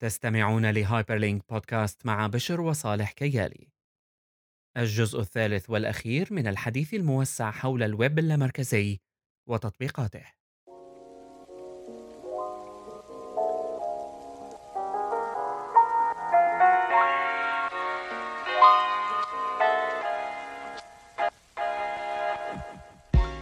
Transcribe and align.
تستمعون 0.00 0.70
لهايبرلينك 0.70 1.42
بودكاست 1.48 2.06
مع 2.06 2.26
بشر 2.26 2.60
وصالح 2.60 3.12
كيالي. 3.12 3.72
الجزء 4.76 5.20
الثالث 5.20 5.70
والأخير 5.70 6.28
من 6.30 6.46
الحديث 6.46 6.94
الموسع 6.94 7.50
حول 7.50 7.82
الويب 7.82 8.18
اللامركزي 8.18 9.00
وتطبيقاته. 9.48 10.37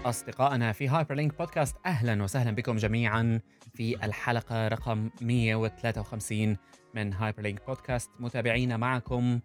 أصدقائنا 0.09 0.73
في 0.73 0.89
هايبرلينك 0.89 1.39
بودكاست 1.39 1.77
أهلا 1.87 2.23
وسهلا 2.23 2.51
بكم 2.51 2.77
جميعا 2.77 3.41
في 3.75 4.05
الحلقة 4.05 4.69
رقم 4.69 5.11
153 5.21 6.57
من 6.95 7.13
هايبرلينك 7.13 7.67
بودكاست 7.67 8.11
متابعينا 8.21 8.77
معكم 8.77 9.41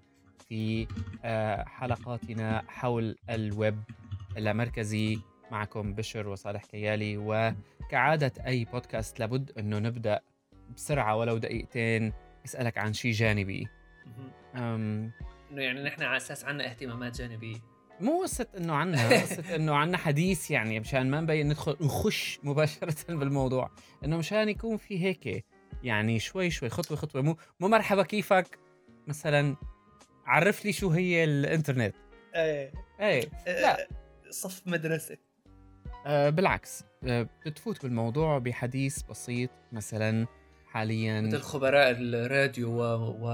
في 0.49 0.87
آه، 1.23 1.63
حلقاتنا 1.63 2.63
حول 2.67 3.15
الويب 3.29 3.83
اللامركزي 4.37 5.19
معكم 5.51 5.93
بشر 5.93 6.27
وصالح 6.27 6.65
كيالي. 6.65 7.17
وكعادة 7.17 8.33
أي 8.45 8.65
بودكاست 8.65 9.19
لابد 9.19 9.51
أنه 9.59 9.79
نبدأ 9.79 10.19
بسرعة 10.75 11.15
ولو 11.15 11.37
دقيقتين. 11.37 12.13
أسألك 12.45 12.77
عن 12.77 12.93
شيء 12.93 13.11
جانبي. 13.11 13.67
أم 14.55 15.11
إنه 15.51 15.61
يعني 15.61 15.83
نحن 15.83 16.03
على 16.03 16.17
أساس 16.17 16.45
عنا 16.45 16.65
اهتمامات 16.65 17.17
جانبية. 17.17 17.70
مو 18.01 18.21
قصة 18.21 18.47
إنه 18.57 18.73
عنا 18.73 19.09
قصة 19.21 19.55
إنه 19.55 19.75
عنا 19.75 19.97
حديث 19.97 20.51
يعني 20.51 20.79
مشان 20.79 21.11
ما 21.11 21.21
نبين 21.21 21.47
ندخل 21.47 21.77
نخش 21.81 22.39
مباشرة 22.43 22.95
بالموضوع. 23.15 23.71
إنه 24.05 24.17
مشان 24.17 24.49
يكون 24.49 24.77
في 24.77 25.03
هيك 25.03 25.45
يعني 25.83 26.19
شوي 26.19 26.49
شوي 26.49 26.69
خطوة 26.69 26.97
خطوة. 26.97 27.21
مو 27.21 27.37
مو 27.59 27.67
مرحبا 27.67 28.03
كيفك؟ 28.03 28.59
مثلا 29.07 29.55
عرف 30.25 30.65
لي 30.65 30.73
شو 30.73 30.89
هي 30.89 31.23
الإنترنت. 31.23 31.95
إيه. 32.35 32.71
إيه 32.99 33.29
لا. 33.47 33.87
صف 34.29 34.61
مدرسة. 34.65 35.17
آه 36.05 36.29
بالعكس. 36.29 36.83
آه 37.03 37.27
بتفوت 37.45 37.83
بالموضوع 37.83 38.37
بحديث 38.37 39.01
بسيط 39.01 39.49
مثلا 39.71 40.27
حاليا 40.67 41.21
مثل 41.21 41.41
خبراء 41.41 41.91
الراديو 41.91 42.69
و, 42.69 42.81
و... 43.21 43.29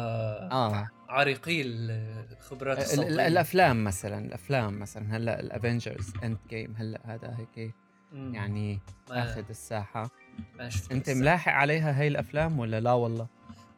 آه. 0.51 0.89
عريقي 1.09 1.61
الخبرات 1.61 2.77
ال- 2.77 2.83
ال- 2.83 2.89
الصوتية. 2.89 3.27
الأفلام 3.27 3.83
مثلا 3.83 4.25
الأفلام 4.25 4.79
مثلا. 4.79 5.17
هلأ 5.17 5.39
ال 5.39 6.13
Avengers 6.23 6.37
Endgame 6.49 6.75
هلأ 6.77 6.99
هذا 7.05 7.37
هيك 7.37 7.73
مم. 8.11 8.35
يعني 8.35 8.79
آخذ 9.11 9.43
الساحة. 9.49 10.09
ما 10.55 10.69
شفت 10.69 10.91
أنت. 10.91 11.09
ملاحق 11.09 11.51
عليها 11.51 11.99
هاي 11.99 12.07
الأفلام 12.07 12.59
ولا 12.59 12.79
لا 12.79 12.91
والله؟ 12.93 13.27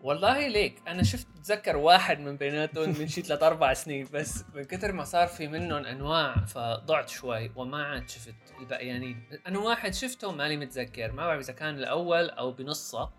والله 0.01 0.47
ليك 0.47 0.81
أنا 0.87 1.03
شفت 1.03 1.27
بتذكر 1.39 1.77
واحد 1.77 2.19
من 2.19 2.35
بيناتهم 2.37 2.89
من 2.99 3.07
شي 3.07 3.21
ثلاث 3.21 3.43
أربع 3.43 3.73
سنين 3.73 4.07
بس 4.13 4.43
من 4.55 4.63
كثر 4.63 4.91
ما 4.91 5.03
صار 5.03 5.27
في 5.27 5.47
منهم 5.47 5.85
أنواع 5.85 6.35
فضعت 6.45 7.09
شوي 7.09 7.51
وما 7.55 7.83
عاد 7.83 8.09
شفت. 8.09 8.35
البقيانين 8.59 9.23
أنا 9.47 9.59
واحد 9.59 9.93
شفته 9.93 10.31
مالي 10.31 10.57
متذكر 10.57 11.11
ما 11.11 11.27
بعرف 11.27 11.39
إذا 11.43 11.53
كان 11.53 11.75
الأول 11.75 12.29
أو 12.29 12.51
بنصه 12.51 13.09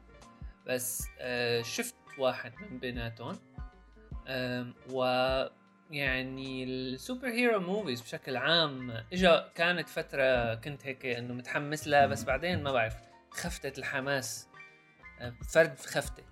بس 0.66 1.06
آه 1.18 1.62
شفت 1.62 1.94
واحد 2.18 2.52
من 2.70 2.78
بيناتهم. 2.78 3.38
و 4.92 5.04
يعني 5.90 6.64
ال 6.64 7.28
superhero 7.28 7.60
movies 7.60 8.00
بشكل 8.00 8.36
عام 8.36 8.90
إجا 9.12 9.48
كانت 9.54 9.88
فترة 9.88 10.54
كنت 10.54 10.86
هيك 10.86 11.06
إنه 11.06 11.34
متحمس 11.34 11.88
لها 11.88 12.06
بس 12.06 12.24
بعدين 12.24 12.62
ما 12.62 12.72
بعرف 12.72 12.94
خفتت 13.30 13.78
الحماس. 13.78 14.48
آه، 15.20 15.32
فرد 15.54 15.78
خفتة. 15.78 16.22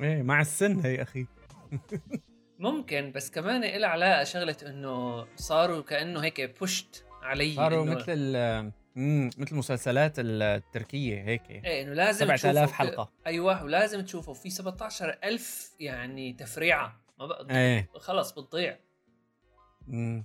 إيه 0.00 0.22
مع 0.22 0.40
السن 0.40 0.80
هي 0.80 1.02
أخي. 1.02 1.26
ممكن 2.58 3.12
بس 3.12 3.30
كمان 3.30 3.64
إلها 3.64 3.88
علاقة 3.88 4.24
شغلة 4.24 4.56
إنه 4.66 5.26
صاروا 5.36 5.82
كأنه 5.82 6.20
هيك 6.20 6.58
بوشت 6.58 7.04
علي 7.22 7.54
صاروا 7.54 7.84
مثل 7.84 8.36
ال 8.96 9.02
مم، 9.02 9.30
مثل 9.38 9.52
المسلسلات 9.52 10.12
التركية 10.18 11.22
هيك 11.24 11.50
إيه 11.50 11.82
إنه 11.82 11.92
لازم 11.94 12.26
7000 12.26 12.64
تشوفه 12.64 12.74
حلقة. 12.78 13.04
ك- 13.04 13.26
أيوه 13.26 13.64
ولازم 13.64 14.00
تشوفه 14.00 14.32
في 14.32 14.50
17000 14.50 15.72
يعني 15.80 16.32
تفريعة 16.32 17.00
ما 17.18 17.26
بقى 17.26 17.46
إيه 17.58 17.88
خلص 17.94 18.32
بتضيع 18.32 18.78
مم. 19.86 20.24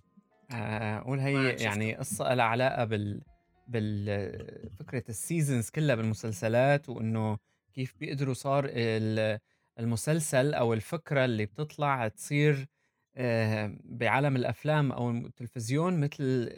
آه، 0.51 0.97
أقول 0.97 1.19
هي. 1.19 1.49
يعني 1.55 1.95
قصة 1.95 2.33
لها 2.33 2.45
علاقة 2.45 2.83
بال 2.85 3.21
بال 3.67 4.69
فكرة 4.79 5.03
ال 5.09 5.17
seasons 5.17 5.69
كلها 5.69 5.95
بالمسلسلات 5.95 6.89
وإنه 6.89 7.37
كيف 7.73 7.95
بيقدروا 7.99 8.33
صار 8.33 8.65
ال- 8.69 9.39
المسلسل 9.79 10.53
أو 10.53 10.73
الفكرة 10.73 11.25
اللي 11.25 11.45
بتطلع 11.45 12.07
تصير 12.07 12.67
آه، 13.15 13.75
بعالم 13.83 14.35
الأفلام 14.35 14.91
أو 14.91 15.09
التلفزيون 15.11 15.99
مثل 15.99 16.49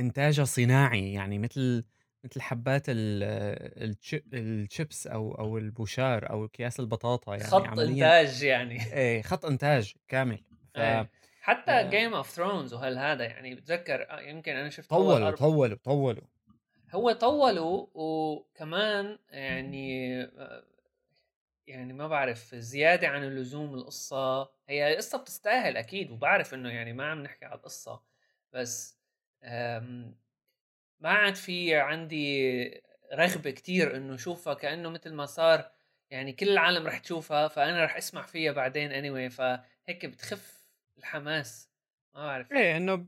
انتاجها 0.00 0.44
صناعي 0.44 1.12
يعني 1.12 1.38
مثل 1.38 1.84
مثل 2.24 2.40
حبات 2.40 2.88
ال- 2.88 3.22
الشيب 3.90 4.34
الشيبس 4.34 5.06
أو 5.06 5.32
أو 5.34 5.58
البوشار 5.58 6.30
أو 6.30 6.44
أكياس 6.44 6.80
البطاطا 6.80 7.32
يعني 7.36 7.50
خط 7.50 7.78
إنتاج 7.78 8.42
يعني 8.42 8.92
إيه 8.92 9.22
خط 9.22 9.46
إنتاج 9.46 9.94
كامل 10.08 10.38
ف 10.74 10.78
إيه. 10.78 11.10
حتى. 11.40 11.88
Game 11.88 12.14
of 12.14 12.30
Thrones 12.30 12.74
وهالهذا 12.74 13.24
يعني 13.24 13.54
بتذكر 13.54 14.10
آه، 14.10 14.20
يمكن 14.20 14.52
أنا 14.56 14.70
شفت 14.70 14.90
طولوا 14.90 15.30
طولوا 15.30 15.76
طولوا 15.84 16.24
هو 16.94 17.12
طولوا 17.12 17.86
وكمان 17.94 19.18
يعني 19.30 20.22
آه، 20.22 20.64
يعني 21.66 21.92
ما 21.92 22.08
بعرف 22.08 22.54
زيادة 22.54 23.08
عن 23.08 23.24
اللزوم 23.24 23.74
القصة 23.74 24.50
هي 24.68 24.92
القصة 24.92 25.18
بتستاهل 25.18 25.76
أكيد 25.76 26.10
وبعرف 26.10 26.54
إنه 26.54 26.68
يعني 26.70 26.92
ما 26.92 27.10
عم 27.10 27.22
نحكي 27.22 27.44
على 27.44 27.54
القصة 27.54 28.02
بس 28.52 28.99
ما 31.00 31.08
عاد 31.10 31.34
في 31.34 31.74
عندي 31.74 32.82
رغبة 33.14 33.50
كتير 33.50 33.96
إنه 33.96 34.16
شوفها 34.16 34.54
كأنه 34.54 34.88
مثل 34.90 35.12
ما 35.14 35.26
صار 35.26 35.72
يعني 36.10 36.32
كل 36.32 36.48
العالم 36.48 36.86
رح 36.86 36.98
تشوفها 36.98 37.48
فأنا 37.48 37.84
رح 37.84 37.96
أسمع 37.96 38.22
فيها 38.22 38.52
بعدين 38.52 38.90
anyway 38.90 39.32
فهيك 39.32 40.06
بتخف 40.06 40.68
الحماس. 40.98 41.70
ما 42.14 42.26
بعرف. 42.26 42.52
إيه 42.52 42.76
إنه 42.76 43.06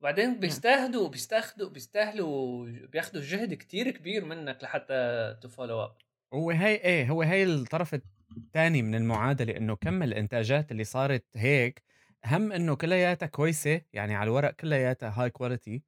وبعدين 0.00 0.40
بيستاهلوا 0.40 1.08
بيستاخدوا 1.08 1.70
بيستاهلوا 1.70 2.66
بياخدوا 2.86 3.22
جهد 3.22 3.54
كتير 3.54 3.90
كبير 3.90 4.24
منك 4.24 4.62
لحتى 4.64 4.94
follow 5.42 5.84
up 5.84 5.96
هو 6.34 6.50
هي 6.50 6.74
إيه 6.74 7.10
هو 7.10 7.22
هي 7.22 7.44
الطرف 7.44 7.94
الثاني 8.36 8.82
من 8.82 8.94
المعادلة 8.94 9.56
إنه 9.56 9.76
كم 9.76 10.02
الإنتاجات 10.02 10.72
اللي 10.72 10.84
صارت 10.84 11.24
هيك 11.36 11.82
هم 12.26 12.52
إنه 12.52 12.76
كلياتها 12.76 13.26
كويسة 13.26 13.80
يعني 13.92 14.14
على 14.14 14.28
الورق 14.28 14.50
كلياتها 14.50 15.08
high 15.10 15.30
quality 15.30 15.82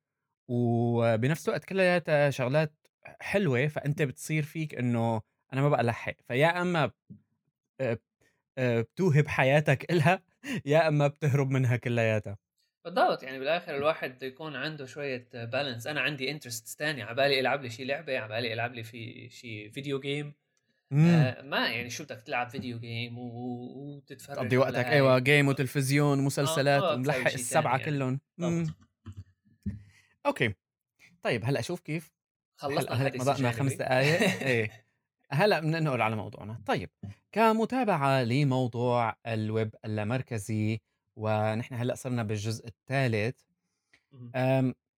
وبنفس 0.48 1.48
الوقت 1.48 1.64
كلياتها 1.64 2.30
شغلات 2.30 2.74
حلوة 3.20 3.68
فأنت 3.68 4.02
بتصير 4.02 4.42
فيك 4.42 4.74
إنه 4.74 5.22
أنا 5.52 5.62
ما 5.62 5.68
بقى 5.68 5.82
لحق 5.84 6.16
فيا 6.28 6.62
أما 6.62 6.92
آه، 7.80 7.98
آه، 8.58 8.80
بتوهب 8.82 9.28
حياتك 9.28 9.86
إلها 9.92 10.22
يا 10.66 10.88
أما 10.88 11.08
بتهرب 11.08 11.50
منها 11.50 11.76
كلياتها 11.76 12.38
بالضبط 12.84 13.22
يعني 13.22 13.38
بالآخر 13.38 13.76
الواحد 13.76 14.10
بده 14.16 14.26
يكون 14.26 14.56
عنده 14.56 14.86
شوية 14.86 15.28
balance 15.34 15.86
أنا 15.86 16.00
عندي 16.00 16.30
interest 16.30 16.78
تاني 16.78 17.02
على 17.02 17.14
بالي 17.16 17.40
ألعب 17.40 17.62
لي 17.62 17.70
شي 17.70 17.84
لعبة 17.84 18.18
على 18.18 18.28
بالي 18.28 18.52
ألعب 18.52 18.74
لي 18.74 18.82
في 18.82 19.28
شي 19.30 19.70
video 19.70 20.00
game. 20.00 20.34
آه 20.92 21.42
ما 21.42 21.68
يعني 21.68 21.90
شو 21.90 22.04
بدك 22.04 22.22
تلعب 22.22 22.48
video 22.48 22.78
game 22.78 23.18
وتتفرج 23.18 24.36
تقضي 24.36 24.56
وقتك. 24.56 24.76
أيوه 24.76 25.18
game 25.18 25.48
وتلفزيون 25.48 26.18
ومسلسلات 26.18 26.82
آه، 26.82 26.94
وملحق 26.94 27.28
شي 27.28 27.34
السبعة 27.34 27.78
يعني. 27.78 27.84
كلهم. 27.84 28.20
okay. 30.26 30.54
طيب 31.22 31.44
هلأ 31.44 31.60
شوف 31.60 31.80
كيف. 31.80 32.12
خلصنا 32.56 32.92
هلأ 32.92 33.18
مضقنا. 33.18 33.50
خمس 33.50 33.72
دقائق 33.72 34.20
إيه. 34.42 34.86
هلأ 35.30 35.60
بدنا 35.60 35.80
ننقل 35.80 36.02
على 36.02 36.16
موضوعنا. 36.16 36.62
طيب 36.66 36.90
كمتابعة 37.32 38.22
لموضوع 38.22 39.16
الويب 39.26 39.74
اللامركزي 39.84 40.80
ونحن 41.16 41.74
هلأ 41.74 41.94
صرنا 41.94 42.22
بالجزء 42.22 42.66
الثالث. 42.66 43.40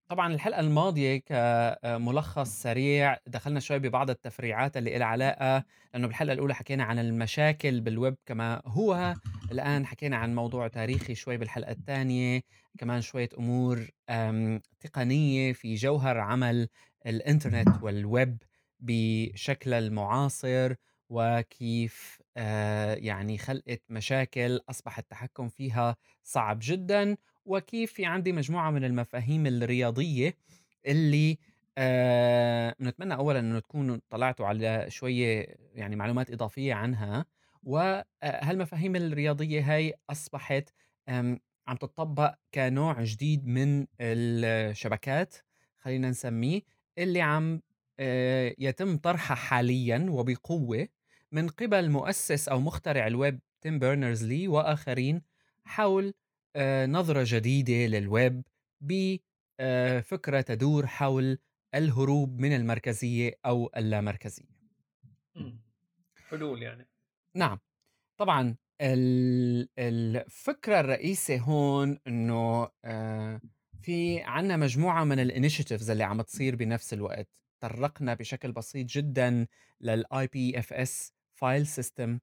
طبعا 0.07 0.33
الحلقة 0.33 0.59
الماضية 0.59 1.17
كملخص 1.17 2.61
سريع 2.61 3.17
دخلنا 3.27 3.59
شوي 3.59 3.79
ببعض 3.79 4.09
التفريعات 4.09 4.77
اللي 4.77 4.97
لها 4.97 5.07
علاقة 5.07 5.63
لأنه 5.93 6.07
بالحلقة 6.07 6.33
الأولى 6.33 6.55
حكينا 6.55 6.83
عن 6.83 6.99
المشاكل 6.99 7.81
بالويب 7.81 8.15
كما 8.25 8.61
هو 8.65 9.13
الآن 9.51 9.85
حكينا 9.85 10.17
عن 10.17 10.35
موضوع 10.35 10.67
تاريخي 10.67 11.15
شوي 11.15 11.37
بالحلقة 11.37 11.71
الثانية 11.71 12.41
كمان 12.77 13.01
شوية 13.01 13.29
أمور 13.37 13.87
أم، 14.09 14.61
تقنية 14.79 15.53
في 15.53 15.75
جوهر 15.75 16.17
عمل 16.19 16.67
الإنترنت 17.05 17.83
والويب 17.83 18.37
بشكل 18.79 19.73
المعاصر 19.73 20.73
وكيف 21.09 22.21
آه، 22.37 22.93
يعني 22.95 23.37
خلقت 23.37 23.81
مشاكل 23.89 24.59
أصبح 24.69 24.97
التحكم 24.97 25.49
فيها 25.49 25.95
صعب 26.23 26.59
جدا. 26.61 27.17
وكيف 27.45 27.93
في 27.93 28.05
عندي 28.05 28.31
مجموعة 28.33 28.71
من 28.71 28.83
المفاهيم 28.83 29.47
الرياضية 29.47 30.37
اللي 30.87 31.37
آآ 31.77 32.75
بنتمنى 32.79 33.15
أولًا 33.15 33.39
إنه 33.39 33.59
تكونوا 33.59 33.97
اطلعتوا 34.11 34.45
على 34.47 34.85
شوية 34.89 35.45
يعني 35.75 35.95
معلومات 35.95 36.31
إضافية 36.31 36.73
عنها، 36.73 37.25
وهالمفاهيم 37.63 38.95
الرياضية 38.95 39.73
هاي 39.75 39.93
أصبحت 40.09 40.69
آمم 41.09 41.39
عم 41.67 41.75
تطبّق 41.77 42.35
كنوع 42.53 43.03
جديد 43.03 43.47
من 43.47 43.85
الشبكات 44.01 45.35
خلّينا 45.79 46.09
نسميه، 46.09 46.61
اللي 46.97 47.21
عم 47.21 47.61
آآ 47.99 48.55
يتم 48.59 48.97
طرحها 48.97 49.35
حاليًا 49.35 50.05
وبقوة 50.09 50.87
من 51.31 51.47
قِبل 51.49 51.89
مؤسس 51.89 52.49
أو 52.49 52.59
مخترع 52.59 53.07
الويب 53.07 53.39
تيم 53.61 53.79
بيرنرز-لي 53.79 54.47
وآخرين 54.47 55.21
حول 55.63 56.05
آآ 56.07 56.13
نظرة 56.87 57.23
جديدة 57.27 57.73
للويب 57.73 58.43
ب 58.81 59.17
آآ 59.59 60.01
فكرة 60.01 60.41
تدور 60.41 60.87
حول 60.87 61.37
الهروب 61.75 62.39
من 62.39 62.55
المركزية 62.55 63.39
أو 63.45 63.69
اللامركزية. 63.77 64.45
إمم، 65.37 65.61
حلول 66.29 66.63
يعني. 66.63 66.89
نعم، 67.35 67.59
طبعًا 68.17 68.55
ال 68.81 69.69
الفكرة 69.79 70.79
الرئيسة 70.79 71.37
هون 71.39 71.99
إنه 72.07 72.69
آآ 72.85 73.41
في 73.81 74.21
عندنا 74.21 74.57
مجموعة 74.57 75.03
من 75.03 75.29
الinitiatives 75.29 75.89
اللي 75.89 76.03
عم 76.03 76.21
تصير 76.21 76.55
بنفس 76.55 76.93
الوقت، 76.93 77.29
تطرقنا 77.61 78.13
بشكل 78.13 78.51
بسيط 78.51 78.87
جدًا 78.87 79.47
للIPFS 79.85 81.11
file 81.41 81.67
system 81.79 82.19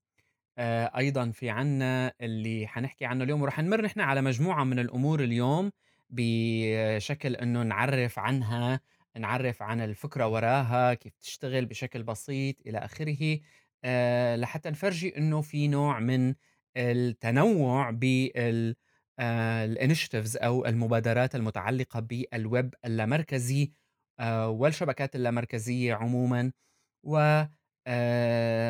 آآ 0.58 0.93
أيضًا 0.99 1.31
في 1.31 1.50
عندنا 1.50 2.12
اللي 2.20 2.67
حنحكي 2.67 3.05
عنه 3.05 3.25
اليوم 3.25 3.43
وراح 3.43 3.58
نمر 3.61 3.82
نحن 3.82 4.00
على 4.00 4.23
مجموعة 4.23 4.64
من 4.64 4.79
الأمور 4.79 5.20
اليوم 5.25 5.70
بشكل 6.11 7.37
إنه 7.37 7.62
نعرّف 7.62 8.19
عنها، 8.19 8.81
نعرّف 9.19 9.62
عن 9.62 9.81
الفكرة 9.81 10.26
وراها، 10.29 10.94
كيف 10.94 11.17
تشتغل 11.19 11.67
بشكل 11.67 12.02
بسيط 12.02 12.56
إلى 12.67 12.79
آخره، 12.79 13.38
آآ 13.85 14.37
لحتى 14.37 14.70
نفرجي 14.70 15.17
إنه 15.19 15.41
في 15.41 15.69
نوع 15.69 15.99
من 16.00 16.35
التنوُّع 16.76 17.91
بال 17.91 18.76
آآ 19.19 19.75
الinitiatives 19.75 20.43
أو 20.44 20.67
المبادرات 20.67 21.35
المتعلقة 21.35 22.00
بالويب 22.00 22.75
اللامركزي 22.85 23.73
والشبكات 24.47 25.17
اللامركزية 25.17 25.94
عمومًا 25.94 26.52
و 27.05 27.43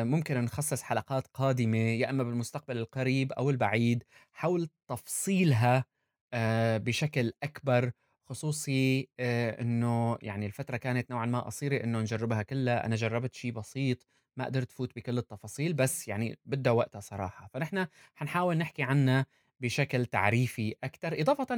ممكن 0.03 0.41
نخصص 0.41 0.81
حلقات 0.81 1.27
قادمة 1.27 1.77
يا 1.77 2.09
إما 2.09 2.23
بالمستقبل 2.23 2.77
القريب 2.77 3.31
أو 3.33 3.49
البعيد 3.49 4.03
حول 4.31 4.69
تفصيلها 4.87 5.85
آآ 6.33 6.77
بشكل 6.77 7.31
أكبر، 7.43 7.91
خصوصي 8.29 9.09
آآ 9.19 9.61
إنه 9.61 10.17
يعني 10.21 10.45
الفترة 10.45 10.77
كانت 10.77 11.11
نوعًا 11.11 11.25
ما 11.25 11.39
قصيرة 11.39 11.83
إنه 11.83 11.99
نجربها 12.01 12.43
كلّها، 12.43 12.85
أنا 12.85 12.95
جربت 12.95 13.33
شي 13.33 13.51
بسيط 13.51 14.07
ما 14.37 14.45
قدرت 14.45 14.71
فوت 14.71 14.95
بكل 14.95 15.17
التفاصيل، 15.17 15.73
بس 15.73 16.07
يعني 16.07 16.39
بدها 16.45 16.73
وقتها 16.73 16.99
صراحة، 16.99 17.47
فنحن 17.53 17.87
حنحاول 18.15 18.57
نحكي 18.57 18.83
عنّا 18.83 19.25
بشكل 19.59 20.05
تعريفي 20.05 20.75
أكتر، 20.83 21.21
إضافةً 21.21 21.55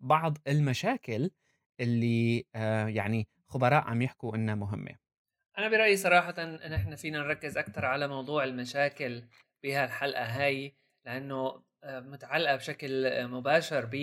لبعض 0.00 0.38
المشاكل 0.48 1.30
اللي 1.80 2.44
يعني 2.88 3.28
خبراء 3.48 3.84
عم 3.84 4.02
يحكوا 4.02 4.36
إنها 4.36 4.54
مهمة. 4.54 5.05
أنا 5.58 5.68
برأيي 5.68 5.96
صراحةً 5.96 6.34
إن 6.38 6.72
إحنا 6.72 6.96
فينا 6.96 7.18
نركّز 7.18 7.58
أكتر 7.58 7.84
على 7.84 8.08
موضوع 8.08 8.44
المشاكل 8.44 9.22
بهالحلقة 9.62 10.24
هاي، 10.24 10.76
لإنه 11.06 11.62
آآ 11.84 12.00
متعلقة 12.00 12.56
بشكل 12.56 13.06
آه، 13.06 13.26
مباشر 13.26 13.84
ب 13.92 13.94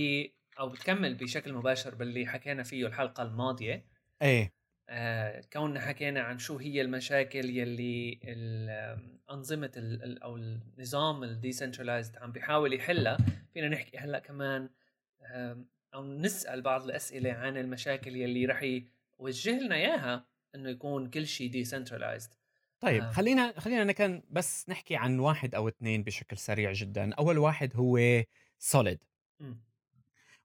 أو 0.59 0.69
بتكمّل 0.69 1.15
بشكل 1.15 1.53
مباشر 1.53 1.95
باللي 1.95 2.25
حكينا 2.27 2.63
فيه 2.63 2.88
الحلقة 2.88 3.23
الماضية، 3.23 3.85
إيه. 4.21 4.53
آآ 4.89 5.41
كوننا 5.53 5.79
حكينا 5.81 6.21
عن 6.21 6.38
شو 6.39 6.57
هي 6.57 6.81
المشاكل 6.81 7.45
يلّي 7.50 8.19
ال 8.23 8.69
أو 10.23 10.38
النظام 10.38 11.25
الdecentralized 11.41 12.21
عم 12.21 12.31
بيحاول 12.31 12.73
يحلّها، 12.73 13.17
فينا 13.53 13.67
نحكي 13.69 13.97
هلّأ 13.97 14.19
كمان 14.19 14.69
آمم 15.23 15.65
أو 15.94 16.03
نسأل 16.05 16.61
بعض 16.61 16.83
الأسئلة 16.83 17.33
عن 17.33 17.57
المشاكل 17.57 18.15
يلّي 18.15 18.45
رح 18.45 18.63
يوجّه 19.19 19.59
لنا 19.59 19.75
إياها. 19.75 20.25
إنه 20.55 20.69
يكون 20.69 21.09
كل 21.09 21.27
شي 21.27 21.65
decentralized. 21.65 22.29
طيب 22.79 23.03
آمم 23.03 23.11
خلّينا 23.13 23.53
خلّينا 23.59 23.83
نكن 23.83 24.23
بس 24.29 24.69
نحكي 24.69 24.95
عن 24.95 25.19
1 25.19 25.55
أو 25.55 25.67
2 25.67 26.03
بشكل 26.03 26.38
سريع 26.38 26.71
جدًا، 26.71 27.13
أول 27.13 27.38
واحد 27.38 27.75
هو 27.75 28.23
solid. 28.73 28.97
إمم. 29.41 29.57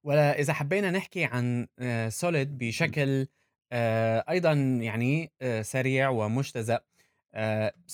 وإذا 0.05 0.53
حبينا 0.53 0.91
نحكي 0.91 1.25
عن 1.25 1.67
آآ 1.79 2.11
solid 2.11 2.47
بشكل 2.49 3.27
آآ 3.73 4.25
أيضًا 4.31 4.53
يعني 4.83 5.33
سريع 5.63 6.09
ومجتزأ، 6.09 6.81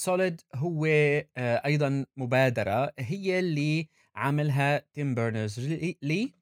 solid 0.06 0.34
هو 0.55 0.87
آآ 0.87 1.25
أيضًا 1.66 2.06
مبادرة 2.16 2.93
هي 2.99 3.38
اللي 3.38 3.88
عاملها 4.14 4.78
تيم 4.78 5.14
بيرنرز-لي 5.14 6.32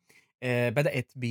آآ 0.42 0.70
بدأت 0.70 1.12
ب 1.16 1.24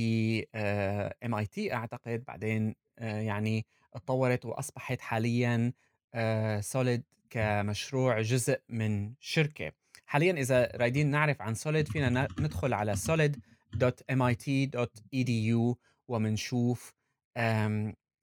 آآ 0.54 1.14
MIT 1.26 1.72
أعتقد، 1.72 2.24
بعدين 2.28 2.74
آآ 2.98 3.20
يعني 3.22 3.66
اتطوّرت 3.94 4.44
وأصبحت 4.44 5.00
حاليًا 5.00 5.72
آآ 6.14 6.60
solid 6.60 7.00
كمشروع 7.30 8.20
جزء 8.20 8.60
من 8.68 9.14
شركة. 9.20 9.72
حاليًا 10.06 10.32
إذا 10.32 10.72
رايدين 10.76 11.10
نعرف 11.10 11.42
عن 11.42 11.54
solid 11.54 11.92
فينا 11.92 12.28
ندخل 12.40 12.74
على 12.74 12.96
solid.mit.edu 12.96 15.76
ومنشوف 16.08 16.92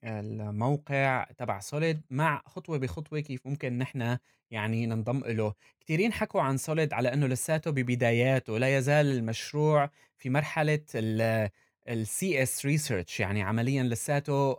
الموقع 0.04 1.24
تبع 1.38 1.60
solid 1.60 1.98
مع 2.10 2.42
خطوة 2.45 2.77
بخطوة 2.77 3.19
كيف 3.19 3.48
ممكن 3.48 3.77
نحن 3.77 4.18
يعني 4.51 4.86
ننضم 4.86 5.19
له. 5.25 5.54
كتيرين 5.80 6.13
حكوا 6.13 6.42
عن 6.42 6.57
solid 6.57 6.94
على 6.94 7.13
إنه 7.13 7.27
لساته 7.27 7.71
ببداياته، 7.71 8.57
لا 8.57 8.77
يزال 8.77 9.06
المشروع 9.06 9.89
في 10.18 10.30
مرحلة 10.30 10.80
ال 11.90 12.06
الCS 12.06 12.62
research 12.64 13.20
يعني 13.20 13.42
عمليًا 13.44 13.84
لساته 13.84 14.54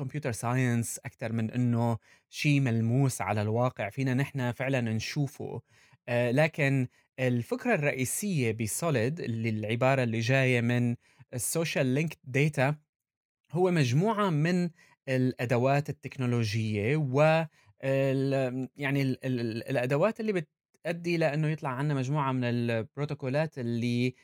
computer 0.00 0.32
science 0.42 0.98
أكتر 1.04 1.32
من 1.32 1.50
إنه 1.50 1.98
شيء 2.30 2.60
ملموس 2.60 3.20
على 3.20 3.42
الواقع 3.42 3.88
فينا 3.90 4.14
نحن 4.14 4.52
فعلًا 4.52 4.80
نشوفه، 4.80 5.62
آآ 6.08 6.32
لكن 6.32 6.88
الفكرة 7.18 7.74
الرئيسية 7.74 8.52
بsolid 8.52 9.20
اللي 9.20 9.48
العبارة 9.48 10.02
اللي 10.02 10.20
جاية 10.20 10.60
من 10.60 10.96
الsocial 11.36 11.98
linked 11.98 12.38
data 12.38 12.74
هو 13.52 13.70
مجموعة 13.70 14.30
من 14.30 14.70
الأدوات 15.08 15.90
التكنولوجية 15.90 16.96
و 16.96 17.46
يعني 18.76 19.02
ال 19.02 19.24
ال 19.24 19.68
الأدوات 19.70 20.20
اللي 20.20 20.32
بتأدي 20.32 21.16
لإنه 21.16 21.48
يطلع 21.48 21.70
عندنا 21.70 21.94
مجموعة 21.94 22.32
من 22.32 22.44
البروتوكولات 22.44 23.58
اللي 23.58 24.14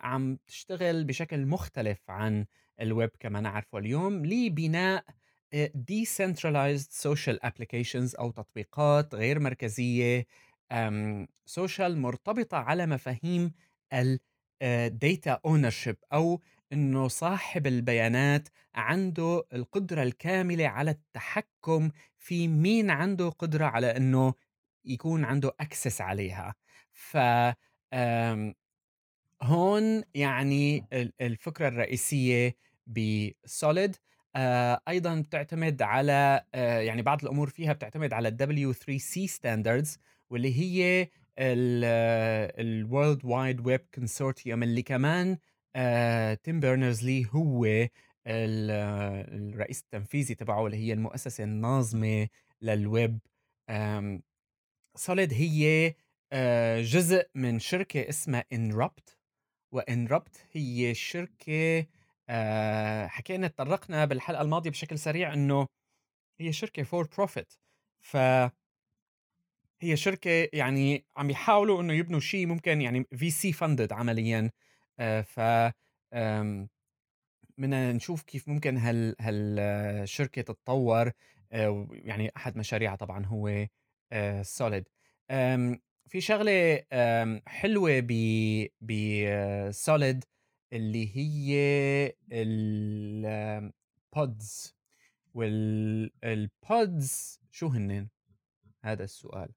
عم 0.00 0.38
تشتغل 0.46 1.04
بشكل 1.04 1.46
مختلف 1.46 1.98
عن 2.10 2.46
الويب 2.80 3.10
كما 3.20 3.40
نعرفه 3.40 3.78
اليوم 3.78 4.26
لبناء 4.26 5.04
آآ 5.54 5.68
decentralized 5.92 6.88
social 7.08 7.38
applications 7.46 8.18
أو 8.18 8.30
تطبيقات 8.30 9.14
غير 9.14 9.40
مركزية 9.40 10.26
social 11.50 11.80
مرتبطة 11.96 12.56
على 12.56 12.86
مفاهيم 12.86 13.52
ال 13.92 14.20
آآ 14.62 14.88
data 15.04 15.36
ownership 15.50 15.96
أو 16.12 16.40
إنه 16.72 17.08
صاحب 17.08 17.66
البيانات 17.66 18.48
عنده 18.74 19.44
القدرة 19.52 20.02
الكاملة 20.02 20.66
على 20.68 20.90
التحكم 20.90 21.90
في 22.18 22.48
مين 22.48 22.90
عنده 22.90 23.28
قدرة 23.28 23.64
على 23.66 23.96
إنه 23.96 24.34
يكون 24.84 25.24
عنده 25.24 25.56
access 25.62 26.00
عليها. 26.00 26.54
ف 26.92 27.16
هون 29.42 30.02
يعني 30.14 30.86
ال 30.92 31.12
الفكرة 31.20 31.68
الرئيسية 31.68 32.56
بsolid 32.90 33.92
آآ 34.36 34.80
أيضًا 34.88 35.20
بتعتمد 35.20 35.82
على 35.82 36.44
آآ 36.54 36.80
يعني 36.82 37.02
بعض 37.02 37.22
الأمور 37.22 37.48
فيها 37.48 37.72
بتعتمد 37.72 38.12
على 38.12 38.30
الW3C 38.30 39.30
standards 39.38 39.98
واللي 40.30 40.54
هي 40.60 41.08
ال 41.38 41.84
الworld 42.60 43.18
wide 43.22 43.60
web 43.64 44.00
consortium 44.00 44.48
اللي 44.62 44.82
كمان 44.82 45.38
آآ 45.76 46.34
تيم 46.34 46.60
بيرنرز-لي 46.60 47.26
هو 47.32 47.64
ال 47.64 47.90
الرئيس 48.26 49.80
التنفيذي 49.80 50.34
تبعه 50.34 50.66
اللي 50.66 50.76
هي 50.76 50.92
المؤسسة 50.92 51.44
الناظمة 51.44 52.28
للويب. 52.62 53.18
solid 54.98 55.32
هي 55.32 55.94
آآ 56.32 56.82
جزء 56.82 57.26
من 57.34 57.58
شركة 57.58 58.08
اسمها 58.08 58.44
Inrupt 58.54 59.21
وInrupt 59.76 60.38
هي 60.52 60.94
شركة 60.94 61.86
آآ 62.28 63.06
حكينا 63.08 63.48
تطرقنا 63.48 64.04
بالحلقة 64.04 64.42
الماضية 64.42 64.70
بشكل 64.70 64.98
سريع 64.98 65.32
إنه 65.34 65.66
هي 66.40 66.52
شركة 66.52 66.84
for 66.84 67.06
profit. 67.08 67.56
فهي 68.00 68.50
شركة 69.94 70.48
يعني 70.52 71.06
عم 71.16 71.30
يحاولوا 71.30 71.80
إنه 71.82 71.92
يبنوا 71.94 72.20
شيء 72.20 72.46
ممكن 72.46 72.80
يعني 72.80 73.06
VC 73.14 73.52
funded 73.56 73.92
عمليًا. 73.92 74.50
آآ 75.00 75.22
ف 75.22 75.40
بدنا 77.58 77.92
نشوف 77.92 78.22
كيف 78.22 78.48
ممكن 78.48 78.76
هال 78.78 79.16
هالشركة 79.20 80.42
تتطور. 80.42 81.12
آآ 81.52 81.88
يعني 81.92 82.32
أحد 82.36 82.56
مشاريعها 82.58 82.96
طبعًا 82.96 83.26
هو. 83.26 83.66
آمم 85.30 85.80
في 86.12 86.20
شغلة 86.20 86.82
آمم 86.92 87.42
حلوة 87.46 88.00
ب 88.00 88.12
ب 88.80 88.92
Solid 89.72 90.20
اللي 90.72 91.16
هي 91.16 92.12
الpods 92.32 93.72
وال 95.34 96.10
الpods 96.24 97.38
شو 97.52 97.68
هنّن؟ 97.68 98.08
هذا 98.84 99.04
السؤال. 99.04 99.48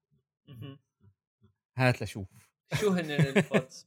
هات 1.76 2.02
لشوف. 2.02 2.26
شو 2.80 2.90
هنّن 2.90 3.34
الpods؟ 3.34 3.84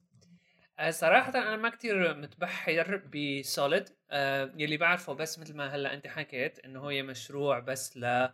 آآ 0.80 0.92
صراحةً 0.92 1.36
أنا 1.36 1.56
ما 1.56 1.70
كتير 1.70 2.18
متبحّر 2.18 2.98
بsolid 2.98 3.92
آآ 4.12 4.54
يلّي 4.58 4.78
باعرفه 4.78 5.14
بس 5.14 5.40
متل 5.40 5.56
ما 5.56 5.76
هلّأ 5.76 5.94
أنت 5.94 6.08
حكيت 6.08 6.60
إنه 6.60 6.90
هي 6.90 7.04
مشروع 7.04 7.60
بس 7.60 7.98
ل 7.98 8.30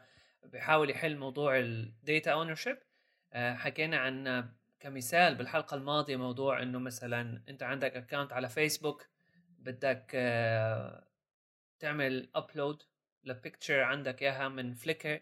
بيحاول 0.46 0.89
يحل 0.89 1.18
موضوع 1.18 1.62
ownership 2.10 2.68
آآ 2.68 2.95
حكينا 3.36 3.98
عن 3.98 4.50
كمثال 4.80 5.36
بالحلقة 5.36 5.75
الماضية 5.75 6.15
موضوع 6.15 6.62
إنه 6.62 6.80
مثلًا 6.80 7.42
أنت 7.50 7.63
عندك 7.63 8.08
account 8.08 8.34
على 8.34 8.50
فيسبوك 8.50 9.08
بدك 9.60 10.12
آه، 10.15 11.08
تعمل 11.80 12.30
upload 12.38 12.77
لpicture 13.27 13.70
عندك 13.72 14.22
إياها 14.22 14.50
من 14.50 14.75
Flickr. 14.75 15.20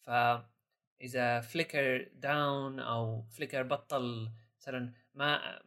فإذا 0.00 1.40
Flickr 1.40 2.08
down 2.22 2.80
أو 2.80 3.24
Flickr 3.38 3.56
بطّل 3.56 4.30
مثلًا 4.60 4.92
ما 5.14 5.62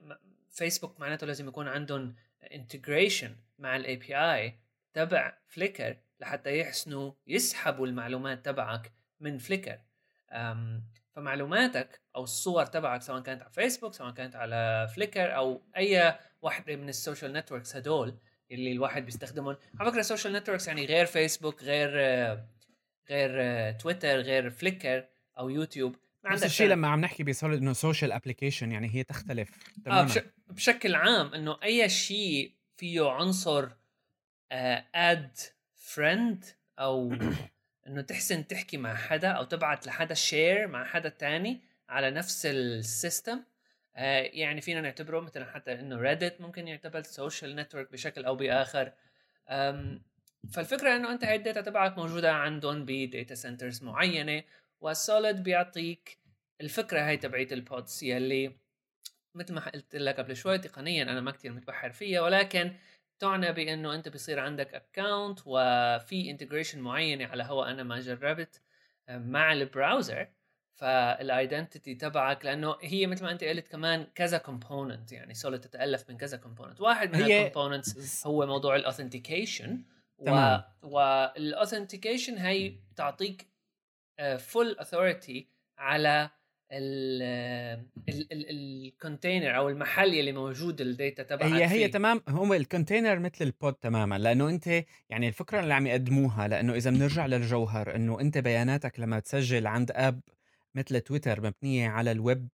فيسبوك 0.49 0.99
معناته 0.99 1.27
لازم 1.27 1.47
يكون 1.47 1.67
عندهم 1.67 2.15
integration 2.45 3.29
مع 3.59 3.75
ال 3.75 3.95
API 3.95 4.59
تبع 4.93 5.37
فليكر 5.47 5.97
لحتى 6.19 6.59
يحسنوا 6.59 7.11
يسحبوا 7.27 7.87
المعلومات 7.87 8.45
تبعك 8.45 8.91
من 9.19 9.37
فليكر 9.37 9.79
فمعلوماتك 11.19 12.01
أو 12.15 12.23
الصور 12.23 12.65
تبعك 12.65 13.01
سواء 13.01 13.21
كانت 13.21 13.41
على 13.41 13.51
فيسبوك 13.51 13.93
سواء 13.93 14.11
كانت 14.11 14.35
على 14.35 14.87
فليكر 14.95 15.35
أو 15.35 15.61
أي 15.77 16.19
واحدة 16.41 16.75
من 16.75 16.89
ال 16.89 16.96
social 16.96 17.33
networks 17.33 17.75
هدول 17.75 18.17
اللي 18.51 18.71
الواحد 18.71 19.05
بيستخدمهم. 19.05 19.57
على 19.79 19.91
فكرة 19.91 19.99
ال 19.99 20.04
social 20.04 20.33
networks 20.33 20.67
يعني 20.67 20.85
غير 20.85 21.05
فيسبوك 21.05 21.63
غير 21.63 21.89
غير 23.09 23.71
تويتر 23.71 24.19
غير 24.19 24.49
فليكر 24.49 25.05
أو 25.39 25.49
يوتيوب 25.49 25.95
نفس 26.25 26.43
الشيء 26.43 26.67
لما 26.67 26.87
عم 26.87 27.01
نحكي 27.01 27.23
ب 27.23 27.30
solid 27.30 27.61
إنه 27.61 27.73
social 27.73 28.11
application 28.11 28.71
يعني 28.71 28.95
هي 28.95 29.03
تختلف 29.03 29.49
تماما. 29.85 30.01
آه 30.01 30.05
بش... 30.05 30.19
بشكل 30.47 30.95
عام 30.95 31.33
إنه 31.33 31.57
أي 31.63 31.89
شيء 31.89 32.53
فيه 32.77 33.09
عنصر 33.09 33.69
add 34.51 35.37
uh, 35.37 35.41
friend 35.75 36.45
أو 36.79 37.13
إنه 37.89 38.01
تحسن 38.01 38.47
تحكي 38.47 38.77
مع 38.77 38.95
حدا 38.95 39.27
أو 39.27 39.43
تبعت 39.43 39.87
لحدا 39.87 40.13
share 40.13 40.67
مع 40.67 40.85
حدا 40.85 41.09
تاني 41.09 41.61
على 41.89 42.11
نفس 42.11 42.45
ال 42.45 42.59
system 42.59 43.37
uh, 43.37 43.99
يعني 44.33 44.61
فينا 44.61 44.81
نعتبره 44.81 45.19
مثلا 45.19 45.45
حتى 45.45 45.73
إنه 45.73 45.97
ريدت 45.97 46.41
ممكن 46.41 46.67
يعتبر 46.67 47.01
social 47.01 47.55
network 47.55 47.91
بشكل 47.91 48.25
أو 48.25 48.35
بآخر. 48.35 48.91
فالفكرة 50.53 50.95
إنه 50.95 51.11
أنت 51.11 51.23
هاي 51.23 51.35
ال 51.35 51.41
data 51.41 51.61
تبعك 51.61 51.97
موجودة 51.97 52.33
عندهم 52.33 52.85
ب 52.85 52.95
data 52.95 53.35
centers 53.35 53.83
معينة 53.83 54.43
وال 54.81 54.99
solid 54.99 55.43
بيعطيك 55.43 56.17
الفكرة 56.61 56.99
هاي 57.01 57.17
تبعيت 57.17 57.53
ال 57.53 57.63
pods 57.63 58.03
يلي 58.03 58.55
مثل 59.35 59.53
ما 59.53 59.69
قلت 59.69 59.95
لك 59.95 60.19
قبل 60.19 60.35
شوي 60.35 60.57
تقنيا 60.57 61.03
أنا 61.03 61.21
ما 61.21 61.31
كتير 61.31 61.51
متبحر 61.51 61.91
فيها 61.91 62.21
ولكن 62.21 62.73
تعنى 63.19 63.51
بإنه 63.53 63.95
أنت 63.95 64.09
بصير 64.09 64.39
عندك 64.39 64.73
account 64.73 65.39
وفي 65.45 66.29
integration 66.31 66.79
معينة 66.79 67.25
على 67.25 67.43
هوا 67.43 67.71
أنا 67.71 67.83
ما 67.83 67.99
جربت 67.99 68.61
آه، 69.09 69.17
مع 69.17 69.53
ال 69.53 69.63
browser 69.63 70.27
فال 70.73 70.98
identity 70.98 71.95
تبعك 71.95 72.45
لأنه 72.45 72.75
هي 72.81 73.07
مثل 73.07 73.23
ما 73.23 73.31
أنت 73.31 73.43
قلت 73.43 73.67
كمان 73.67 74.07
كذا 74.15 74.37
component 74.37 75.11
يعني 75.11 75.33
solid 75.33 75.61
تتألف 75.61 76.09
من 76.09 76.17
كذا 76.17 76.37
component 76.37 76.81
واحد 76.81 77.15
من 77.15 77.21
ال 77.21 77.31
components 77.31 78.27
هو 78.27 78.45
موضوع 78.45 78.75
ال 78.75 78.83
authentication 78.83 79.83
وال 80.83 81.03
authentication 81.03 82.37
هي 82.37 82.69
بتعطيك 82.91 83.47
full 84.37 84.75
authority 84.79 85.49
على 85.77 86.29
ال 88.31 88.44
container 88.44 89.55
أو 89.55 89.69
المحل 89.69 90.19
اللي 90.19 90.31
موجود 90.31 90.81
ال 90.81 90.90
data 90.90 91.23
تبعك 91.23 91.51
هي 91.51 91.65
هي. 91.65 91.87
تمام 91.87 92.21
هو 92.29 92.53
ال 92.53 92.60
container 92.60 93.19
مثل 93.19 93.45
ال 93.45 93.52
pod 93.52 93.73
تماما 93.73 94.17
لأنه 94.17 94.49
أنت 94.49 94.67
يعني 95.09 95.27
الفكرة 95.27 95.59
اللي 95.59 95.73
عم 95.73 95.87
يقدموها 95.87 96.47
لأنه 96.47 96.73
إذا 96.73 96.89
بنرجع 96.89 97.25
للجوهر 97.25 97.95
إنه 97.95 98.19
أنت 98.21 98.37
بياناتك 98.37 98.99
لما 98.99 99.19
تسجل 99.19 99.67
عند 99.67 99.91
app 99.91 100.21
مثل 100.75 101.01
تويتر 101.01 101.41
مبنية 101.41 101.89
على 101.89 102.11
الويب 102.11 102.47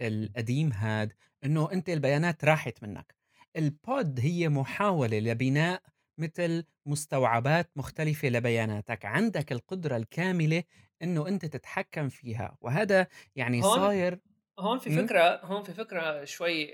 القديم 0.00 0.72
هاد 0.72 1.12
إنه 1.44 1.72
أنت 1.72 1.88
البيانات 1.88 2.44
راحت 2.44 2.82
منك 2.82 3.14
ال 3.56 3.72
pod 3.72 4.20
هي 4.20 4.48
محاولة 4.48 5.18
لبناء 5.18 5.82
مثل 6.18 6.64
مستوعبات 6.86 7.70
مختلفة 7.76 8.28
لبياناتك 8.28 9.04
عندك 9.04 9.52
القدرة 9.52 9.96
الكاملة 9.96 10.62
إنه 11.02 11.28
أنت 11.28 11.46
تتحكم 11.46 12.08
فيها 12.08 12.56
وهذا 12.60 13.06
يعني 13.36 13.62
هون 13.62 13.76
صاير 13.76 14.18
هون 14.58 14.78
في 14.78 14.90
إمم. 14.90 15.06
فكرة 15.06 15.40
هون 15.44 15.62
في 15.62 15.72
فكرة 15.72 16.24
شوي 16.24 16.70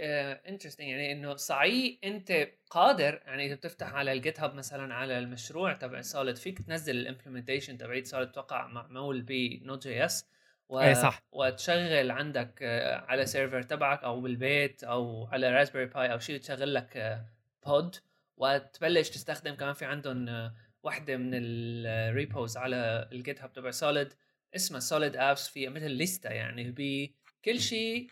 interesting 0.49 0.89
يعني 0.89 1.13
إنه 1.13 1.37
صحيح 1.37 1.99
أنت 2.05 2.49
قادر 2.71 3.23
يعني 3.27 3.47
إذا 3.47 3.55
بتفتح 3.55 3.95
على 3.95 4.13
ال 4.13 4.41
GitHub 4.41 4.55
مثلا 4.55 4.95
على 4.95 5.19
المشروع 5.19 5.73
تبع 5.73 6.01
solid 6.01 6.37
فيك 6.37 6.59
تنزل 6.59 6.97
ال 6.97 7.02
implementation 7.02 7.79
تبعت 7.79 8.07
solid 8.07 8.33
توقع 8.33 8.67
معمول 8.67 9.23
ب 9.23 9.89
Node 9.89 10.05
JS 10.05 10.29
و... 10.69 10.81
إيه 10.81 10.95
صح 10.95 11.23
وتشغل 11.33 12.11
عندك 12.11 12.63
على 13.09 13.27
server 13.27 13.63
تبعك 13.63 14.05
أو 14.05 14.21
بالبيت 14.21 14.85
أو 14.85 15.27
على 15.27 15.51
Raspberry 15.51 15.87
Pi 15.87 16.13
أو 16.13 16.19
شيء 16.19 16.41
تشغل 16.41 16.75
لك 16.75 17.23
pod 17.67 17.97
وتبلش 18.37 19.11
تستخدم 19.11 19.55
كمان 19.55 19.73
في 19.75 19.85
عندهم 19.85 20.51
واحدة 20.83 21.17
من 21.17 21.31
ال 21.35 21.55
repos 21.55 22.57
على 22.57 23.09
ال 23.13 23.41
GitHub 23.43 23.53
تبع 23.53 23.71
solid 23.71 24.13
اسمها 24.57 24.81
solid 24.81 25.17
apps 25.17 25.49
في 25.49 25.69
مثل 25.69 25.87
لسته 25.87 26.31
يعني 26.31 26.71
بكل 26.71 27.61
شيء 27.61 28.11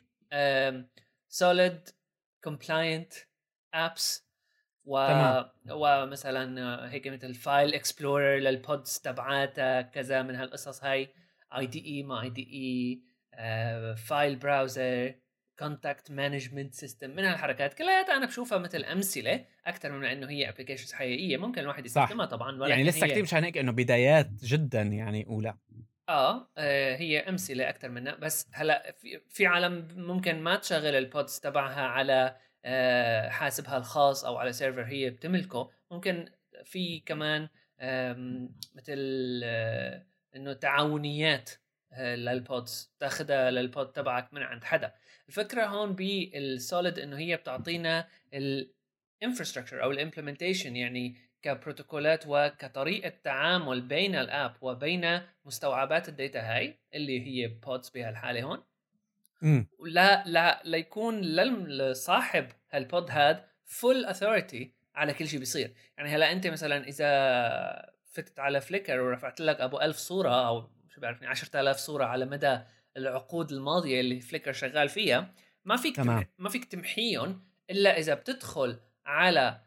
solid 1.28 1.88
compliant 2.44 3.12
apps 3.74 4.26
و... 4.84 4.98
ومثلا 5.70 6.90
هيك 6.92 7.08
مثل 7.08 7.34
file 7.34 7.74
explorer 7.74 8.38
لل 8.38 8.58
pods 8.58 8.98
تبعاتك 8.98 9.90
كذا 9.94 10.22
من 10.22 10.34
هالقصص 10.34 10.84
هاي 10.84 11.08
IDE 11.56 12.02
ما 12.02 12.22
IDE 12.22 12.42
file 12.52 14.36
browser 14.36 15.14
contact 15.58 16.10
management 16.10 16.74
system 16.74 17.10
من 17.10 17.24
هالحركات 17.24 17.74
كلياتها 17.74 18.16
أنا 18.16 18.26
بشوفها 18.26 18.58
مثل 18.58 18.84
أمثلة 18.84 19.44
أكثر 19.66 19.92
من 19.92 20.04
إنه 20.04 20.30
هي 20.30 20.48
applications 20.48 20.92
حقيقية. 20.92 21.36
ممكن 21.36 21.60
الواحد 21.60 21.86
يستخدمها 21.86 22.26
طبعا 22.26 22.56
ولكن 22.56 22.70
يعني 22.70 22.84
لسه 22.84 23.06
كثير 23.06 23.22
مشان 23.22 23.44
هيك 23.44 23.58
إنه 23.58 23.72
بدايات 23.72 24.30
جدا 24.44 24.82
يعني 24.82 25.26
أولى. 25.26 25.54
آه, 26.08 26.48
آه 26.58 26.96
هي 26.96 27.18
أمثلة 27.28 27.68
أكثر 27.68 27.88
منها. 27.88 28.14
بس 28.14 28.48
هلأ 28.52 28.92
في, 28.92 29.20
في 29.28 29.46
عالم 29.46 29.88
ممكن 29.96 30.40
ما 30.40 30.56
تشغل 30.56 30.94
ال 30.94 31.03
pods 31.03 31.38
تبعها 31.38 31.82
على 31.86 32.36
آه 32.64 33.28
حاسبها 33.28 33.76
الخاص 33.76 34.24
أو 34.24 34.36
على 34.36 34.52
server 34.52 34.84
هي 34.84 35.10
بتملكه. 35.10 35.70
ممكن 35.90 36.28
في 36.64 37.00
كمان 37.00 37.48
مثل 38.74 39.40
آه 39.44 40.06
إنه 40.36 40.52
تعاونيات 40.52 41.50
آه 41.92 42.14
لل 42.14 42.41
pods 42.41 42.94
تاخذها 42.98 43.50
لل 43.50 43.67
pod 43.67 43.92
تبعك 43.92 44.34
من 44.34 44.42
عند 44.42 44.64
حدا. 44.64 44.92
الفكرة 45.28 45.66
هون 45.66 45.92
بال 45.92 46.23
solid 46.23 46.98
إنه 46.98 47.18
هي 47.18 47.36
بتعطينا 47.36 48.08
ال 48.34 48.44
infrastructure 48.44 49.82
أو 49.82 49.90
ال 49.90 49.96
implementation 49.96 50.76
يعني 50.76 51.16
كبروتوكولات 51.42 52.24
وكطريقة 52.26 53.12
تعامل 53.24 53.80
بين 53.80 54.14
ال 54.16 54.26
app 54.26 54.56
وبين 54.60 55.20
مستوعبات 55.44 56.08
ال 56.08 56.15
data 56.15 56.40
هاي 56.40 56.78
اللي 56.94 57.26
هي 57.26 57.48
pods 57.48 57.88
بهالحالة 57.88 58.42
هون. 58.42 58.62
لا 59.80 60.24
لا 60.26 60.62
ليكون 60.64 61.20
لصاحب 61.20 62.48
هال 62.70 62.86
pod 62.86 63.10
هاد 63.10 63.44
full 63.64 64.04
authority 64.04 64.72
على 64.94 65.14
كل 65.14 65.28
شيء 65.28 65.38
بيصير. 65.38 65.74
يعني 65.98 66.08
هلا 66.08 66.32
أنت 66.32 66.46
مثلا 66.46 66.88
إذا 66.88 67.92
فتت 68.12 68.40
على 68.40 68.60
فليكر 68.60 69.00
ورفعت 69.00 69.40
لك 69.40 69.60
أبو 69.60 69.80
ألف 69.80 69.96
صورة 69.96 70.48
أو 70.48 70.70
شو 70.88 71.00
بعرفني 71.00 71.28
10000 71.28 71.76
صورة 71.76 72.04
على 72.04 72.24
مدى 72.24 72.60
العقود 72.96 73.52
الماضية 73.52 74.00
اللي 74.00 74.20
فليكر 74.20 74.52
شغال 74.52 74.88
فيها 74.88 75.34
ما 75.64 75.76
فيك 75.76 75.96
تمام. 75.96 76.24
ما 76.38 76.48
فيك 76.48 76.64
تمحيهم 76.64 77.42
إلا 77.70 77.98
إذا 77.98 78.14
بتدخل 78.14 78.80
على 79.06 79.60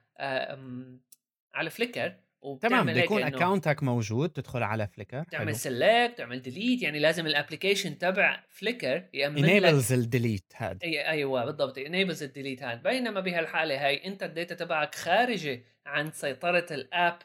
على 1.53 1.69
Flickr 1.69 2.09
تمام 2.09 2.21
وبتعمل 2.41 2.83
بده 2.83 3.01
هيك 3.01 3.05
يكون 3.05 3.23
إنه 3.23 3.37
أكاونتك 3.37 3.83
موجود 3.83 4.29
تدخل 4.29 4.63
على 4.63 4.87
Flickr 4.87 5.23
تعمل 5.23 5.55
select 5.55 6.17
تعمل 6.17 6.41
delete 6.41 6.81
يعني 6.81 6.99
لازم 6.99 7.27
ال 7.27 7.33
application 7.33 7.97
تبع 7.97 8.43
Flickr 8.49 9.03
يأمن 9.13 9.45
لك 9.45 9.63
enables 9.63 9.91
الديليت 9.91 10.53
اي 10.61 11.07
أيوه 11.07 11.45
بالضبط 11.45 11.79
enables 11.79 12.21
ال 12.21 12.27
delete 12.27 12.63
هاد. 12.63 12.83
بينما 12.83 13.19
بهالحالة 13.19 13.85
هاي 13.85 14.05
أنت 14.05 14.23
ال 14.23 14.30
data 14.30 14.55
تبعك 14.55 14.95
خارجة 14.95 15.63
عن 15.85 16.11
سيطرة 16.11 16.65
ال 16.71 16.83
app 16.83 17.19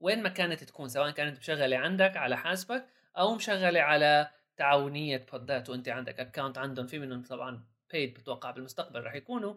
وين 0.00 0.22
ما 0.22 0.28
كانت 0.28 0.64
تكون 0.64 0.88
سواء 0.88 1.10
كانت 1.10 1.38
مشغلة 1.38 1.76
عندك 1.76 2.16
على 2.16 2.36
حاسبك 2.36 2.86
أو 3.18 3.34
مشغلة 3.34 3.80
على 3.80 4.30
تعاونية 4.56 5.26
pod 5.32 5.61
ات 5.61 5.70
وانت 5.70 5.88
عندك 5.88 6.20
account 6.20 6.58
عندهم 6.58 6.86
في 6.86 6.98
منهم 6.98 7.22
طبعا 7.22 7.64
بيد 7.92 8.14
بتوقع 8.14 8.50
بالمستقبل 8.50 9.02
رح 9.02 9.14
يكونوا 9.14 9.54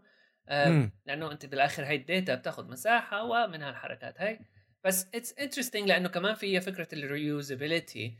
آه 0.48 0.92
لأنه 1.06 1.32
أنت 1.32 1.46
بالآخر 1.46 1.84
هاي 1.86 1.96
ال 1.96 2.04
data 2.04 2.36
بتاخذ 2.36 2.68
مساحة 2.68 3.24
ومن 3.24 3.62
هالحركات 3.62 4.22
هاي. 4.22 4.40
بس 4.84 5.08
it's 5.16 5.34
interesting 5.40 5.88
لأنه 5.88 6.10
كمان 6.10 6.36
فيها 6.36 6.60
فكرة 6.60 6.88
ال 6.94 7.04
reusability 7.04 8.18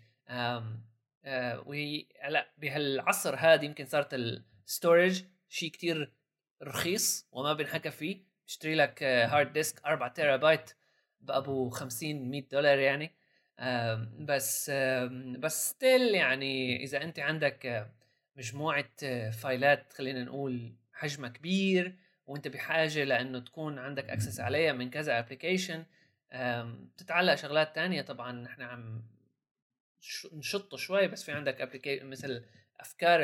وهي 1.66 2.06
هلا 2.22 2.48
بهالعصر 2.58 3.36
هذا 3.36 3.66
يمكن 3.66 3.86
صارت 3.86 4.14
ال 4.14 4.27
storage 4.28 5.24
شيء 5.50 5.72
كتير 5.72 6.12
رخيص 6.64 7.28
وما 7.32 7.54
بنحكى 7.54 7.92
فيه. 7.92 8.24
تشتري 8.48 8.76
لك 8.76 9.04
hard 9.04 9.54
disk 9.54 9.86
4 9.86 10.14
تيرا 10.14 10.36
بايت 10.36 10.72
بأبو 11.22 11.70
50 11.70 12.30
100 12.30 12.48
دولار 12.52 12.80
يعني. 12.80 13.16
بس 14.20 14.70
بس 15.40 15.70
still 15.70 16.16
يعني 16.16 16.84
إذا 16.84 17.04
أنت 17.04 17.20
عندك 17.20 17.66
آه، 17.66 17.90
مجموعة 18.36 18.90
آه، 19.04 19.30
file 19.30 19.81
ات 19.81 19.94
خلينا 19.94 20.24
نقول 20.24 20.74
حجمها 20.94 21.30
كبير 21.30 21.96
وأنت 22.28 22.48
بحاجة 22.48 23.04
لأنه 23.04 23.40
تكون 23.40 23.80
عندك 23.80 24.10
access 24.10 24.40
عليها 24.40 24.74
من 24.74 24.90
كذا 24.90 25.20
application 25.20 25.86
بتتعلق 26.96 27.36
شغلات 27.36 27.76
تانية 27.76 28.02
طبعا 28.02 28.32
نحن 28.32 28.62
عم 28.62 29.04
نشطح 30.34 30.78
شوي 30.78 31.08
بس 31.08 31.24
في 31.24 31.32
عندك 31.32 31.62
application 31.62 32.10
مثل 32.10 32.46
أفكار 32.80 33.20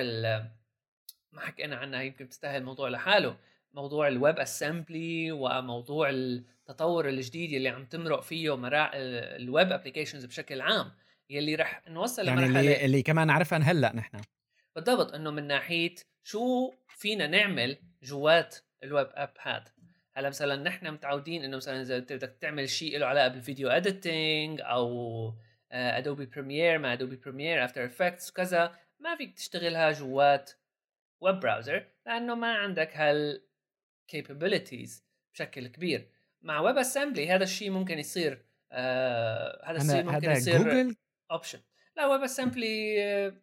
ما 1.32 1.42
حكينا 1.42 1.76
عنها 1.76 2.02
يمكن 2.02 2.26
بتستاهل 2.26 2.64
موضوع 2.64 2.90
لحاله. 2.90 3.38
موضوع 3.74 4.08
ال 4.08 4.40
WebAssembly 4.40 5.32
وموضوع 5.32 6.10
التطور 6.10 7.10
الجديد 7.10 7.54
اللي 7.54 7.70
عم 7.70 7.86
تمرق 7.86 8.22
فيه 8.22 8.56
مرا... 8.56 8.90
ال 8.94 9.13
web 9.13 9.72
applications 9.72 10.26
بشكل 10.26 10.62
عام 10.62 10.92
يلي 11.30 11.56
رح 11.56 11.82
نوصل 11.88 12.28
يعني 12.28 12.42
لمرحلة 12.42 12.60
اللي 12.60 12.86
اللي 12.86 13.02
كمان 13.02 13.30
عرفن 13.30 13.64
هلأ 13.64 13.96
نحن. 13.96 14.22
بالضبط 14.76 15.14
إنه 15.14 15.32
من 15.32 15.48
ناحية 15.48 15.96
شو 16.24 16.72
فينا 16.88 17.28
نعمل 17.28 17.78
جوات 18.04 18.58
ال 18.84 18.90
web 18.90 19.08
app 19.14 19.34
هاد. 19.42 19.70
هلأ 20.14 20.30
مثلا 20.30 20.64
نحن 20.64 20.92
متعودين 20.92 21.44
إنه 21.44 21.58
مثلا 21.58 21.82
إذا 21.82 22.00
بدك 22.00 22.38
تعمل 22.42 22.70
شيء 22.70 22.98
له 22.98 23.06
علاقة 23.06 23.28
بال 23.28 23.40
video 23.40 23.70
editing 23.70 24.62
أو 24.62 25.34
Adobe 25.72 26.26
Premiere 26.26 26.78
مع 26.78 26.94
Adobe 26.94 27.16
Premiere 27.16 27.66
After 27.66 27.86
Effects 27.86 28.30
وكذا 28.30 28.76
ما 29.00 29.16
فيك 29.16 29.36
تشتغلها 29.36 29.92
جوات 29.92 30.52
web 31.22 31.40
browser 31.40 31.86
لأنه 32.06 32.36
ما 32.36 32.54
عندك 32.56 32.98
هال 32.98 33.42
capabilities 34.16 34.92
بشكل 35.34 35.68
كبير. 35.68 36.10
مع 36.42 36.60
ويب 36.60 36.78
اسمبلي 36.78 37.30
هذا 37.30 37.44
الشيء 37.44 37.70
ممكن 37.70 38.00
يصير 38.00 38.46
آه 38.72 39.62
هذا 39.66 39.78
الشيء 39.78 40.04
ممكن 40.04 40.16
هذا 40.16 40.32
يصير 40.38 40.58
جوجل 40.58 40.96
اوبشن 41.32 41.60
لا 41.98 42.06
ويب 42.08 42.22
اسمبلي 42.22 43.34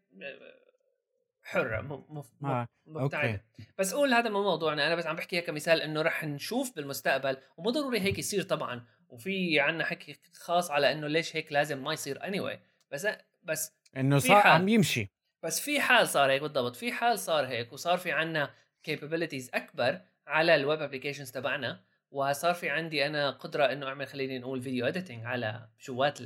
حرة 1.42 1.80
م- 1.80 2.04
م- 2.18 2.22
م- 2.40 2.46
آه، 2.46 2.68
مبتعده 2.86 3.44
بس 3.78 3.94
قول 3.94 4.14
هذا 4.14 4.30
مو 4.30 4.42
موضوعنا. 4.42 4.86
أنا 4.86 4.94
بس 4.94 5.06
عم 5.06 5.16
بحكيها 5.16 5.40
كمثال 5.40 5.82
إنه 5.82 6.02
رح 6.02 6.24
نشوف 6.24 6.76
بالمستقبل 6.76 7.36
ومو 7.56 7.70
ضروري 7.70 8.00
هيك 8.00 8.18
يصير 8.18 8.42
طبعا. 8.42 8.84
وفي 9.08 9.60
عنا 9.60 9.84
حكي 9.84 10.18
خاص 10.32 10.70
على 10.70 10.92
إنه 10.92 11.06
ليش 11.06 11.36
هيك 11.36 11.52
لازم 11.52 11.84
ما 11.84 11.92
يصير 11.92 12.18
anyway. 12.18 12.56
بس 12.90 13.06
بس 13.42 13.72
إنه 13.96 14.18
صار. 14.18 14.46
عم 14.46 14.68
يمشي. 14.68 15.10
بس 15.42 15.60
في 15.60 15.80
حال 15.80 16.08
صار 16.08 16.30
هيك 16.30 16.42
بالضبط 16.42 16.76
في 16.76 16.92
حال 16.92 17.18
صار 17.18 17.46
هيك 17.46 17.72
وصار 17.72 17.98
في 17.98 18.12
عنا 18.12 18.50
capabilities 18.90 19.48
أكبر 19.54 20.00
على 20.28 20.54
ال 20.54 20.61
web 20.61 20.82
applications 20.82 21.30
تبعنا 21.30 21.80
وصار 22.10 22.54
في 22.54 22.70
عندي 22.70 23.06
أنا 23.06 23.30
قدرة 23.30 23.64
إنه 23.72 23.86
أعمل 23.86 24.06
خليني 24.06 24.38
نقول 24.38 24.62
video 24.62 24.86
editing 24.86 25.24
على 25.24 25.68
جوات 25.86 26.18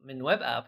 من 0.00 0.22
web 0.22 0.38
app 0.42 0.66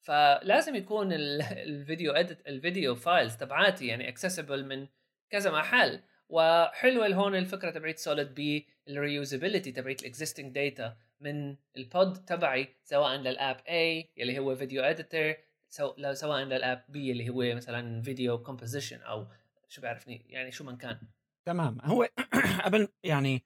فلازم 0.00 0.74
يكون 0.74 1.12
ال- 1.12 1.42
ال 1.42 1.54
video 1.54 2.12
edit 2.12 2.46
ال 2.48 2.56
video 2.56 2.94
files 2.94 3.36
تبعاتي 3.36 3.86
يعني 3.86 4.08
accessible 4.08 4.64
من 4.64 4.86
كذا 5.30 5.50
محل. 5.50 6.00
وحلوة 6.28 7.06
هون 7.14 7.34
الفكرة 7.34 7.70
تبعت 7.70 7.98
Solid 7.98 8.34
بي 8.34 8.66
ال 8.88 8.95
reusability 8.95 9.72
تبعت 9.72 10.00
ال 10.00 10.06
existing 10.06 10.54
data 10.54 10.96
من 11.20 11.56
ال 11.76 11.88
pod 11.88 12.24
تبعي 12.24 12.68
سواء 12.84 13.16
لل 13.16 13.32
app 13.32 13.56
A 13.56 14.06
يلي 14.16 14.38
هو 14.38 14.54
video 14.56 14.82
editor 14.82 15.34
سو... 15.68 16.12
سواء 16.12 16.42
لل 16.42 16.59
app 16.59 16.84
B 16.92 16.96
اللي 16.96 17.28
هو 17.28 17.54
مثلا 17.56 18.02
video 18.02 18.42
composition 18.42 19.00
أو 19.00 19.26
شو 19.68 19.82
بعرفني 19.82 20.26
يعني 20.28 20.50
شو 20.50 20.64
من 20.64 20.76
كان. 20.76 20.98
تمام. 21.46 21.78
هو 21.84 22.08
قبل 22.64 22.88
يعني 23.04 23.44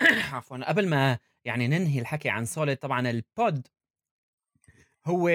عفوا 0.32 0.68
قبل 0.68 0.88
ما 0.88 1.18
يعني 1.44 1.68
ننهي 1.68 2.00
الحكي 2.00 2.28
عن 2.28 2.44
Solid 2.44 2.76
طبعا 2.76 3.10
ال 3.10 3.24
pod 3.24 3.68
هو 5.06 5.30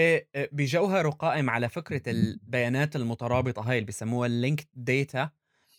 بجوهره 0.51 1.09
قائم 1.09 1.49
على 1.49 1.69
فكرة 1.69 2.01
البيانات 2.11 2.95
المترابطة 2.95 3.61
هاي 3.61 3.75
اللي 3.77 3.85
بيسموها 3.85 4.27
ال 4.27 4.33
linked 4.33 4.67
data 4.73 5.29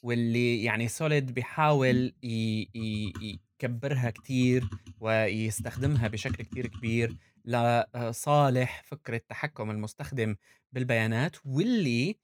واللي 0.03 0.65
يعني 0.65 0.89
Solid 0.89 1.35
بيحاول 1.35 2.15
يكبرها 2.23 4.11
كتير 4.11 4.69
ويستخدمها 5.01 6.09
بشكل 6.09 6.45
كتير 6.45 6.67
كبير 6.67 7.17
لصالح 7.45 8.83
فكرة 8.85 9.21
تحكم 9.29 9.71
المستخدم 9.71 10.37
بالبيانات 10.73 11.37
واللي 11.45 12.11
آه، 12.11 12.15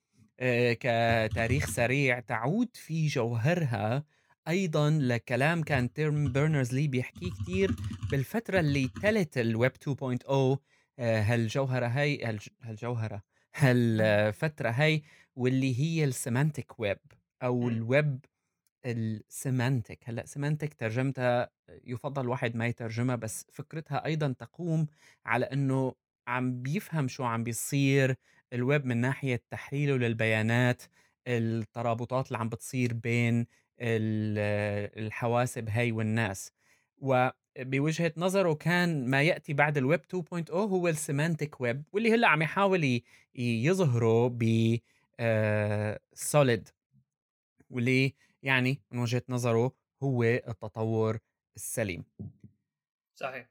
كتاريخ 0.73 1.67
سريع 1.71 2.21
تعود 2.21 2.69
في 2.77 3.07
جوهرها 3.07 4.05
أيضا 4.49 4.91
لكلام 4.91 5.63
كان 5.63 5.93
تيم 5.93 6.33
بيرنرز 6.33 6.75
لي 6.75 6.89
بيحكيه 6.89 7.31
كتير 7.31 7.71
بالفترة 8.11 8.61
اللي 8.61 8.89
تلت 9.03 9.39
الويب 9.39 9.73
2.0 9.73 10.31
آه، 10.31 11.21
هالجوهره 11.23 11.87
هاي 11.87 12.19
هالج- 12.25 12.49
هالجوهره 12.63 13.23
هالفتره 13.57 14.71
هاي 14.71 15.03
واللي 15.37 15.81
هي 15.81 16.05
ال 16.05 16.13
semantic 16.13 16.81
web 16.81 16.99
أو. 17.43 17.69
الويب 17.69 18.25
ال 18.87 18.99
semantic 18.99 19.99
هلأ 20.09 20.27
semantic 20.27 20.75
ترجمتها 20.75 21.51
يفضل 21.85 22.23
الواحد 22.23 22.57
ما 22.57 22.67
يترجمها 22.67 23.17
بس 23.17 23.47
فكرتها 23.53 24.05
أيضا 24.05 24.33
تقوم 24.39 24.87
على 25.27 25.45
إنه 25.45 25.95
عم 26.29 26.63
بيفهم 26.63 27.09
شو 27.09 27.25
عم 27.25 27.45
بيصير 27.45 28.17
الويب 28.53 28.87
من 28.87 28.97
ناحية 28.97 29.43
تحليله 29.51 29.97
للبيانات 29.97 30.83
الترابطات 31.27 32.27
اللي 32.27 32.39
عم 32.39 32.49
بتصير 32.49 32.95
بين 32.95 33.47
ال- 33.81 34.99
الحواسب 35.07 35.69
هاي 35.69 35.93
والناس. 35.93 36.53
وبوجهة 36.99 38.13
نظره 38.17 38.55
كان 38.55 39.07
ما 39.11 39.23
يأتي 39.23 39.53
بعد 39.53 39.77
الويب 39.77 40.01
2.0 40.01 40.51
هو 40.53 40.89
ال 40.89 40.97
semantic 40.97 41.61
web 41.61 41.83
واللي 41.93 42.13
هلأ 42.15 42.29
عم 42.29 42.43
يحاول 42.43 43.01
يظهره 43.35 44.29
ب 44.29 44.45
Solid 46.15 46.69
واللي 47.71 48.15
يعني 48.43 48.81
من 48.91 48.99
وجهة 48.99 49.23
نظره 49.29 49.73
هو 50.03 50.23
التطور 50.23 51.19
السليم. 51.57 52.05
صحيح. 53.15 53.47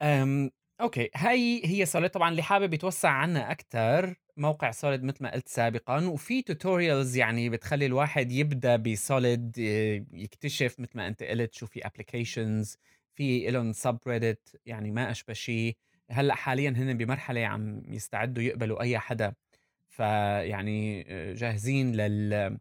أم 0.80 0.84
okay 0.84 1.10
هاي 1.16 1.62
هي 1.66 1.86
Solid. 1.86 2.10
طبعا 2.10 2.30
اللي 2.30 2.42
حابب 2.44 2.74
يتوسع 2.74 3.10
عنها 3.10 3.52
أكثر 3.52 4.16
موقع 4.38 4.72
Solid 4.72 5.04
مثل 5.04 5.24
ما 5.24 5.32
قلت 5.34 5.48
سابقا 5.48 6.06
وفي 6.08 6.42
tutorials 6.42 7.18
يعني 7.18 7.50
بتخلي 7.50 7.86
الواحد 7.86 8.32
يبدأ 8.32 8.76
ب 8.76 8.90
Solid 8.90 9.58
يكتشف 10.14 10.80
مثل 10.80 10.92
ما 10.96 11.08
أنت 11.08 11.24
قلت 11.24 11.54
شو 11.54 11.66
في 11.66 11.86
applications 11.88 12.78
في 13.16 13.52
لهم 13.52 13.74
subreddit 13.74 14.62
يعني 14.66 14.92
ما 14.92 15.12
أشبه 15.12 15.34
شيء 15.34 15.78
هلأ 16.12 16.36
حاليا 16.36 16.70
هن 16.70 16.98
بمرحلة 16.98 17.46
عم 17.46 17.82
يستعدوا 17.94 18.44
يقبلوا 18.44 18.82
أي 18.82 19.00
حدا. 19.00 19.34
فيعني 19.90 21.06
آه، 21.10 21.34
جاهزين 21.34 21.96
لل 21.96 22.58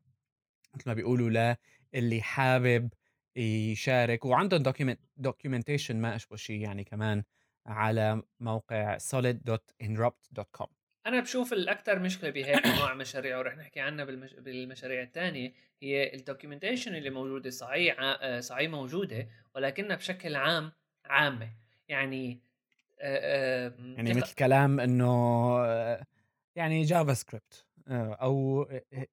مثل 0.76 0.84
ما 0.90 0.94
بيقولوا 0.94 1.30
ل 1.30 1.56
اللي 1.94 2.22
حابب 2.22 2.90
يشارك. 3.36 4.24
وعندهم 4.24 4.62
document 4.62 5.00
documentation 5.16 5.96
ما 6.00 6.16
أشبه 6.16 6.36
شيء 6.36 6.60
يعني 6.60 6.84
كمان. 6.84 7.22
على 7.66 8.22
موقع 8.40 8.98
solid.inrupt.com 8.98 10.66
أنا 11.06 11.20
بشوف 11.20 11.52
الاكثر 11.52 11.98
مشكلة 11.98 12.30
بهيك 12.30 12.66
انواع 12.66 12.94
مشاريع 12.94 13.38
ورح 13.38 13.56
نحكي 13.56 13.80
عنها 13.80 14.04
بالمش... 14.04 14.34
بالمشاريع 14.34 15.02
الثانية 15.02 15.52
هي 15.82 16.14
ال 16.14 16.20
documentation 16.20 16.94
اللي 16.94 17.10
موجودة 17.10 17.50
صحيح 17.50 18.00
ع- 18.00 18.18
آه، 18.20 18.40
صحيح 18.40 18.70
موجودة 18.70 19.28
ولكنها 19.54 19.96
بشكل 19.96 20.36
عام 20.36 20.72
عامة. 21.04 21.50
يعني 21.88 22.40
آه، 23.00 23.66
آه، 23.68 23.74
يعني 23.78 24.14
مثل 24.14 24.34
كلام 24.34 24.80
إنه 24.80 25.06
يعني 26.56 26.82
JavaScript 26.82 27.66
أو 27.88 28.68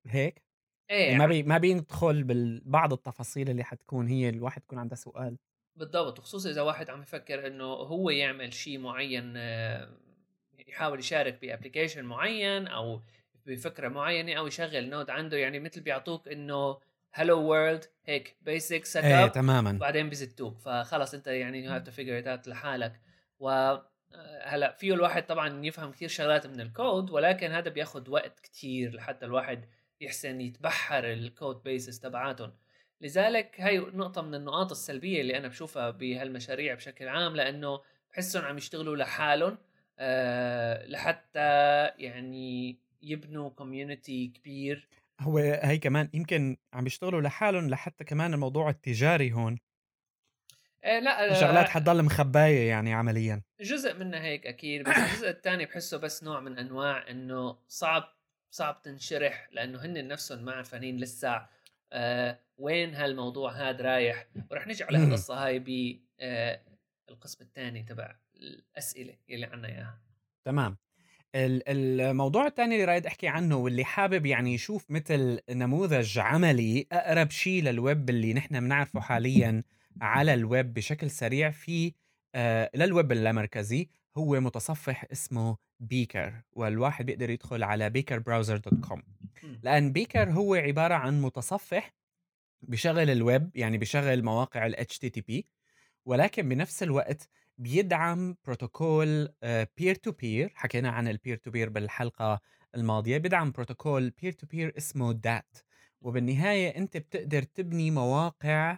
هيك؟ 0.06 0.44
إيه 0.90 1.06
يعني 1.06 1.18
ما 1.20 1.26
بي 1.28 1.44
ما 1.44 1.58
بيدخل 1.58 2.24
ببعض 2.24 2.94
التفاصيل 2.94 3.50
اللي 3.50 3.64
حتكون 3.64 4.08
هي 4.08 4.30
الواحد 4.30 4.62
يكون 4.64 4.80
عنده 4.80 4.96
سؤال. 4.96 5.38
بالضبط 5.76 6.20
وخصوصا 6.20 6.50
إذا 6.50 6.62
واحد 6.62 6.90
عم 6.90 7.02
يفكر 7.02 7.48
إنه 7.48 7.66
هو 7.66 8.10
يعمل 8.10 8.54
شيء 8.54 8.78
معين 8.78 9.34
آه، 9.38 9.90
يحاول 10.68 11.00
يشارك 11.00 11.42
ب 11.42 11.47
application 11.47 12.06
معين 12.06 12.68
أو 12.68 13.02
بفكرة 13.46 13.88
معينة 13.88 14.34
أو 14.34 14.48
يشغل 14.48 14.90
node 14.90 15.10
عنده 15.10 15.38
يعني 15.38 15.60
مثل 15.60 15.82
بيعطوك 15.82 16.28
إنه 16.28 16.78
hello 17.12 17.42
world 17.42 17.86
هيك 18.06 18.36
basic 18.42 18.86
setup 18.86 19.32
تماما. 19.32 19.72
وبعدين 19.72 20.10
بزتوك 20.10 20.60
فخلص 20.60 21.14
أنت 21.14 21.28
يعني 21.28 21.68
have 21.68 21.84
to 21.84 21.92
figure 21.92 22.34
it 22.34 22.48
لحالك. 22.48 23.00
و 23.40 23.50
آه، 23.50 24.48
هلأ 24.48 24.72
فيه 24.72 24.94
الواحد 24.94 25.26
طبعا 25.26 25.66
يفهم 25.66 25.92
كثير 25.92 26.08
شغلات 26.08 26.48
من 26.48 26.62
الكود 26.62 27.12
ولكن 27.12 27.52
هذا 27.52 27.70
بياخذ 27.70 28.10
وقت 28.10 28.40
كثير 28.40 28.96
لحتى 28.96 29.26
الواحد 29.26 29.66
يحسن 30.02 30.42
يتبحر 30.42 31.14
ال 31.14 31.24
code 31.24 31.64
bases 31.64 32.00
تبعاتهم. 32.00 32.54
لذلك 33.04 33.62
هاي 33.62 33.78
نقطة 33.78 34.22
من 34.22 34.36
النقاط 34.36 34.72
السلبية 34.72 35.22
اللي 35.22 35.38
أنا 35.38 35.48
بشوفها 35.48 35.90
بهالمشاريع 35.90 36.74
بشكل 36.74 37.08
عام 37.08 37.36
لأنه 37.36 37.82
بحسهم 38.12 38.46
عم 38.46 38.58
يشتغلوا 38.58 38.96
لحالهم 38.96 39.58
أه 40.00 40.86
لحتى 40.86 41.40
يعني 41.98 42.78
يبنوا 43.02 43.50
community 43.50 44.28
كبير. 44.28 44.88
هو 45.20 45.38
هي 45.38 45.78
كمان 45.78 46.10
يمكن 46.14 46.58
عم 46.74 46.86
يشتغلوا 46.86 47.22
لحالهم 47.22 47.70
لحتى 47.70 48.04
كمان 48.04 48.34
الموضوع 48.34 48.70
التجاري 48.70 49.32
هون. 49.32 49.60
أه 50.84 51.00
لا 51.00 51.34
في 51.34 51.40
شغلات 51.40 51.70
حتضل 51.70 52.04
مخباية 52.04 52.70
يعني 52.70 52.94
عمليا. 52.94 53.42
جزء 53.62 53.94
منها 53.98 54.22
هيك 54.22 54.48
أكيد 54.48 54.84
بس 54.84 54.98
الجزء 54.98 55.30
الثاني 55.30 55.66
بحسه 55.66 55.98
بس 55.98 56.24
نوع 56.24 56.40
من 56.40 56.58
أنواع 56.58 57.10
إنه 57.10 57.58
صعب 57.68 58.04
صعب 58.52 58.82
تنشرح 58.82 59.50
لأنه 59.52 59.86
هن 59.86 60.08
نفسهم 60.08 60.46
ما 60.46 60.52
عارفين 60.52 60.98
لسه 60.98 61.30
آه 61.30 61.50
وين 62.58 62.96
هالموضوع 62.96 63.52
هذا 63.52 63.82
رايح؟ 63.82 64.28
ورح 64.52 64.68
نجي 64.68 64.84
على 64.84 65.04
القصة 65.04 65.46
هاي 65.46 65.60
ب 65.60 66.00
آه 66.20 66.60
الثاني 67.42 67.84
تبع 67.84 68.16
الأسئلة 68.36 69.16
اللي 69.30 69.46
عنا 69.46 69.68
إياها. 69.68 70.02
تمام. 70.46 70.78
الموضوع 71.36 72.48
الثاني 72.48 72.76
اللي 72.76 72.86
رايد 72.86 73.06
أحكي 73.06 73.28
عنه 73.28 73.56
واللي 73.56 73.84
حابب 73.86 74.26
يعني 74.26 74.54
يشوف 74.54 74.92
مثل 74.92 75.40
نموذج 75.50 76.20
عملي 76.20 76.88
أقرب 76.92 77.32
شيء 77.32 77.64
للويب 77.64 78.10
اللي 78.10 78.34
نحن 78.34 78.60
بنعرفه 78.60 79.00
حاليا 79.00 79.64
على 80.02 80.34
الويب 80.34 80.74
بشكل 80.74 81.10
سريع 81.10 81.52
في 81.52 81.94
آه 82.36 82.70
للويب 82.76 83.12
اللامركزي 83.12 83.90
هو 84.18 84.40
متصفح 84.40 85.06
اسمه 85.12 85.58
Beaker 85.80 86.42
والواحد 86.52 87.06
بيقدر 87.06 87.30
يدخل 87.30 87.64
على 87.64 87.90
beakerbrowser.com 87.98 89.02
لأن 89.64 89.92
Beaker 89.94 90.32
هو 90.32 90.56
عبارة 90.56 90.94
عن 90.96 91.22
متصفح 91.22 91.96
بشغل 92.62 93.10
الويب 93.10 93.52
يعني 93.56 93.78
بشغل 93.78 94.24
مواقع 94.24 94.66
ال 94.66 94.76
HTTP 94.76 95.44
ولكن 96.06 96.50
بنفس 96.50 96.84
الوقت 96.84 97.30
بيدعم 97.58 98.36
بروتوكول 98.46 99.30
peer 99.78 99.96
to 99.96 100.12
peer 100.12 100.52
حكينا 100.56 100.90
عن 100.92 101.08
ال 101.08 101.14
peer 101.14 101.38
to 101.38 101.52
peer 101.52 101.70
بالحلقة 101.70 102.42
الماضية 102.76 103.18
بيدعم 103.18 103.52
بروتوكول 103.52 104.10
peer 104.10 104.32
to 104.32 104.48
peer 104.48 104.74
اسمه 104.78 105.14
Dat 105.14 105.58
وبالنهاية 106.02 106.78
أنت 106.78 106.98
بتقدر 106.98 107.44
تبني 107.44 107.92
مواقع 107.92 108.78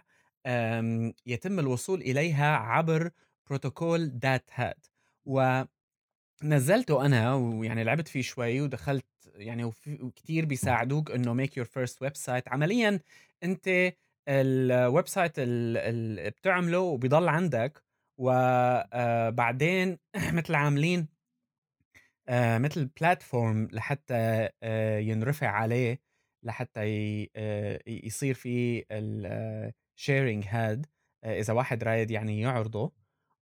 يتم 1.26 1.58
الوصول 1.58 2.00
إليها 2.00 2.56
عبر 2.56 3.10
بروتوكول 3.50 4.18
Dat 4.18 4.50
هاد 4.54 4.86
ونزلته 6.42 7.06
أنا 7.06 7.34
ويعني 7.34 7.84
لعبت 7.84 8.08
فيه 8.08 8.22
شوي 8.22 8.60
ودخلت 8.60 9.06
يعني 9.36 9.64
وكثير 10.00 10.44
بيساعدوك 10.44 11.10
إنه 11.10 11.32
make 11.34 11.56
your 11.56 11.66
first 11.66 12.02
website 12.02 12.48
عمليا 12.48 13.00
أنت 13.42 13.92
ال 14.28 15.08
website 15.08 15.32
اللي 15.38 16.30
بتعمله 16.30 16.78
وبيضل 16.80 17.28
عندك 17.28 17.82
وبعدين 18.18 19.98
آه، 20.14 20.30
مثل 20.38 20.54
عاملين 20.54 21.08
آه، 22.28 22.58
مثل 22.58 22.84
platform 23.00 23.68
لحتى 23.72 24.48
آه، 24.62 24.98
ينرفع 24.98 25.48
عليه 25.48 26.00
لحتى 26.42 26.80
يصير 27.86 28.34
في 28.34 28.84
ال 28.92 29.11
sharing 29.11 30.44
هاد 30.48 30.86
إذا 31.24 31.52
واحد 31.52 31.84
رايد 31.84 32.10
يعني 32.10 32.40
يعرضه. 32.40 32.92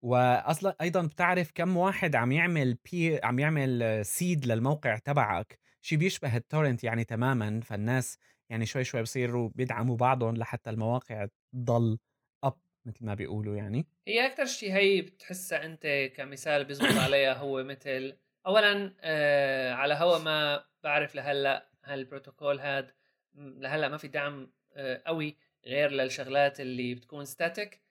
واصلا 0.01 0.75
أيضا 0.81 1.05
بتعرف 1.05 1.51
كم 1.55 1.77
واحد 1.77 2.15
عم 2.15 2.31
يعمل 2.31 2.77
بي 2.91 3.19
عم 3.23 3.39
يعمل 3.39 4.05
seed 4.05 4.45
للموقع 4.45 4.97
تبعك. 4.97 5.59
شيء 5.85 5.97
بيشبه 5.97 6.37
ال 6.37 6.43
torrent 6.43 6.83
يعني 6.83 7.03
تماما 7.03 7.61
فالناس 7.61 8.17
يعني 8.49 8.65
شوي 8.65 8.83
شوي 8.83 9.01
بصيروا 9.01 9.49
بيدعموا 9.55 9.97
بعضهم 9.97 10.37
لحتى 10.37 10.69
المواقع 10.69 11.27
تضل 11.53 11.99
up 12.43 12.57
مثل 12.85 13.05
ما 13.05 13.13
بيقولوا 13.13 13.55
يعني 13.55 13.87
هي 14.07 14.25
أكثر 14.25 14.45
شيء 14.45 14.73
هي 14.73 15.01
بتحسها 15.01 15.65
أنت 15.65 16.11
كمثال 16.15 16.65
بيزبط 16.65 16.97
عليها 16.97 17.33
هو 17.33 17.63
مثل 17.63 18.17
اولا 18.45 18.93
آه 19.01 19.73
على 19.73 19.93
هوا 19.93 20.17
ما 20.17 20.65
بعرف 20.83 21.15
لهلأ 21.15 21.69
هالبروتوكول 21.83 22.59
هاد 22.59 22.91
لهلأ 23.35 23.87
ما 23.89 23.97
في 23.97 24.07
دعم 24.07 24.51
آه 24.73 25.01
قوي 25.05 25.37
غير 25.65 25.91
للشغلات 25.91 26.59
اللي 26.59 26.95
بتكون 26.95 27.25
static 27.25 27.81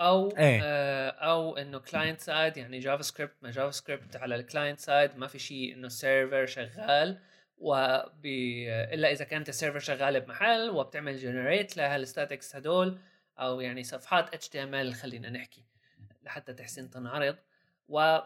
أو 0.00 0.28
إيه. 0.28 0.60
آه 0.62 1.10
أو 1.10 1.56
إنه 1.56 1.78
client 1.78 2.20
side 2.20 2.56
يعني 2.56 2.78
JavaScript 2.78 3.36
ما 3.42 3.50
JavaScript 3.50 4.16
على 4.16 4.34
ال 4.34 4.40
client 4.40 4.78
side 4.78 5.16
ما 5.16 5.26
في 5.26 5.38
شيء 5.38 5.74
إنه 5.74 5.88
server 5.88 6.46
شغال 6.46 7.18
وب 7.62 8.26
إلا 8.26 9.12
إذا 9.12 9.24
كانت 9.24 9.48
ال 9.48 9.52
server 9.52 9.78
شغالة 9.78 10.18
بمحل 10.18 10.70
وبتعمل 10.70 11.16
generate 11.16 11.76
لهال 11.76 12.00
statics 12.00 12.56
هدول 12.56 12.98
أو 13.38 13.60
يعني 13.60 13.82
صفحات 13.82 14.34
HTML 14.34 14.94
خلينا 14.94 15.30
نحكي 15.30 15.64
لحتى 16.22 16.52
تحسن 16.52 16.90
تنعرض. 16.90 17.36
و 17.88 18.18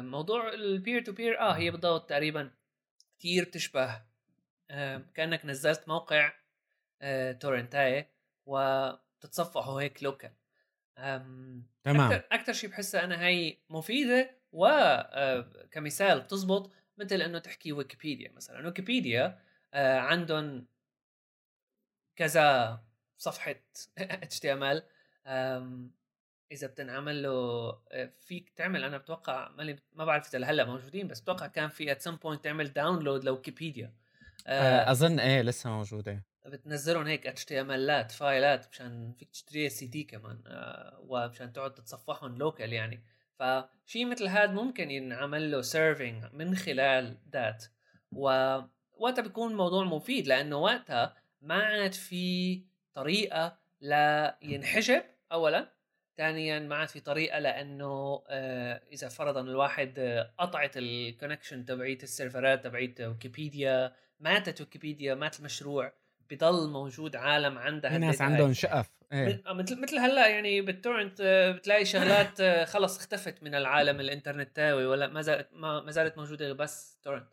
موضوع 0.00 0.52
ال 0.54 0.64
peer 0.64 1.04
to 1.04 1.12
peer 1.12 1.40
آه 1.40 1.52
هي 1.52 1.70
بالضبط 1.70 2.08
تقريبا 2.08 2.50
كثير 3.18 3.44
بتشبه 3.44 4.02
كأنك 5.14 5.46
نزلت 5.46 5.88
موقع 5.88 6.32
torrent 7.40 8.01
اي 8.01 8.10
وتتصفحوا 8.46 9.80
هيك 9.82 10.02
local 10.02 10.32
تمام. 10.96 11.66
أكثر 11.86 12.22
أكثر 12.32 12.52
شيء 12.52 12.70
بحسها 12.70 13.04
أنا 13.04 13.26
هي 13.26 13.56
مفيدة 13.70 14.30
وكمثال 14.52 16.20
بتزبط 16.20 16.72
مثل 16.98 17.22
إنه 17.22 17.38
تحكي 17.38 17.72
ويكيبيديا 17.72 18.32
مثلا. 18.32 18.66
ويكيبيديا 18.66 19.38
آه 19.74 19.98
عندهم 19.98 20.66
كذا 22.16 22.80
صفحة 23.18 23.54
HTML 23.98 24.82
إذا 26.52 26.66
بتنعمل 26.66 27.22
له 27.22 27.30
آه، 27.92 28.12
فيك 28.20 28.50
تعمل 28.50 28.84
أنا 28.84 28.98
بتوقع 28.98 29.48
ما 29.92 30.04
بعرف 30.04 30.34
إذا 30.34 30.46
هلا 30.46 30.64
موجودين 30.64 31.08
بس 31.08 31.20
بتوقع 31.20 31.46
كان 31.46 31.68
في 31.68 31.92
at 31.92 32.00
some 32.00 32.16
point 32.16 32.44
تعمل 32.44 32.72
download 32.72 33.24
لويكيبيديا. 33.24 33.92
آه 34.46 34.90
أظن 34.90 35.20
إيه 35.20 35.42
لسه 35.42 35.70
موجودة. 35.70 36.24
بتنزلهم 36.46 37.06
هيك 37.06 37.26
HTML 37.26 37.60
ات 37.60 38.12
file 38.12 38.57
ات 38.57 38.68
مشان 38.72 39.12
فيك 39.18 39.30
تشتري 39.30 39.68
سي 39.68 39.86
دي 39.86 40.04
كمان 40.04 40.42
آه 40.46 40.98
ومشان 41.00 41.52
تقعد 41.52 41.74
تتصفحهم 41.74 42.38
local 42.38 42.72
يعني. 42.72 43.02
فشيء 43.38 44.06
مثل 44.06 44.26
هذا 44.26 44.52
ممكن 44.52 44.90
ينعمل 44.90 45.50
له 45.50 45.62
serving 45.62 46.24
من 46.32 46.56
خلال 46.56 47.18
Dat 47.26 47.64
ووقتها 48.12 49.22
بيكون 49.22 49.50
الموضوع 49.50 49.84
مفيد 49.84 50.26
لأنه 50.26 50.56
وقتها 50.56 51.14
ما 51.42 51.62
عاد 51.62 51.92
في 51.92 52.62
طريقة 52.94 53.58
لا 53.80 54.38
ينحجب 54.42 55.02
اولا. 55.32 55.76
ثانيا 56.16 56.58
ما 56.58 56.76
عاد 56.76 56.88
في 56.88 57.00
طريقة 57.00 57.38
لأنه 57.38 58.22
آه 58.28 58.82
إذا 58.92 59.08
فرضا 59.08 59.40
الواحد 59.40 60.26
قطعت 60.38 60.76
ال 60.76 60.84
connection 60.84 61.64
تبعيت 61.64 62.02
ال 62.02 62.10
server 62.10 62.56
ات 62.56 62.64
تبعيت 62.64 63.00
ويكيبيديا 63.00 63.92
ماتت 64.20 64.60
ويكيبيديا 64.60 65.14
مات 65.14 65.38
المشروع 65.38 65.92
بضل 66.30 66.70
موجود 66.70 67.16
عالم 67.16 67.58
عندها 67.58 67.90
في 67.90 67.98
ناس 67.98 68.22
عندهم 68.22 68.52
شقف. 68.52 68.95
إيه. 69.12 69.42
مثل 69.46 69.80
مثل 69.80 69.98
هلا 69.98 70.28
يعني 70.28 70.60
بال 70.60 70.73
torrent 70.73 71.20
آه، 71.20 71.50
بتلاقي 71.50 71.84
شغلات 71.84 72.40
آه، 72.40 72.64
خلص 72.64 72.98
اختفت 72.98 73.42
من 73.42 73.54
العالم 73.54 74.00
الانترنتاوي 74.00 74.86
ولا 74.86 75.06
ما 75.06 75.22
زالت 75.22 75.48
ما 75.52 75.90
زالت 75.90 76.18
موجودة 76.18 76.52
بس 76.52 76.98
torrent 77.02 77.28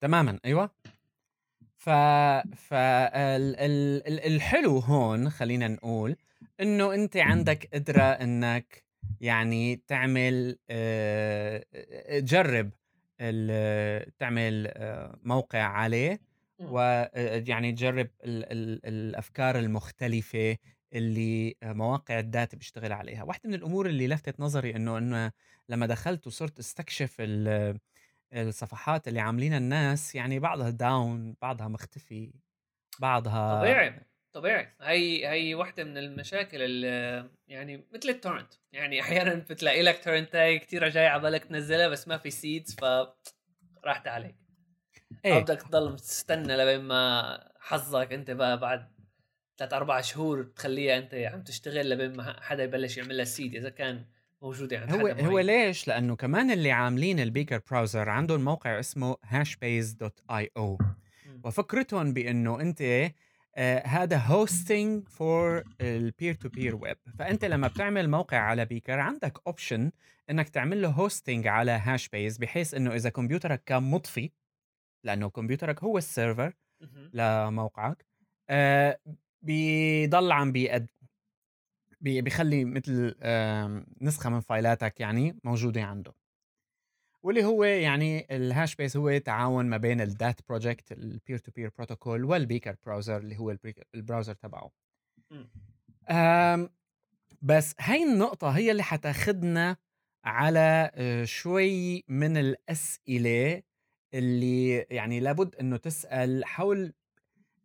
تماما 0.00 0.38
أيوه 0.44 0.70
ف 1.76 1.90
ف 2.56 2.74
ال... 2.74 3.56
ال... 3.56 4.34
الحلو 4.34 4.78
هون 4.78 5.30
خلينا 5.30 5.68
نقول 5.68 6.16
إنه 6.60 6.94
أنت 6.94 7.16
عندك 7.16 7.68
قدرة 7.74 8.02
إنك 8.02 8.84
يعني 9.20 9.76
تعمل. 9.76 10.58
تجرب 12.08 12.70
تعمل 14.18 14.72
موقع 15.22 15.62
عليه 15.62 16.20
ويعني 16.60 17.72
تجرب 17.72 18.10
ال 18.24 18.44
ال 18.52 18.86
الأفكار 18.86 19.58
المختلفة 19.58 20.56
اللي 20.92 21.54
مواقع 21.62 22.18
الداتا 22.18 22.56
بيشتغل 22.56 22.92
عليها. 22.92 23.22
واحدة 23.24 23.48
من 23.48 23.54
الأمور 23.54 23.86
اللي 23.86 24.08
لفتت 24.08 24.40
نظري 24.40 24.76
إنه 24.76 24.98
إنه 24.98 25.32
لما 25.68 25.86
دخلت 25.86 26.26
وصرت 26.26 26.58
أستكشف 26.58 27.16
الصفحات 28.32 29.08
اللي 29.08 29.20
عاملينها 29.20 29.58
الناس 29.58 30.14
يعني 30.14 30.38
بعضها 30.38 30.70
down 30.70 31.36
بعضها 31.42 31.68
مختفي 31.68 32.32
بعضها 33.00 33.60
طبيعي 33.60 34.00
طبيعي. 34.32 34.68
هي 34.80 35.28
هي 35.28 35.54
وحده 35.54 35.84
من 35.84 35.98
المشاكل 35.98 36.62
اللي 36.62 37.30
يعني 37.48 37.88
مثل 37.92 38.08
ال 38.08 38.13
torrent. 38.13 38.54
يعني 38.72 39.00
أحيانا 39.02 39.34
بتلاقي 39.34 39.82
لك 39.82 40.04
torrent 40.04 40.51
اي 40.51 40.58
كثير 40.58 40.88
جاي 40.88 41.06
على 41.06 41.22
بالك 41.22 41.44
تنزلها 41.44 41.88
بس 41.88 42.08
ما 42.08 42.18
في 42.18 42.30
seeds 42.30 42.74
ف 42.74 42.84
راحت 43.84 44.08
عليك. 44.08 44.45
إيه 45.24 45.34
أو 45.34 45.40
بدك 45.40 45.62
تضل 45.62 45.96
تستنى 45.96 46.56
لبين 46.56 46.80
ما 46.80 47.40
حظك 47.60 48.12
أنت 48.12 48.30
بقى 48.30 48.60
بعد 48.60 48.88
ثلاث 49.58 49.72
أربع 49.72 50.00
شهور 50.00 50.42
تخليها 50.42 50.98
أنت 50.98 51.14
عم 51.14 51.42
تشتغل 51.42 51.90
لبين 51.90 52.16
ما 52.16 52.40
حدا 52.40 52.62
يبلش 52.64 52.96
يعمل 52.96 53.16
لها 53.16 53.24
seed 53.24 53.54
إذا 53.54 53.68
كان 53.68 54.04
موجودة 54.42 54.78
عند 54.78 54.92
هو 54.92 55.08
حدا 55.08 55.26
هو. 55.26 55.38
ليش؟ 55.38 55.88
لأنه 55.88 56.16
كمان 56.16 56.50
اللي 56.50 56.72
عاملين 56.72 57.20
ال 57.20 57.26
Beaker 57.26 57.60
Browser 57.70 58.08
عندهم 58.08 58.44
موقع 58.44 58.80
اسمه 58.80 59.16
hashbase.io. 59.32 60.84
وفكرتهم 61.44 62.12
بأنه 62.12 62.60
أنت 62.60 63.10
آه 63.58 63.86
هذا 63.86 64.16
hosting 64.16 65.08
for 65.08 65.64
ال 65.80 65.91
peer 65.91 66.34
to 66.34 66.48
peer 66.48 66.76
web 66.76 66.96
فأنت 67.18 67.44
لما 67.44 67.68
بتعمل 67.68 68.10
موقع 68.10 68.36
على 68.38 68.64
Beaker 68.64 68.98
عندك 69.00 69.38
option 69.46 69.90
إنك 70.30 70.48
تعمل 70.48 70.82
له 70.82 70.88
hosting 70.88 71.46
على 71.46 71.70
Hashbase 71.70 72.38
بحيث 72.38 72.74
إنه 72.74 72.94
إذا 72.94 73.10
كمبيوترك 73.10 73.62
كان 73.66 73.82
مطفي 73.82 74.30
لأنه 75.06 75.30
كمبيوترك 75.30 75.84
هو 75.84 75.98
ال 75.98 76.05
server. 76.05 76.52
لموقعك 77.12 78.06
آه 78.50 78.98
بيضل 79.42 80.32
عم 80.32 80.52
بيقد 80.52 80.86
بي- 82.00 82.20
بيخلي 82.20 82.64
مثل 82.64 83.14
آم، 83.22 83.86
نسخة 84.00 84.30
من 84.30 84.40
file 84.40 84.80
اتك 84.80 85.00
يعني 85.00 85.38
موجودة 85.44 85.82
عنده. 85.82 86.14
واللي 87.22 87.44
هو 87.44 87.64
يعني 87.64 88.26
ال 88.36 88.74
Hashbase 88.74 88.96
هو 88.96 89.18
تعاون 89.18 89.66
ما 89.66 89.76
بين 89.76 90.00
ال 90.00 90.10
Dat 90.10 90.40
project 90.48 90.92
ال 90.92 91.01
peer 91.01 91.38
to 91.38 91.52
peer 91.52 91.70
protocol 91.76 92.24
وال 92.24 92.37
Beaker 92.37 92.76
Browser 92.86 93.16
اللي 93.16 93.38
هو 93.38 93.56
ال 93.94 93.99
browser 93.99 94.34
تبعه. 94.34 94.70
بس 97.42 97.74
هاي 97.80 98.02
النقطة 98.04 98.50
هي 98.50 98.70
اللي 98.70 98.82
حتاخدنا 98.82 99.76
على 100.24 100.90
آه، 100.94 101.24
شوي 101.24 102.04
من 102.08 102.36
الأسئلة 102.36 103.62
اللي 104.16 104.76
يعني 104.90 105.20
لابد 105.20 105.54
أنه 105.56 105.76
تسأل 105.76 106.44
حول 106.44 106.78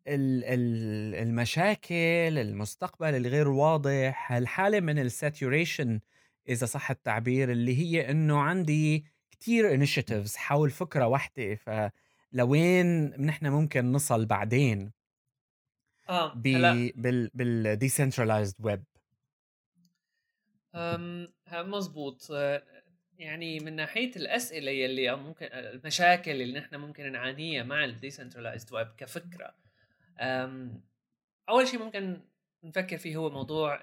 ال- 0.08 0.44
ال- 0.46 1.16
المشاكل 1.16 1.96
المستقبل 2.38 3.16
الغير 3.16 3.48
واضح 3.50 4.32
الحالة 4.32 4.80
من 4.80 5.00
ال 5.00 5.09
saturation 5.09 6.00
إذا 6.50 6.66
صح 6.66 6.92
التعبير 6.92 7.52
اللي 7.52 7.78
هي 7.80 8.12
أنه 8.12 8.40
عندي 8.42 9.06
كتير 9.32 9.86
initiatives 9.86 10.36
حول 10.38 10.70
فكرة 10.72 11.08
واحدة 11.08 11.56
فلوين 11.56 13.06
نحن 13.26 13.48
ممكن 13.48 13.92
نصل 13.92 14.26
بعدين؟ 14.26 14.92
آه 16.10 16.34
بال 16.36 16.92
أم، 20.76 21.34
ها 21.48 21.64
مزبوط 21.64 22.32
يعني 23.22 23.60
من 23.60 23.76
ناحية 23.76 24.12
الأسئلة 24.16 24.72
يلي 24.72 25.16
ممكن 25.16 25.46
المشاكل 25.46 26.32
اللي 26.32 26.60
نحن 26.60 26.76
ممكن 26.76 27.12
نعانيها 27.12 27.64
مع 27.64 27.86
ال 27.86 27.92
decentralized 27.92 28.74
web 28.74 28.88
كفكرة. 28.98 29.56
أول 31.50 31.68
شيء 31.68 31.80
ممكن 31.80 32.22
نفكر 32.64 32.98
فيه 32.98 33.16
هو 33.16 33.30
موضوع 33.30 33.82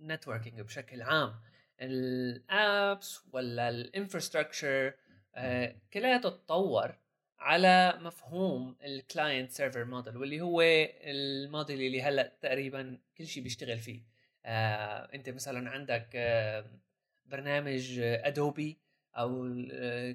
ال 0.00 0.06
networking 0.06 0.60
بشكل 0.60 1.02
عام. 1.02 1.34
ال 1.80 2.08
apps 2.08 3.20
ولا 3.32 3.68
ال 3.68 3.76
infrastructure 3.76 4.92
كلياته 5.92 6.28
تطور 6.28 6.94
على 7.38 7.98
مفهوم 8.00 8.76
ال 8.84 8.93
client 8.93 9.50
server 9.50 9.84
model 9.84 10.16
واللي 10.16 10.40
هو 10.40 10.62
الموديل 11.00 11.80
اللي 11.80 12.02
هلأ 12.02 12.32
تقريبا 12.40 12.98
كل 13.18 13.26
شيء 13.26 13.42
بيشتغل 13.42 13.78
فيه. 13.78 14.02
آه، 14.46 15.14
أنت 15.14 15.28
مثلا 15.30 15.70
عندك 15.70 16.08
آه، 16.14 16.64
برنامج 17.30 17.98
Adobe 17.98 18.76
أو 19.16 19.44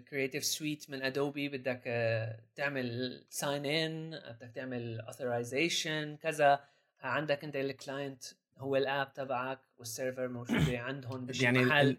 Creative 0.09 0.43
Suite 0.45 0.89
من 0.89 1.01
Adobe 1.01 1.49
بدك 1.49 1.81
آه، 1.87 2.39
تعمل 2.55 3.21
sign 3.29 3.65
in 3.65 4.09
بدك 4.41 4.51
تعمل 4.55 4.99
authorization 5.01 6.17
كذا. 6.21 6.63
عندك 7.01 7.43
أنت 7.43 7.55
ال 7.55 7.65
client 7.65 8.23
هو 8.57 8.75
ال 8.75 8.85
app 8.85 9.13
تبعك 9.13 9.59
وال 9.77 9.90
server 9.90 10.27
موجوده 10.27 10.79
عندهم 10.89 11.25
بشي 11.25 11.43
يعني 11.43 11.59
محل. 11.65 11.87
ال- 11.87 11.97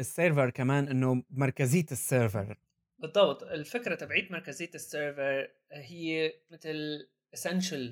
ال 0.00 0.07
server 0.07 0.50
كمان 0.50 0.88
إنه 0.88 1.22
مركزية 1.30 1.86
السيرفر 1.92 2.56
بالضبط. 2.98 3.42
الفكرة 3.42 3.94
تبعيت 3.94 4.32
مركزية 4.32 4.70
ال 4.74 4.85
server 4.85 5.48
هي 5.72 6.32
مثل 6.50 7.06
essential 7.36 7.90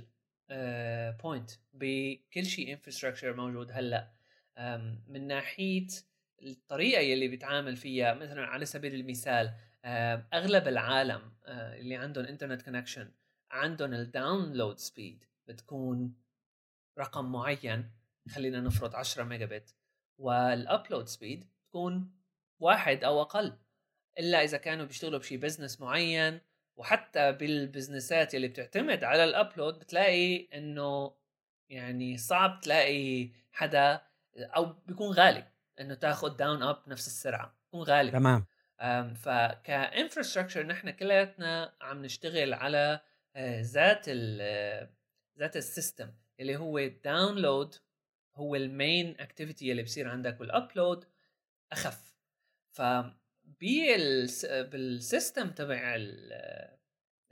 point 1.23 1.51
بكل 1.75 2.47
شيء 2.47 2.73
infrastructure 2.73 3.33
موجود 3.37 3.71
هلأ. 3.73 4.09
من 5.09 5.27
ناحية 5.27 5.87
الطريقة 6.43 7.01
يلي 7.01 7.29
بيتعامل 7.29 7.77
فيها 7.77 8.15
مثلا 8.15 8.47
على 8.47 8.65
سبيل 8.65 8.95
المثال 8.95 9.55
أم، 9.85 10.25
أغلب 10.35 10.69
العالم 10.69 11.33
أه، 11.45 11.77
اللي 11.77 11.97
عندهم 11.97 12.25
internet 12.25 12.63
connection 12.63 13.11
عندهم 13.51 13.95
ال 13.95 14.04
download 14.04 14.79
speed 14.79 15.25
بتكون 15.49 16.15
رقم 16.99 17.33
معين 17.33 17.91
خلينا 18.31 18.61
نفرض 18.61 18.95
10 18.97 19.25
mega 19.25 19.47
bit 19.47 19.75
وال 20.19 20.41
upload 20.41 21.09
speed 21.09 21.45
تكون 21.69 22.13
واحد 22.61 23.05
أو 23.05 23.23
أقل. 23.23 23.59
إلا 24.19 24.45
إذا 24.45 24.59
كانوا 24.59 24.85
بيشتغلوا 24.87 25.19
بشي 25.19 25.37
business 25.37 25.81
معين 25.81 26.41
وحتى 26.77 27.33
بال 27.33 27.51
business 27.51 28.26
ات 28.26 28.35
اللي 28.35 28.49
بتعتمد 28.49 29.05
على 29.05 29.25
الابلود 29.25 29.79
بتلاقي 29.79 30.49
إنه 30.55 31.15
يعني 31.69 32.17
صعب 32.19 32.61
تلاقي 32.61 33.31
حدا 33.53 34.03
أو 34.37 34.65
بيكون 34.87 35.13
غالي. 35.13 35.47
إنه 35.81 35.95
تاخذ 35.95 36.37
down 36.37 36.63
up 36.63 36.83
نفس 36.89 37.07
السرعة 37.07 37.55
بيكون 37.65 37.83
غالي. 37.83 38.11
تمام. 38.11 38.47
فك 39.15 39.33
infrastructure 39.33 40.63
نحن 40.67 40.91
كلياتنا 40.91 41.75
عم 41.81 42.03
نشتغل 42.05 42.55
على 42.55 43.01
آه، 43.37 43.61
ذات 43.63 44.05
ال 44.09 44.39
آه، 44.41 44.91
ذات 45.39 45.57
ال 45.57 45.65
system 45.65 46.13
اللي 46.41 46.57
هو 46.57 46.79
ال 46.79 46.90
download 46.90 47.75
هو 48.35 48.55
ال 48.57 48.70
main 48.70 49.21
activity 49.21 49.71
اللي 49.71 49.83
بصير 49.83 50.09
عندك 50.09 50.41
وال 50.41 50.57
upload 50.57 51.05
أخف. 51.73 52.15
ف 52.71 52.83
بالس- 53.45 54.47
بال 54.47 54.73
system 54.73 55.51
تبع 55.51 55.97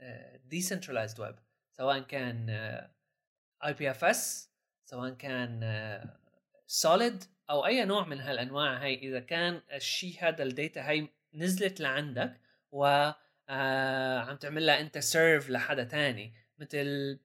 ال 0.01 0.09
decentralized 0.09 1.19
web 1.19 1.35
سواء 1.77 1.99
كان 1.99 2.49
IPFS 3.65 4.51
سواء 4.85 5.09
كان 5.13 5.61
Solid 6.67 7.23
أو 7.49 7.65
أي 7.65 7.85
نوع 7.85 8.05
من 8.05 8.19
هالأنواع 8.19 8.83
هاي 8.83 8.95
إذا 8.95 9.19
كان 9.19 9.61
الشيء 9.73 10.15
هذا 10.19 10.43
ال 10.43 10.52
data 10.52 10.89
هاي 10.89 11.09
نزلت 11.33 11.79
لعندك 11.79 12.41
و 12.71 13.11
آه، 13.49 14.19
عم 14.19 14.35
تعمل 14.35 14.65
لها 14.65 14.79
أنت 14.81 14.97
serve 14.97 15.49
لحدا 15.49 15.83
تاني 15.83 16.33
مثل 16.59 17.19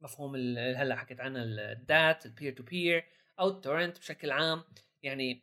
مفهوم 0.00 0.34
ال- 0.34 0.76
هلأ 0.76 0.96
حكيت 0.96 1.20
عنه 1.20 1.42
ال 1.42 1.63
Dat 1.63 2.26
ال 2.26 2.31
peer 2.31 2.52
to 2.52 2.62
peer 2.62 3.04
أو 3.40 3.48
ال 3.48 3.54
torrent 3.54 3.98
بشكل 3.98 4.30
عام. 4.30 4.64
يعني 5.02 5.42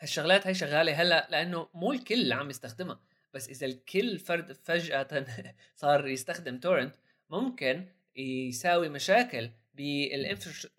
هالشغلات 0.00 0.46
هاي 0.46 0.54
شغالة 0.54 0.92
هلأ 1.02 1.26
لأنه 1.30 1.68
مو 1.74 1.92
الكل 1.92 2.32
عم 2.32 2.50
يستخدمها. 2.50 3.00
بس 3.34 3.48
إذا 3.48 3.66
الكل 3.66 4.18
فرد 4.18 4.52
فجأة 4.52 5.26
صار 5.76 6.08
يستخدم 6.08 6.58
torrent 6.60 6.94
ممكن 7.30 7.86
يساوي 8.16 8.88
مشاكل 8.88 9.50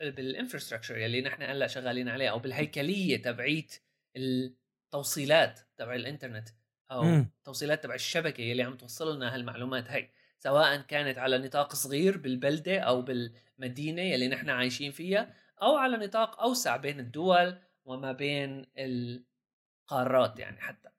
بالانفراستراكشر 0.02 0.98
يلي 0.98 1.22
نحن 1.22 1.44
هلأ 1.44 1.68
شغالين 1.68 2.10
عليه 2.10 2.30
أو 2.30 2.40
بالهيكلية 2.40 3.22
تبعيت 3.22 3.76
التوصيلات 4.16 5.60
تبع 5.78 5.96
الإنترنت 5.96 6.50
أو 6.92 7.04
مم. 7.04 7.32
توصيلات 7.44 7.84
تبع 7.84 7.96
الشبكة 7.96 8.42
يلي 8.42 8.64
عم 8.64 8.78
توصل 8.78 9.16
لنا 9.16 9.36
هالمعلومات 9.36 9.92
هاي 9.92 10.12
سواء 10.40 10.82
كانت 10.82 11.18
على 11.18 11.38
نطاق 11.38 11.76
صغير 11.76 12.18
بالبلدة 12.18 12.80
أو 12.80 13.02
بالمدينة 13.02 14.02
يلي 14.02 14.28
نحن 14.28 14.50
عايشين 14.50 14.92
فيها 14.92 15.34
أو 15.62 15.76
على 15.76 15.98
نطاق 15.98 16.42
أوسع 16.42 16.78
بين 16.78 17.00
الدول 17.00 17.58
وما 17.86 18.12
بين 18.12 18.66
القارات 18.78 20.40
يعني 20.40 20.62
حتى. 20.62 20.90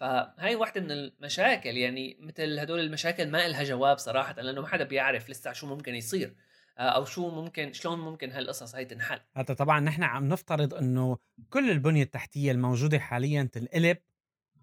فهاي 0.00 0.54
واحدة 0.54 0.80
من 0.80 0.90
المشاكل 0.90 1.76
يعني 1.76 2.16
مثل 2.20 2.58
هدول 2.58 2.80
المشاكل 2.80 3.28
ما 3.30 3.46
إلها 3.46 3.64
جواب 3.64 3.98
صراحة 3.98 4.42
لأنه 4.42 4.60
ما 4.60 4.66
حدا 4.66 4.84
بيعرف 4.84 5.30
لسه 5.30 5.52
شو 5.52 5.66
ممكن 5.66 5.94
يصير. 5.94 6.34
آه، 6.78 6.82
أو 6.82 7.04
شو 7.04 7.30
ممكن 7.42 7.72
شلون 7.72 7.98
ممكن 8.00 8.30
هالقصص 8.32 8.74
هاي 8.74 8.84
تنحل 8.84 9.20
حتى 9.36 9.54
طبعا 9.54 9.80
نحن 9.80 10.02
عم 10.02 10.28
نفترض 10.28 10.74
إنه 10.74 11.18
كل 11.50 11.70
البنية 11.70 12.02
التحتية 12.02 12.52
الموجودة 12.52 12.98
حاليا 12.98 13.42
تنقلب 13.52 13.98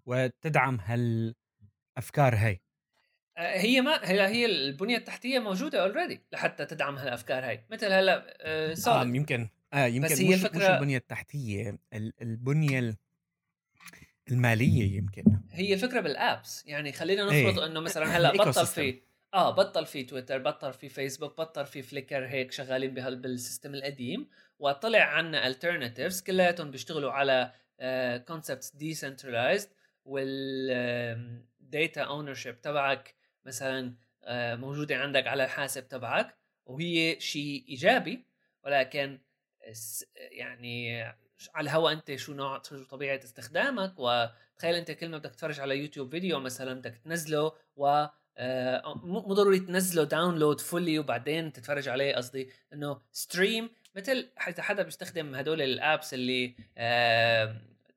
وتدعم 0.06 0.80
هالأفكار 0.80 2.34
هي 2.36 2.58
آه، 3.36 3.58
هي 3.60 3.80
ما 3.80 4.10
هي 4.10 4.26
هي 4.26 4.46
البنية 4.46 4.96
التحتية 4.96 5.38
موجودة 5.38 5.82
اوريدي 5.82 6.20
لحتى 6.32 6.66
تدعم 6.66 6.96
هالأفكار 6.96 7.44
هاي 7.44 7.64
مثل 7.70 7.92
هلأ 7.92 8.36
آه، 8.40 8.70
آه 8.72 8.74
solid. 8.74 9.06
يمكن 9.06 9.48
آه 9.72 9.86
يمكن 9.86 10.08
بس 10.08 10.20
هي 10.20 10.28
مش, 10.28 10.34
مش 10.34 10.44
الفكرة- 10.50 10.70
البنية 10.70 10.96
التحتية 10.96 11.78
ال- 11.92 12.12
البنية 12.22 12.78
ال- 12.78 12.96
المالية 14.30 14.96
يمكن 14.96 15.24
هي 15.50 15.74
الفكرة 15.74 16.00
بالابس 16.00 16.66
يعني 16.66 16.92
خلينا 16.92 17.30
إيه. 17.30 17.48
نفرض 17.48 17.62
إنه 17.62 17.80
مثلا 17.80 18.04
هلأ 18.16 18.32
بطل. 18.32 18.66
في 18.66 19.00
آه 19.34 19.50
بطل 19.50 19.86
في 19.86 20.04
تويتر 20.04 20.38
بطل 20.38 20.72
في 20.72 20.88
فيسبوك 20.88 21.38
بطل 21.38 21.66
في 21.66 21.82
Flickr 21.82 22.26
هيك 22.26 22.52
شغالين 22.52 22.94
بهال 22.94 23.16
بال 23.16 23.31
system 23.31 23.74
القديم. 23.74 24.28
وطلع 24.58 24.98
عنا 24.98 25.52
alternatives 25.52 26.22
كلياتهم 26.26 26.70
بيشتغلوا 26.70 27.12
على 27.12 27.52
concepts 28.28 28.76
decentralized 28.76 29.68
وال 30.04 30.69
data 30.69 32.00
ownership 32.00 32.60
تبعك 32.60 33.14
مثلا 33.44 33.94
uh, 34.22 34.26
موجودة 34.58 34.96
عندك 34.96 35.26
على 35.26 35.44
الحاسب 35.44 35.88
تبعك. 35.88 36.36
وهي 36.66 37.20
شيء 37.20 37.64
إيجابي 37.68 38.26
ولكن 38.64 39.20
يعني 40.16 41.02
على 41.54 41.64
هوى 41.64 41.92
أنت 41.92 42.16
شو 42.16 42.34
نوع 42.34 42.62
شو 42.62 42.84
طبيعة 42.84 43.20
استخدامك. 43.24 43.94
وتخيل 43.98 44.74
أنت 44.74 44.90
كل 44.90 45.08
ما 45.08 45.18
بدك 45.18 45.30
تتفرج 45.30 45.60
على 45.60 45.78
YouTube 45.78 46.10
video 46.10 46.40
مثلا 46.40 46.74
بدك 46.80 46.96
تنزله 47.04 47.52
و 47.76 47.86
آه، 47.86 48.21
مو 49.04 49.34
ضروري 49.34 49.58
تنزله 49.58 50.04
download 50.04 50.60
fully 50.60 50.98
وبعدين 50.98 51.52
تتفرج 51.52 51.88
عليه 51.88 52.14
قصدي 52.14 52.50
إنه 52.72 53.00
stream 53.12 53.70
مثل 53.96 54.28
اذا 54.48 54.62
حدا 54.62 54.82
بيستخدم 54.82 55.34
هدول 55.34 55.62
ال 55.62 55.72
apps 55.72 56.14
اللي 56.14 56.54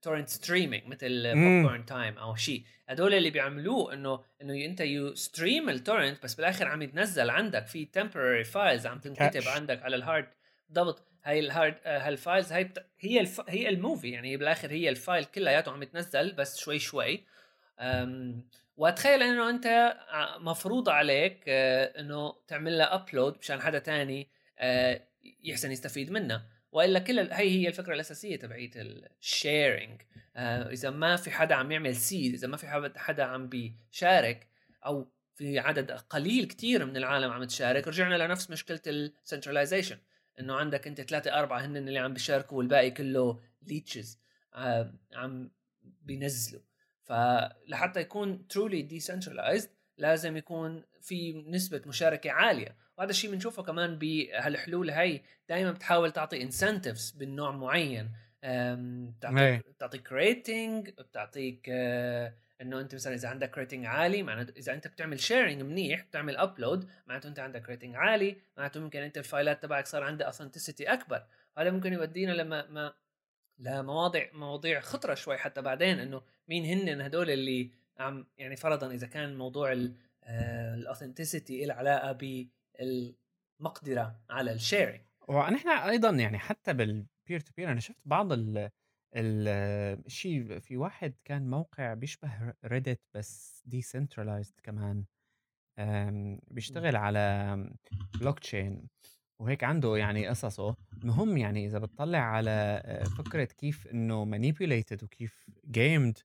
torrent 0.02 0.30
streaming 0.30 0.88
مثل 0.88 1.34
Popcorn 1.34 1.86
Time 1.86 2.18
أو 2.18 2.36
شيء 2.36 2.64
هدول 2.88 3.14
اللي 3.14 3.30
بيعملوه 3.30 3.94
إنه 3.94 4.24
إنه 4.42 4.66
أنت 4.66 4.82
you 4.82 5.16
stream 5.16 5.70
ال 5.70 5.77
torrent 5.77 6.24
بس 6.24 6.36
بالآخر 6.36 6.68
عم 6.68 6.82
يتنزل 6.82 7.30
عندك. 7.30 7.68
في 7.68 7.86
temporary 7.86 8.44
files 8.44 8.86
عم 8.88 9.00
تنكتب 9.00 9.48
عندك 9.48 9.84
على 9.84 9.96
ال 9.96 10.02
hard 10.02 10.28
بالضبط 10.70 11.08
هاي 11.24 11.40
ال 11.40 11.47
hard 11.47 11.76
هال 11.86 12.05
files 12.05 12.52
هاي 12.52 12.64
بت... 12.64 12.86
هي 13.00 13.20
الف... 13.20 13.42
هي 13.48 13.70
ال 13.70 13.77
movie 13.77 14.10
يعني 14.10 14.38
بالآخر 14.38 14.72
هي 14.72 14.90
ال 14.90 14.97
file 14.97 15.26
كلياته 15.26 15.72
عم 15.72 15.84
يتنزل 15.84 16.32
بس 16.32 16.58
شوي 16.58 16.80
شوي. 16.80 17.24
أم... 17.80 18.50
وتخيل 18.78 19.24
إنه 19.24 19.50
أنت 19.50 19.98
مفروض 20.40 20.90
عليك 20.90 21.44
آه، 21.48 22.00
إنه 22.00 22.36
تعمل 22.48 22.78
لها 22.78 22.96
upload 22.96 23.38
مشان 23.38 23.62
حدا 23.62 23.80
تاني 23.80 24.30
آه، 24.60 25.08
يحسن 25.44 25.72
يستفيد 25.72 26.12
منها. 26.12 26.50
وإلا 26.72 27.00
كل 27.00 27.20
هي 27.20 27.50
هي 27.50 27.68
الفكرة 27.68 27.94
الأساسية 27.94 28.36
تبعيت 28.36 28.74
ال 28.76 28.92
sharing 28.92 30.02
آه، 30.36 30.70
إذا 30.70 30.90
ما 30.90 31.16
في 31.16 31.32
حدا 31.32 31.56
عم 31.56 31.72
يعمل 31.72 31.96
seed 31.96 32.34
إذا 32.34 32.48
ما 32.48 32.58
في 32.58 32.92
حدا 32.96 33.24
عم 33.24 33.50
بيشارك 33.50 34.48
أو 34.86 35.12
في 35.36 35.60
عدد 35.60 35.92
قليل 35.92 36.46
كتير 36.46 36.86
من 36.86 36.98
العالم 36.98 37.32
عم 37.32 37.44
تشارك 37.44 37.88
رجعنا 37.88 38.28
لنفس 38.28 38.50
مشكلة 38.50 38.82
ال 38.88 38.95
centralization 38.95 39.98
إنه 40.40 40.56
عندك 40.56 40.88
أنت 40.88 41.02
ثلاثة 41.02 41.40
أربعة 41.40 41.66
هن 41.66 41.78
اللي 41.78 42.00
عم 42.00 42.14
بيشاركوا 42.14 42.58
والباقي 42.58 42.92
كله 42.92 43.42
leeches 43.62 44.20
عم 45.14 45.52
بينزلوا. 45.84 46.62
فلحتى 47.06 48.00
يكون 48.00 48.48
truly 48.48 48.82
decentralized 48.82 49.70
لازم 49.98 50.38
يكون 50.38 50.84
في 51.02 51.44
نسبة 51.48 51.82
مشاركة 51.86 52.32
عالية. 52.32 52.76
وهذا 52.98 53.10
الشيء 53.10 53.32
بنشوفه 53.32 53.64
كمان 53.64 53.98
بهالحلول 53.98 54.90
هاي 54.90 55.24
دائما 55.50 55.72
بتحاول 55.72 56.12
تعطي 56.12 56.42
incentives 56.42 57.12
بالنوع 57.12 57.52
معين. 57.52 58.12
بتعطيك 58.44 59.68
بتعطيك 59.68 60.12
rating 60.12 60.90
بتعطيك 60.90 61.70
آه، 61.70 62.34
إنه 62.62 62.80
أنت 62.80 62.96
مثلا 62.96 63.14
إذا 63.14 63.30
عندك 63.30 63.58
rating 63.58 63.86
عالي 63.86 64.24
معناته 64.24 64.54
إذا 64.58 64.74
أنت 64.74 64.88
بتعمل 64.88 65.20
sharing 65.20 65.62
منيح 65.62 66.04
بتعمل 66.04 66.38
upload 66.38 66.90
معناته 67.08 67.28
أنت 67.30 67.40
عندك 67.40 67.70
rating 67.70 67.96
عالي 67.96 68.38
معناته 68.58 68.80
ممكن 68.80 69.00
أنت 69.00 69.18
ال 69.18 69.26
file 69.26 69.56
ات 69.56 69.64
تبعك 69.64 69.88
صار 69.88 70.04
عندها 70.04 70.30
authenticity 70.30 70.94
أكبر. 70.94 71.24
هذا 71.58 71.72
ممكن 71.72 71.94
يودينا 71.94 72.32
لما 72.32 72.68
ما 72.68 72.94
لمواضيع 73.60 74.30
مواضيع 74.34 74.80
خطرة 74.80 75.14
شوي 75.14 75.38
حتى 75.38 75.62
بعدين 75.62 76.00
إنه 76.00 76.22
مين 76.48 76.66
هن 76.66 77.02
هدول 77.02 77.30
اللي 77.30 77.72
عم 77.98 78.28
يعني 78.38 78.56
فرضا 78.56 78.92
إذا 78.92 79.08
كان 79.08 79.38
موضوع 79.38 79.76
ال 80.24 80.35
authenticity 80.35 81.66
له 81.66 81.74
علاقة 81.74 82.12
بالمقدرة 82.80 84.20
على 84.30 84.52
ال 84.52 84.58
sharing 84.58 85.02
ونحن 85.28 85.70
أيضا 85.70 86.10
يعني 86.10 86.40
حتى 86.40 86.74
بال 86.74 86.96
peer 86.96 87.40
to 87.40 87.54
peer 87.58 87.72
أنا 87.72 87.80
شفت 87.80 88.02
بعض 88.06 88.32
ال 88.32 88.70
الشيء 89.16 90.60
في 90.60 90.78
واحد 90.78 91.14
كان 91.26 91.50
موقع 91.50 91.94
بيشبه 91.94 92.54
Reddit 92.66 93.02
بس 93.14 93.64
decentralized 93.66 94.60
كمان 94.64 95.06
بيشتغل 96.48 96.96
على 96.96 97.56
بلوك 98.20 98.40
تشين 98.40 98.88
وهيك 99.40 99.64
عنده 99.64 99.98
يعني 99.98 100.28
قصصه. 100.28 100.76
المهم 101.04 101.38
يعني 101.38 101.66
إذا 101.66 101.80
بتطلع 101.80 102.20
على 102.20 102.82
آه، 102.86 103.04
فكرة 103.04 103.44
كيف 103.44 103.88
إنه 103.88 104.26
manipulated 104.26 105.04
وكيف 105.04 105.46
gamed 105.72 106.18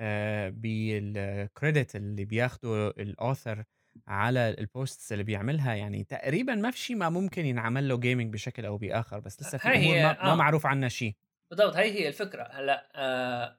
آه، 0.00 0.48
بال 0.48 0.85
credit 0.85 1.96
اللي 1.96 2.24
بياخده 2.24 2.88
ال 2.88 2.99
author 2.99 3.64
على 4.06 4.56
ال 4.58 4.67
posts 4.67 5.12
اللي 5.12 5.24
بيعملها. 5.24 5.74
يعني 5.74 6.04
تقريبا 6.04 6.54
ما 6.54 6.70
في 6.70 6.78
شيء 6.78 6.96
ما 6.96 7.08
ممكن 7.08 7.46
ينعمل 7.46 7.88
له 7.88 7.96
gaming 7.96 8.32
بشكل 8.32 8.64
أو 8.66 8.76
بآخر 8.76 9.20
بس 9.20 9.42
لسه 9.42 9.58
في 9.58 9.68
امور 9.68 9.94
ما, 9.94 10.02
ما 10.02 10.32
آه. 10.32 10.34
معروف 10.34 10.66
عنها 10.66 10.88
شيء 10.88 11.14
بالضبط 11.50 11.76
هي 11.76 11.92
هي 11.92 12.08
الفكرة. 12.08 12.42
هلأ 12.42 13.56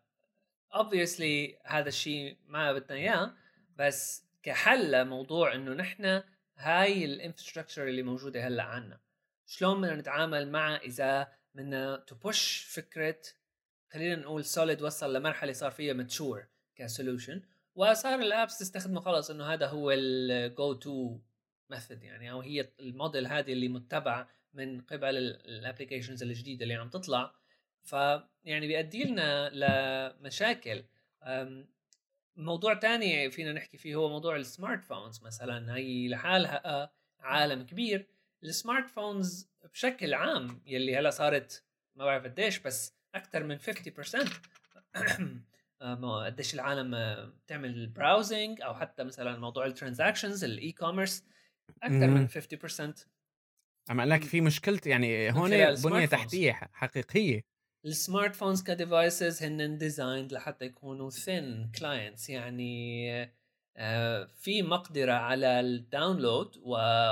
obviously 0.75 1.57
uh, 1.63 1.71
هذا 1.71 1.87
الشيء 1.87 2.37
ما 2.47 2.73
بدنا 2.73 2.97
إياه 2.97 3.33
بس 3.77 4.23
كحل 4.43 4.91
لموضوع 4.91 5.55
إنه 5.55 5.73
نحن 5.73 6.21
هاي 6.57 7.05
ال 7.05 7.11
infrastructure 7.11 7.88
اللي 7.87 8.03
موجودة 8.03 8.47
هلأ 8.47 8.63
عنا. 8.63 8.99
شلون 9.45 9.81
بدنا 9.81 9.95
نتعامل 9.95 10.51
مع 10.51 10.75
إذا 10.75 11.33
بدنا 11.55 12.03
ت 12.07 12.19
push 12.19 12.65
فكرة 12.75 13.21
خلينا 13.91 14.15
نقول 14.15 14.45
Solid 14.45 14.81
وصل 14.81 15.13
لمرحلة 15.15 15.53
صار 15.53 15.71
فيها 15.71 15.93
mature 15.93 16.45
ك 16.75 16.83
solution 16.83 17.41
وصار 17.75 18.19
ال 18.19 18.27
apps 18.27 18.57
تستخدمه 18.57 19.01
خلص 19.01 19.29
إنه 19.29 19.53
هذا 19.53 19.67
هو 19.67 19.91
ال 19.91 20.19
go 20.19 20.73
to 20.73 21.19
method 21.69 22.03
يعني 22.03 22.31
أو 22.31 22.41
هي 22.41 22.69
الموديل 22.79 23.27
هذه 23.27 23.53
اللي 23.53 23.67
متبع 23.67 24.27
من 24.53 24.81
قبل 24.81 25.17
ال 25.17 25.26
applications 25.26 26.23
الجديدة 26.23 26.63
اللي 26.63 26.73
عم 26.75 26.89
تطلع. 26.89 27.35
فيعني 27.83 28.67
بيؤدي 28.67 29.03
لنا 29.03 29.49
لمشاكل. 29.49 30.83
موضوع 32.35 32.73
تاني 32.73 33.31
فينا 33.31 33.53
نحكي 33.53 33.77
فيه 33.77 33.95
هو 33.95 34.09
موضوع 34.09 34.35
ال 34.36 34.86
smartphones 34.86 35.23
مثلا. 35.23 35.75
هي 35.75 36.07
لحالها 36.07 36.91
عالم 37.19 37.65
كبير. 37.65 38.07
ال 38.43 38.89
smartphones 38.89 39.49
بشكل 39.73 40.13
عام 40.13 40.61
يلي 40.65 40.97
هلا 40.97 41.09
صارت 41.09 41.63
ما 41.95 42.05
بعرف 42.05 42.23
قديش 42.23 42.59
بس 42.59 42.95
أكثر 43.15 43.43
من 43.43 43.59
50% 43.59 44.29
قديش 46.25 46.53
العالم 46.53 46.91
بتعمل 47.45 47.87
browsing 47.88 48.62
أو 48.61 48.73
حتى 48.75 49.03
مثلا 49.03 49.39
موضوع 49.39 49.65
ال 49.65 49.71
transactions 49.71 50.43
ال 50.43 50.71
e-commerce 50.71 51.23
أكثر 51.83 52.07
من 52.07 52.27
50% 52.27 53.05
عم 53.89 53.99
أقول 53.99 54.09
لك 54.09 54.23
في 54.23 54.41
مشكلة 54.41 54.79
يعني 54.85 55.31
هون 55.31 55.49
بنية 55.75 56.05
تحتية 56.05 56.59
حقيقية. 56.73 57.52
ال 57.86 57.90
smartphones 57.90 58.36
ك 58.36 58.63
devices 58.63 59.43
هن 59.43 59.77
designed 59.77 60.33
لحتى 60.33 60.65
يكونوا 60.65 61.09
thin 61.09 61.71
clients 61.79 62.29
يعني 62.29 63.33
آه، 63.77 64.25
في 64.25 64.61
مقدرة 64.61 65.13
على 65.13 65.59
ال 65.59 65.70
download 65.70 66.57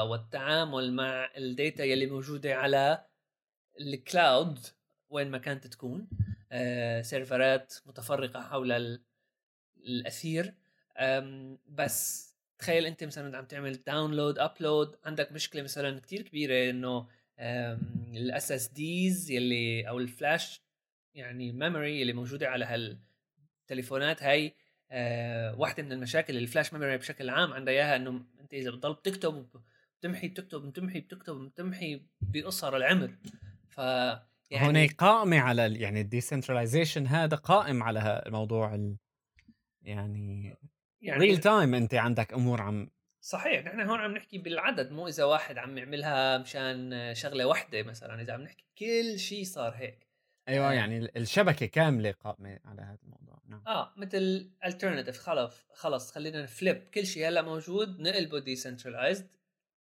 والتعامل 0.10 0.94
مع 0.94 1.30
ال 1.38 1.47
data 1.47 1.84
يلي 1.84 2.06
موجودة 2.06 2.56
على 2.56 3.06
ال 3.82 3.95
cloud 3.95 4.60
وين 5.10 5.32
ما 5.32 5.38
كانت 5.38 5.68
تكون. 5.68 6.08
آه، 6.52 7.02
server 7.02 7.63
ات 7.63 7.74
متفرقة 7.86 8.42
حول 8.42 9.00
الأثير. 9.78 10.54
بس 11.68 12.32
تخيل 12.60 12.86
أنت 12.86 13.04
مثلا 13.04 13.38
عم 13.38 13.46
تعمل 13.46 13.84
download 13.84 14.40
upload 14.40 14.96
عندك 15.06 15.32
مشكلة 15.32 15.64
مثلا 15.64 16.00
كتير 16.00 16.22
كبيرة 16.22 16.70
إنه 16.70 17.08
ال 17.42 18.52
SSDs 18.52 19.32
يلي 19.32 19.90
أو 19.90 20.00
الفلاش 20.00 20.62
يعني 21.16 21.50
ال 21.50 21.57
memory 21.57 22.02
اللي 22.02 22.14
موجودة 22.14 22.50
على 22.50 22.66
هالتليفونات 22.66 24.24
هاي 24.24 24.56
أه 24.92 25.56
واحدة 25.56 25.84
من 25.84 25.92
المشاكل 25.92 26.38
ال 26.38 26.44
flash 26.44 26.74
memory 26.74 26.98
بشكل 26.98 27.30
عام 27.30 27.54
عندها 27.54 27.74
إياها 27.74 27.96
إنه 27.96 28.26
أنت 28.42 28.54
إذا 28.54 28.72
بتضل 28.72 28.94
بتكتب 28.94 29.48
بتمحي 30.00 30.28
بتكتب 30.28 30.62
بتمحي 30.62 31.00
بتكتب 31.00 31.36
بتمحي 31.36 32.02
بقصر 32.22 32.78
العمر. 32.78 33.16
ف 33.70 33.78
يعني 34.52 34.68
هون 34.68 34.88
قائمة 34.88 35.40
على 35.40 35.80
يعني 35.80 36.02
ال 36.02 36.08
decentralization 36.08 37.08
هذا 37.08 37.36
قائم 37.36 37.84
على 37.84 38.24
الموضوع 38.26 38.76
ال... 38.76 38.98
يعني 39.82 40.58
يعني 41.02 41.20
real 41.20 41.38
time 41.38 41.74
أنت 41.74 41.94
عندك 41.94 42.34
أمور 42.34 42.62
عم 42.62 42.90
صحيح 43.22 43.66
نحن 43.66 43.80
هون 43.82 44.00
عم 44.00 44.12
نحكي 44.12 44.38
بالعدد 44.38 44.92
مو 44.92 45.08
إذا 45.08 45.24
واحد 45.24 45.58
عم 45.58 45.78
يعملها 45.78 46.38
مشان 46.38 47.12
شغلة 47.16 47.46
واحدة 47.46 47.84
مثلا 47.84 48.22
إذا 48.22 48.34
عم 48.34 48.42
نحكي 48.42 48.66
كل 48.78 49.20
شيء 49.20 49.44
صار 49.44 49.74
هيك. 49.76 50.08
أيوه 50.48 50.70
آه. 50.70 50.74
يعني 50.74 51.12
الشبكة 51.18 51.66
كاملة 51.66 52.12
قائمة 52.12 52.60
على 52.66 52.82
هذا 52.82 52.98
الموضوع. 53.04 53.42
نعم. 53.46 53.64
آه 53.68 53.94
مثل 53.98 54.52
alternative 54.66 55.18
خلص 55.18 55.66
خلص 55.74 56.12
خلينا 56.12 56.44
ن 56.44 56.51
flip. 56.51 56.90
كل 56.94 57.06
شيء 57.06 57.28
هلأ 57.28 57.42
موجود 57.42 58.00
نقلبه 58.00 58.40
decentralized 58.40 59.28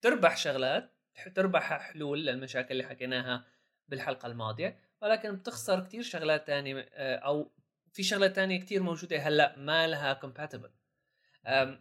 تربح 0.03 0.37
شغلات 0.37 0.91
تربح 1.35 1.79
حلول 1.79 2.27
للمشاكل 2.27 2.73
اللي 2.73 2.85
حكيناها 2.85 3.45
بالحلقة 3.89 4.27
الماضية. 4.27 4.79
ولكن 5.03 5.37
بتخسر 5.37 5.81
كثير 5.81 6.03
شغلات 6.03 6.47
ثانية 6.47 6.89
آه، 6.93 7.17
أو 7.17 7.53
في 7.93 8.03
شغلات 8.03 8.35
ثانية 8.35 8.61
كثير 8.61 8.83
موجودة 8.83 9.19
هلأ 9.19 9.59
ما 9.59 9.87
لها 9.87 10.13
compatible 10.13 10.71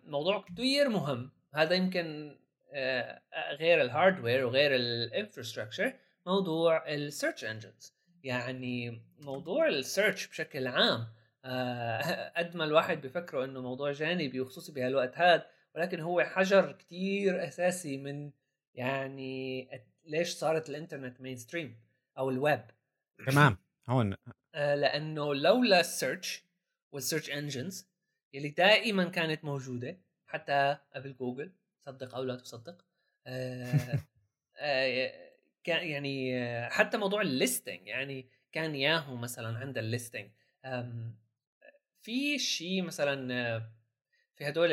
موضوع 0.05 0.41
كثير 0.41 0.89
مهم. 0.89 1.31
هذا 1.53 1.75
يمكن 1.75 2.37
غير 3.59 3.81
ال 3.81 3.88
hardware 3.88 4.45
وغير 4.45 4.75
ال 4.75 4.83
infrastructure 4.83 5.93
موضوع 6.25 6.93
ال 6.93 7.01
search 7.01 7.45
engines 7.45 7.93
يعني 8.23 9.01
موضوع 9.19 9.67
ال 9.67 9.76
search 9.76 10.27
بشكل 10.27 10.67
عام 10.67 11.07
قد 12.37 12.55
ما 12.55 12.63
الواحد 12.63 13.01
بيفكره 13.01 13.45
إنه 13.45 13.61
موضوع 13.61 13.91
جانبي 13.91 14.41
وخصوصي 14.41 14.71
بهالوقت 14.71 15.17
هذا 15.17 15.45
ولكن 15.75 15.99
هو 15.99 16.23
حجر 16.23 16.71
كتير 16.71 17.47
أساسي 17.47 17.97
من 17.97 18.31
يعني 18.75 19.69
ليش 20.05 20.29
صارت 20.29 20.69
الإنترنت 20.69 21.21
mainstream 21.21 21.79
أو 22.17 22.29
الويب 22.29 22.61
تمام. 23.27 23.57
هون. 23.89 24.15
لأنه 24.53 25.35
لولا 25.35 25.79
ال 25.79 25.88
search 25.88 26.43
وال 26.91 27.01
search 27.01 27.29
engines 27.29 27.92
اللي 28.35 28.49
دائما 28.49 29.09
كانت 29.09 29.45
موجودة 29.45 29.99
حتى 30.27 30.77
قبل 30.95 31.15
جوجل 31.15 31.53
صدق 31.85 32.15
أو 32.15 32.23
لا 32.23 32.35
تصدق 32.35 32.85
آه، 33.27 33.99
كان 35.63 35.87
يعني 35.87 36.35
حتى 36.69 36.97
موضوع 36.97 37.21
ال 37.21 37.30
listing 37.30 37.87
يعني 37.87 38.29
كان 38.51 38.75
ياهو 38.75 39.15
مثلا 39.15 39.57
عند 39.57 39.77
ال 39.77 39.84
listing 39.84 40.31
في 42.01 42.39
شيء 42.39 42.81
مثلا 42.81 43.59
في 44.35 44.49
هدول 44.49 44.71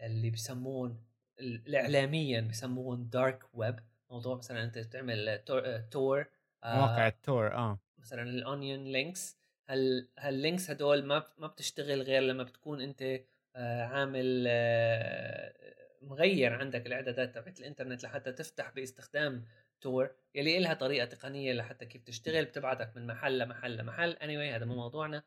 اللي 0.00 0.30
بيسمون 0.30 1.04
الاعلاميا 1.40 2.40
بيسمون 2.40 3.08
dark 3.08 3.44
web 3.52 3.76
موضوع 4.10 4.36
مثلا 4.36 4.64
أنت 4.64 4.78
تعمل 4.78 5.42
Tor 5.90 6.26
مواقع 6.64 7.08
ال 7.08 7.19
Tor 7.19 7.54
آه. 7.54 7.78
مثلا 7.98 8.22
ال 8.22 8.32
onion 8.32 8.84
links 8.84 9.38
هل 9.66 10.08
هال 10.18 10.33
links 10.33 10.70
هدول 10.70 11.04
ما 11.04 11.24
ما 11.38 11.46
بتشتغل 11.46 12.02
غير 12.02 12.22
لما 12.22 12.42
بتكون 12.42 12.80
أنت 12.80 13.20
آه، 13.56 13.84
عامل 13.84 14.44
آه، 14.48 15.54
مغير 16.02 16.52
عندك 16.52 16.86
الإعدادات 16.86 17.34
تبعت 17.34 17.60
الإنترنت 17.60 18.04
لحتى 18.04 18.32
تفتح 18.32 18.70
باستخدام 18.70 19.44
Tor 19.80 20.10
يلي 20.34 20.58
لها 20.58 20.74
طريقة 20.74 21.04
تقنية 21.04 21.52
لحتى 21.52 21.86
كيف 21.86 22.02
تشتغل 22.02 22.44
بتبعتك 22.44 22.96
من 22.96 23.06
محل 23.06 23.38
لمحل 23.38 23.76
لمحل. 23.76 24.10
anyway 24.10 24.54
هذا 24.54 24.64
مو 24.64 24.74
موضوعنا. 24.74 25.22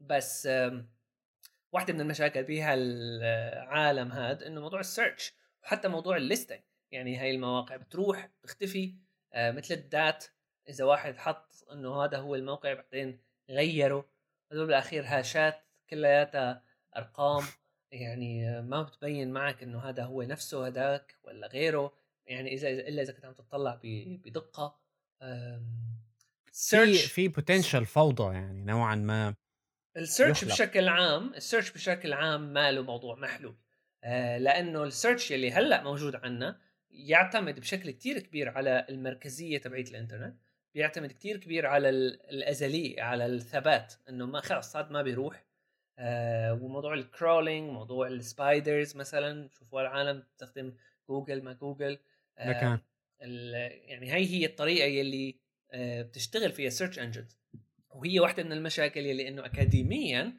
بس 0.00 0.48
واحدة 1.72 1.92
من 1.92 2.00
المشاكل 2.00 2.42
بهالعالم 2.42 4.12
هذا 4.12 4.46
إنه 4.46 4.60
موضوع 4.60 4.80
ال 4.80 4.88
search 4.88 5.34
وحتى 5.62 5.88
موضوع 5.88 6.16
ال 6.16 6.22
listing 6.22 6.60
يعني 6.90 7.16
هاي 7.16 7.30
المواقع 7.30 7.76
بتروح 7.76 8.30
تختفي 8.42 8.94
آه، 9.32 9.50
مثل 9.50 9.74
الدات. 9.74 10.24
إذا 10.68 10.84
واحد 10.84 11.16
حط 11.16 11.64
إنه 11.72 12.04
هذا 12.04 12.18
هو 12.18 12.34
الموقع 12.34 12.74
بعدين 12.74 13.18
غيره 13.50 14.08
هذول 14.52 14.66
بالأخير 14.66 15.04
hash 15.06 15.49
ات 15.49 15.60
كلياتها 15.90 16.62
أرقام. 16.96 17.44
يعني 17.90 18.62
ما 18.62 18.82
بتبين 18.82 19.32
معك 19.32 19.62
إنه 19.62 19.78
هذا 19.78 20.04
هو 20.04 20.22
نفسه 20.22 20.66
هذاك 20.66 21.16
ولا 21.22 21.46
غيره. 21.46 21.92
يعني 22.26 22.54
إذا 22.54 22.68
إلا 22.68 23.02
إذا 23.02 23.12
كنت 23.12 23.24
عم 23.24 23.32
تطلع 23.32 23.80
بدقة. 24.24 24.78
في 26.52 26.96
في 26.96 27.28
potential 27.28 27.86
فوضى 27.86 28.34
يعني 28.34 28.64
نوعا 28.64 28.94
ما 28.94 29.34
ال 29.96 30.03
search 30.03 30.44
بشكل 30.44 30.88
عام 30.88 31.34
ال 31.34 31.39
search 31.39 31.70
بشكل 31.70 32.12
عام 32.12 32.52
ماله 32.52 32.82
موضوع 32.82 33.14
محلول. 33.16 33.56
آه 34.04 34.38
لأنه 34.38 34.84
ال 34.84 34.91
search 34.91 35.30
يلي 35.30 35.52
هلأ 35.52 35.82
موجود 35.82 36.14
عنا 36.16 36.60
يعتمد 36.90 37.60
بشكل 37.60 37.90
كتير 37.90 38.18
كبير 38.18 38.48
على 38.48 38.86
المركزية 38.88 39.58
تبعيه 39.58 39.84
الإنترنت. 39.84 40.36
بيعتمد 40.74 41.12
كتير 41.12 41.36
كبير 41.36 41.66
على 41.66 41.88
الأزلية 41.88 43.02
على 43.02 43.26
الثبات 43.26 43.94
إنه 44.08 44.26
ما 44.26 44.40
خلص 44.40 44.76
هذا 44.76 44.88
ما 44.88 45.02
بيروح. 45.02 45.44
آه 45.98 46.52
وموضوع 46.52 46.94
ال 46.94 47.02
crawling 47.02 47.70
موضوع 47.70 48.06
ال 48.06 48.17
spiders 48.17 48.96
مثلا 48.96 49.48
شوفوا 49.48 49.80
العالم 49.80 50.20
تستخدم 50.20 50.74
جوجل 51.08 51.42
ما 51.44 51.52
جوجل. 51.52 51.98
آه 52.38 52.80
يعني 53.20 54.12
هي 54.12 54.26
هي 54.26 54.46
الطريقة 54.46 54.86
يلي 54.86 55.40
آه 55.70 56.02
بتشتغل 56.02 56.52
فيها 56.52 56.66
ال 56.66 56.71
search 56.71 56.98
engines 56.98 57.38
وهي 57.90 58.20
واحدة 58.20 58.42
من 58.42 58.52
المشاكل 58.52 59.06
يلي 59.06 59.28
إنه 59.28 59.46
اكاديميا 59.46 60.32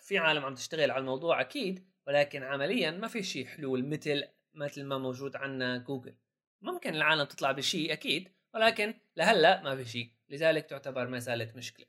في 0.00 0.18
عالم 0.18 0.44
عم 0.44 0.54
تشتغل 0.54 0.90
على 0.90 1.00
الموضوع 1.00 1.40
أكيد 1.40 1.86
ولكن 2.06 2.42
عمليا 2.42 2.90
ما 2.90 3.08
في 3.08 3.22
شيء 3.22 3.46
حلول 3.46 3.88
مثل 3.88 4.24
مثل 4.54 4.84
ما 4.84 4.98
موجود 4.98 5.36
عندنا 5.36 5.78
جوجل. 5.78 6.14
ممكن 6.62 6.94
العالم 6.94 7.24
تطلع 7.24 7.52
بشيء 7.52 7.92
أكيد 7.92 8.28
ولكن 8.54 8.94
لهلأ 9.16 9.62
ما 9.62 9.76
في 9.76 9.84
شيء 9.84 10.10
لذلك 10.28 10.66
تعتبر 10.66 11.08
ما 11.08 11.18
زالت 11.18 11.56
مشكلة. 11.56 11.86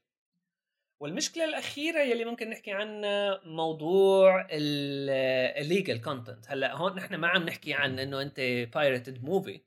والمشكلة 0.99 1.45
الأخيرة 1.45 1.99
يلي 1.99 2.25
ممكن 2.25 2.49
نحكي 2.49 2.71
عنها 2.71 3.41
موضوع 3.45 4.47
ال 4.51 4.76
legal 4.76 6.01
content 6.01 6.45
هلأ 6.51 6.75
هون 6.75 6.95
نحن 6.95 7.15
ما 7.15 7.27
عم 7.27 7.43
نحكي 7.43 7.73
عن 7.73 7.99
إنه 7.99 8.21
أنت 8.21 8.39
pirated 8.73 9.23
movie. 9.23 9.61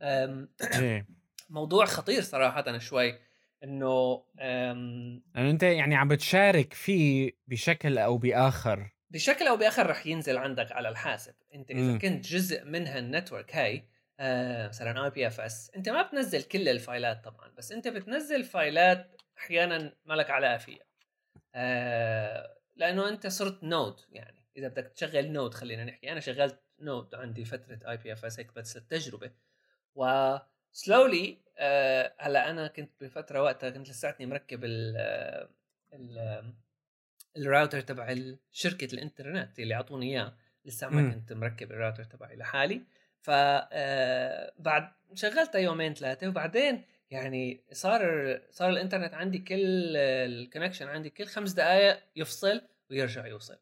موضوع 1.50 1.84
خطير 1.84 2.22
صراحة 2.22 2.78
شوي 2.78 3.18
إنه 3.64 4.22
لأنه 4.38 5.50
أنت 5.50 5.62
يعني 5.62 5.94
عم 5.94 6.08
بتشارك 6.08 6.72
فيه 6.72 7.32
بشكل 7.46 7.98
أو 7.98 8.18
بآخر. 8.18 8.90
بشكل 9.10 9.46
أو 9.46 9.56
بآخر 9.56 9.86
رح 9.86 10.06
ينزل 10.06 10.36
عندك 10.36 10.72
على 10.72 10.88
الحاسب. 10.88 11.34
أنت 11.54 11.70
إذا 11.70 11.92
م. 11.92 11.98
كنت 11.98 12.26
جزء 12.26 12.64
من 12.64 12.86
هال 12.86 13.02
network 13.02 13.56
هاي 13.56 13.84
مثلا 14.68 15.04
IPFS. 15.04 15.70
أنت 15.76 15.88
ما 15.88 16.02
بتنزل 16.02 16.42
كل 16.42 16.68
ال 16.68 16.77
file 16.77 17.15
ات 17.15 17.24
طبعا 17.24 17.48
بس 17.48 17.72
أنت 17.72 17.88
بتنزل 17.88 18.44
file 18.44 19.06
ات 19.06 19.22
أحيانا 19.38 19.92
ما 20.04 20.14
لك 20.14 20.30
علاقة 20.30 20.56
فيها. 20.56 20.84
آه 21.54 22.56
لأنه 22.76 23.08
أنت 23.08 23.26
صرت 23.26 23.64
node 23.64 24.00
يعني. 24.12 24.46
إذا 24.56 24.68
بدك 24.68 24.88
تشغل 24.88 25.32
node 25.32 25.54
خلينا 25.54 25.84
نحكي. 25.84 26.12
أنا 26.12 26.20
شغلت 26.20 26.60
node 26.78 27.14
عندي 27.14 27.44
فترة 27.44 27.90
IPFS 27.90 28.38
هيك 28.38 28.54
بس 28.54 28.76
للتجربه 28.76 29.30
و 29.94 30.36
slowly 30.72 31.38
آه 31.58 32.14
هلأ 32.18 32.50
أنا 32.50 32.66
كنت 32.66 32.90
بفترة 33.00 33.42
وقتها 33.42 33.70
كنت 33.70 33.88
لساتني 33.88 34.26
مركب 34.26 34.64
ال 34.64 34.96
ال 35.92 36.54
الراوتر 37.36 37.80
تبع 37.80 38.16
شركة 38.52 38.94
الإنترنت 38.94 39.58
اللي 39.58 39.74
اعطوني 39.74 40.12
إياه. 40.12 40.36
لسه 40.64 40.88
ما 40.88 41.12
كنت 41.12 41.32
مركب 41.32 41.72
الراوتر 41.72 42.04
تبعي 42.04 42.36
لحالي. 42.36 42.82
ف 43.26 43.30
آه 43.30 44.52
بعد 44.58 44.88
شغلتها 45.14 45.58
يومين 45.58 45.94
ثلاثة 45.94 46.28
وبعدين 46.28 46.82
يعني 47.10 47.60
صار 47.72 48.00
صار 48.50 48.70
الإنترنت 48.70 49.14
عندي 49.14 49.38
كل 49.38 49.96
ال 49.96 50.04
connection 50.04 50.88
عندي 50.88 51.10
كل 51.10 51.26
خمس 51.26 51.52
دقائق 51.52 51.98
يفصل 52.16 52.62
ويرجع 52.90 53.26
يوصل. 53.26 53.56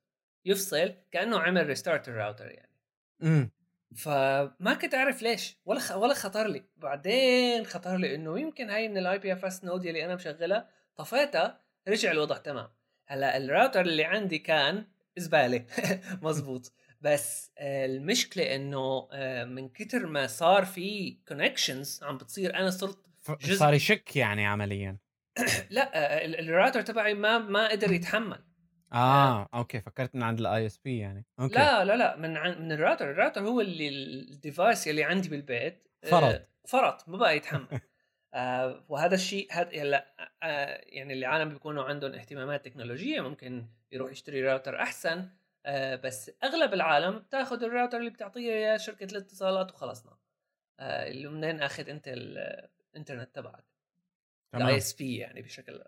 يفصل 0.45 0.95
كأنه 1.13 1.39
عمل 1.39 1.67
restart 1.67 2.09
ال 2.09 2.15
router 2.15 2.51
يعني. 2.51 2.71
إمم. 3.23 3.51
فما 3.97 4.75
كنت 4.83 4.95
أعرف 4.95 5.23
ليش 5.23 5.57
ولا 5.67 5.81
خ... 5.81 5.97
ولا 5.97 6.15
خطر 6.15 6.49
لي. 6.49 6.63
بعدين 6.77 7.67
خطر 7.67 7.97
لي 7.97 8.15
إنه 8.15 8.41
يمكن 8.41 8.71
هاي 8.71 8.89
من 8.89 8.99
ال 8.99 9.19
IPFS 9.19 9.65
node 9.65 9.87
اللي 9.87 10.05
أنا 10.05 10.15
مشغلها 10.15 10.69
طفيتها 10.97 11.61
رجع 11.89 12.11
الوضع 12.11 12.37
تمام. 12.37 12.69
هلأ 13.07 13.37
الراوتر 13.37 13.81
اللي 13.81 14.05
عندي 14.05 14.39
كان 14.39 14.87
زبالة. 15.17 15.65
مزبوط. 16.23 16.73
بس 17.05 17.53
المشكلة 17.61 18.55
إنه 18.55 19.09
آه، 19.13 19.45
من 19.45 19.69
كتر 19.69 20.07
ما 20.07 20.27
صار 20.27 20.65
في 20.65 21.19
connections 21.29 22.01
عم 22.03 22.17
بتصير 22.17 22.57
أنا 22.57 22.71
صرت 22.71 23.07
جزء 23.41 23.59
صار 23.59 23.75
يشك 23.75 24.17
يعني 24.17 24.47
عمليا. 24.47 24.99
لا 25.71 25.91
آه، 25.95 26.25
الراوتر 26.27 26.83
تبعي 26.83 27.15
ما 27.15 27.39
ما 27.39 27.69
قدر 27.69 27.93
يتحمل. 27.93 28.45
آه. 28.93 29.49
okay 29.55 29.81
فكرت 29.81 30.15
من 30.15 30.23
عند 30.23 30.41
ال 30.41 30.67
ISP 30.67 30.99
يعني. 30.99 31.27
okay. 31.41 31.55
لا 31.55 31.85
لا 31.85 31.97
لا 31.97 32.17
من 32.17 32.37
عن 32.37 32.63
من 32.63 32.73
ال 32.73 32.78
router 32.78 33.11
ال 33.11 33.15
router 33.15 33.41
هو 33.41 33.61
اللي 33.61 33.89
ال 33.89 34.03
device 34.03 34.89
اللي 34.89 35.05
عندي 35.05 35.29
بالبيت 35.29 35.89
آه، 36.05 36.09
فرط 36.11 36.49
فرط 36.69 37.09
ما 37.09 37.17
بقى 37.17 37.37
يتحمل. 37.37 37.81
آه 38.35 38.85
وهذا 38.89 39.15
الشيء 39.15 39.49
هذا 39.51 39.83
هلا 39.83 40.15
آه 40.43 40.81
يعني 40.85 41.13
اللي 41.13 41.27
عالم 41.27 41.49
بيكونوا 41.49 41.85
عندهم 41.85 42.13
اهتمامات 42.13 42.65
تكنولوجية 42.65 43.21
ممكن 43.21 43.67
يروح 43.93 44.13
يشتري 44.13 44.43
راوتر 44.43 44.83
أحسن. 44.83 45.29
آه 45.67 45.97
بس 45.97 46.31
أغلب 46.45 46.75
العالم 46.75 47.19
بتاخذ 47.19 47.63
الراوتر 47.63 47.99
اللي 47.99 48.11
بتعطيه 48.11 48.53
إياه 48.53 48.77
شركة 48.77 49.05
الاتصالات 49.05 49.73
وخلصنا. 49.73 50.17
آه 50.81 51.09
اللي 51.09 51.29
منين 51.29 51.61
آخذ 51.63 51.89
انت 51.89 52.05
الانترنت 52.09 53.35
تبعك. 53.35 53.65
ال 54.55 54.77
ISP 54.77 55.17
يعني 55.17 55.43
بشكل 55.43 55.85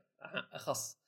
أخص. 0.53 0.99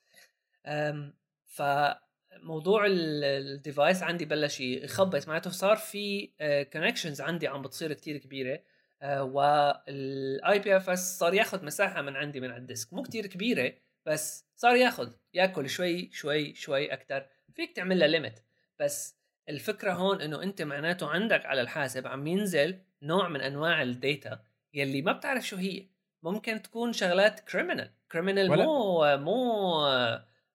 فموضوع 1.47 2.87
ال 2.89 3.05
device 3.05 4.03
عندي 4.03 4.25
بلش 4.25 4.61
يخبط 4.61 5.29
معناته 5.29 5.51
صار 5.51 5.77
في 5.77 6.27
connections 6.73 7.21
آه، 7.21 7.25
عندي 7.25 7.49
عم 7.49 7.63
بتصير 7.63 7.93
كتير 7.93 8.19
كبيرة. 8.19 8.63
آه، 9.03 9.23
وال 9.23 10.59
IPFS 10.59 11.19
صار 11.19 11.35
ياخذ 11.35 11.65
مساحة 11.65 12.03
من 12.03 12.17
عندي 12.17 12.41
من 12.41 12.51
على 12.51 12.61
ال 12.61 12.66
disk. 12.66 12.93
مو 12.93 13.03
كتير 13.03 13.27
كبيرة 13.27 13.75
بس 14.07 14.47
صار 14.57 14.77
ياخذ. 14.77 15.13
ياكل 15.35 15.69
شوي 15.71 16.11
شوي 16.13 16.55
شوي 16.55 16.93
أكثر 16.93 17.27
فيك 17.55 17.77
تعمل 17.77 17.99
لها 17.99 18.09
limit 18.09 18.41
بس 18.81 19.19
الفكرة 19.49 19.93
هون 19.93 20.21
إنه 20.21 20.43
أنت 20.43 20.63
معناته 20.63 21.09
عندك 21.09 21.47
على 21.47 21.61
الحاسب 21.61 22.07
عم 22.07 22.27
ينزل 22.27 22.79
نوع 23.03 23.29
من 23.29 23.41
أنواع 23.41 23.83
ال 23.83 23.94
data 23.94 24.41
يلي 24.75 25.03
ما 25.03 25.13
بتعرف 25.13 25.47
شو 25.47 25.57
هي. 25.57 25.87
ممكن 26.23 26.63
تكون 26.63 26.93
شغلات 26.93 27.41
criminal 27.41 27.91
criminal 28.13 28.49
مو 28.49 29.17
مو 29.17 29.87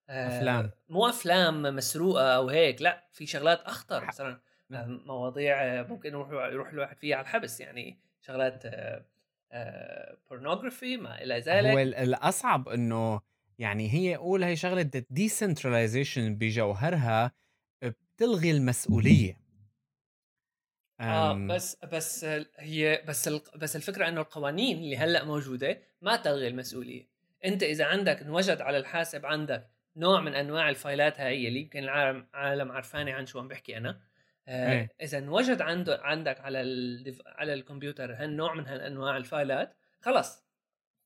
أفلام. 0.09 0.71
مو 0.89 1.09
أفلام 1.09 1.61
مسروقة 1.75 2.35
أو 2.35 2.49
هيك. 2.49 2.81
لا 2.81 3.07
في 3.11 3.25
شغلات 3.25 3.61
أخطر 3.61 4.05
مثلا 4.05 4.39
مواضيع 5.05 5.63
آه، 5.63 5.83
ممكن 5.83 6.09
يروح 6.09 6.29
يروح 6.29 6.69
الواحد 6.69 6.97
فيها 6.97 7.15
على 7.15 7.23
الحبس. 7.23 7.59
يعني 7.59 7.99
شغلات 8.21 8.63
pornography 10.29 10.97
ما 10.97 11.21
إلى 11.23 11.39
ذلك. 11.39 11.71
هو 11.71 11.79
الأصعب 11.79 12.69
إنه 12.69 13.21
يعني 13.59 13.93
هي 13.93 14.15
قول 14.15 14.43
هي 14.43 14.55
شغلة 14.55 14.89
ال 14.95 15.03
decentralization 15.03 16.35
بجوهرها 16.35 17.31
بتلغي 18.15 18.51
المسؤولية. 18.51 19.43
آه 20.99 21.33
بس 21.33 21.77
بس 21.91 22.25
هي 22.57 23.03
بس 23.07 23.29
بس 23.55 23.75
الفكرة 23.75 24.07
إنه 24.07 24.21
القوانين 24.21 24.77
اللي 24.77 24.97
هلأ 24.97 25.23
موجودة 25.23 25.81
ما 26.01 26.15
تلغي 26.15 26.47
المسؤولية. 26.47 27.07
أنت 27.45 27.63
إذا 27.63 27.85
عندك 27.85 28.21
انوجد 28.21 28.61
على 28.61 28.77
الحاسب 28.77 29.25
عندك 29.25 29.69
نوع 29.95 30.21
من 30.21 30.35
أنواع 30.35 30.69
ال 30.69 30.77
file 30.77 31.11
ات 31.11 31.19
هاي 31.19 31.47
اللي 31.47 31.59
يمكن 31.59 31.83
العالم 31.83 32.27
عالم 32.33 32.71
عرفانة 32.71 33.11
عن 33.11 33.25
شو 33.25 33.39
عم 33.39 33.47
بحكي 33.47 33.77
أنا. 33.77 34.01
آه 34.47 34.71
إيه. 34.71 34.89
إذا 35.01 35.17
انوجد 35.17 35.61
عنده 35.61 35.99
عندك 36.03 36.41
على 36.41 36.59
على 37.25 37.53
الكمبيوتر 37.53 38.13
هالنوع 38.13 38.53
من 38.53 38.67
هالأنواع 38.67 39.17
ال 39.17 39.27
file 39.27 39.65
ات 39.65 39.75
خلص 40.01 40.43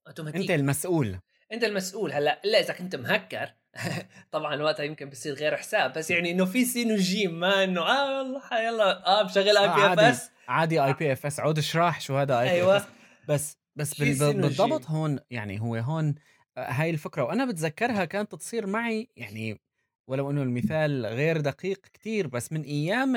أوتوماتيك. 0.08 0.42
انت 0.42 0.52
المسؤول. 0.52 1.20
أنت 1.52 1.64
المسؤول 1.64 2.12
هلأ 2.12 2.44
إلا 2.44 2.60
إذا 2.60 2.74
كنت 2.74 2.96
مهكر 2.96 3.54
طبعا 4.32 4.62
وقتها 4.62 4.84
يمكن 4.84 5.10
بصير 5.10 5.34
غير 5.34 5.58
حساب 5.58 5.94
بس 5.94 6.12
يعني 6.12 6.32
إنه 6.32 6.46
في 6.46 6.66
سين 6.66 6.92
وجيم 6.92 7.40
ما 7.40 7.64
إنه 7.64 7.82
آه 7.82 8.18
والله 8.18 8.62
يلا 8.62 9.08
آه 9.08 9.24
بشغل 9.24 9.58
IPFS 9.58 10.32
عادي 10.48 10.84
IPFS 10.84 11.40
عود 11.40 11.58
اشرح 11.58 12.02
شو 12.02 12.18
هذا 12.18 12.40
اي 12.40 12.50
أيوه. 12.50 12.86
بس 13.28 13.58
بس 13.76 14.02
بالضبط 14.02 14.86
هون 14.86 15.20
يعني 15.30 15.62
هو 15.62 15.76
هون 15.76 16.16
آه، 16.58 16.72
هاي 16.72 16.90
الفكرة. 16.90 17.24
وأنا 17.24 17.46
بتذكرها 17.46 18.06
كانت 18.06 18.36
تصير 18.36 18.68
معي 18.68 19.10
يعني 19.16 19.62
ولو 20.10 20.32
إنه 20.32 20.44
المثال 20.44 21.06
غير 21.06 21.42
دقيق 21.42 21.86
كتير 21.94 22.28
بس 22.28 22.52
من 22.52 22.62
أيام 22.62 23.16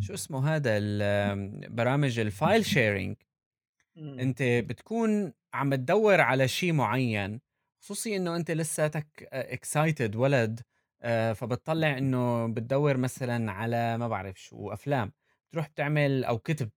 شو 0.00 0.14
اسمه 0.14 0.54
هذا 0.54 0.78
برامج 1.68 2.18
ال 2.18 2.27
file 2.27 2.64
sharing 2.64 3.16
أنت 3.98 4.42
بتكون 4.42 5.32
عم 5.54 5.74
تدور 5.74 6.20
على 6.20 6.48
شيء 6.48 6.72
معين. 6.72 7.40
خصوصي 7.82 8.16
إنه 8.16 8.36
أنت 8.36 8.50
لساتك 8.50 9.28
excited 9.32 10.16
ولد 10.16 10.60
آه، 11.02 11.32
فبتطلع 11.32 11.98
إنه 11.98 12.46
بتدور 12.46 12.96
مثلا 12.96 13.52
على 13.52 13.98
ما 13.98 14.08
بعرف 14.08 14.40
شو 14.42 14.72
افلام 14.72 15.12
بتروح 15.50 15.68
بتعمل 15.68 16.24
أو 16.24 16.38
كتب 16.38 16.70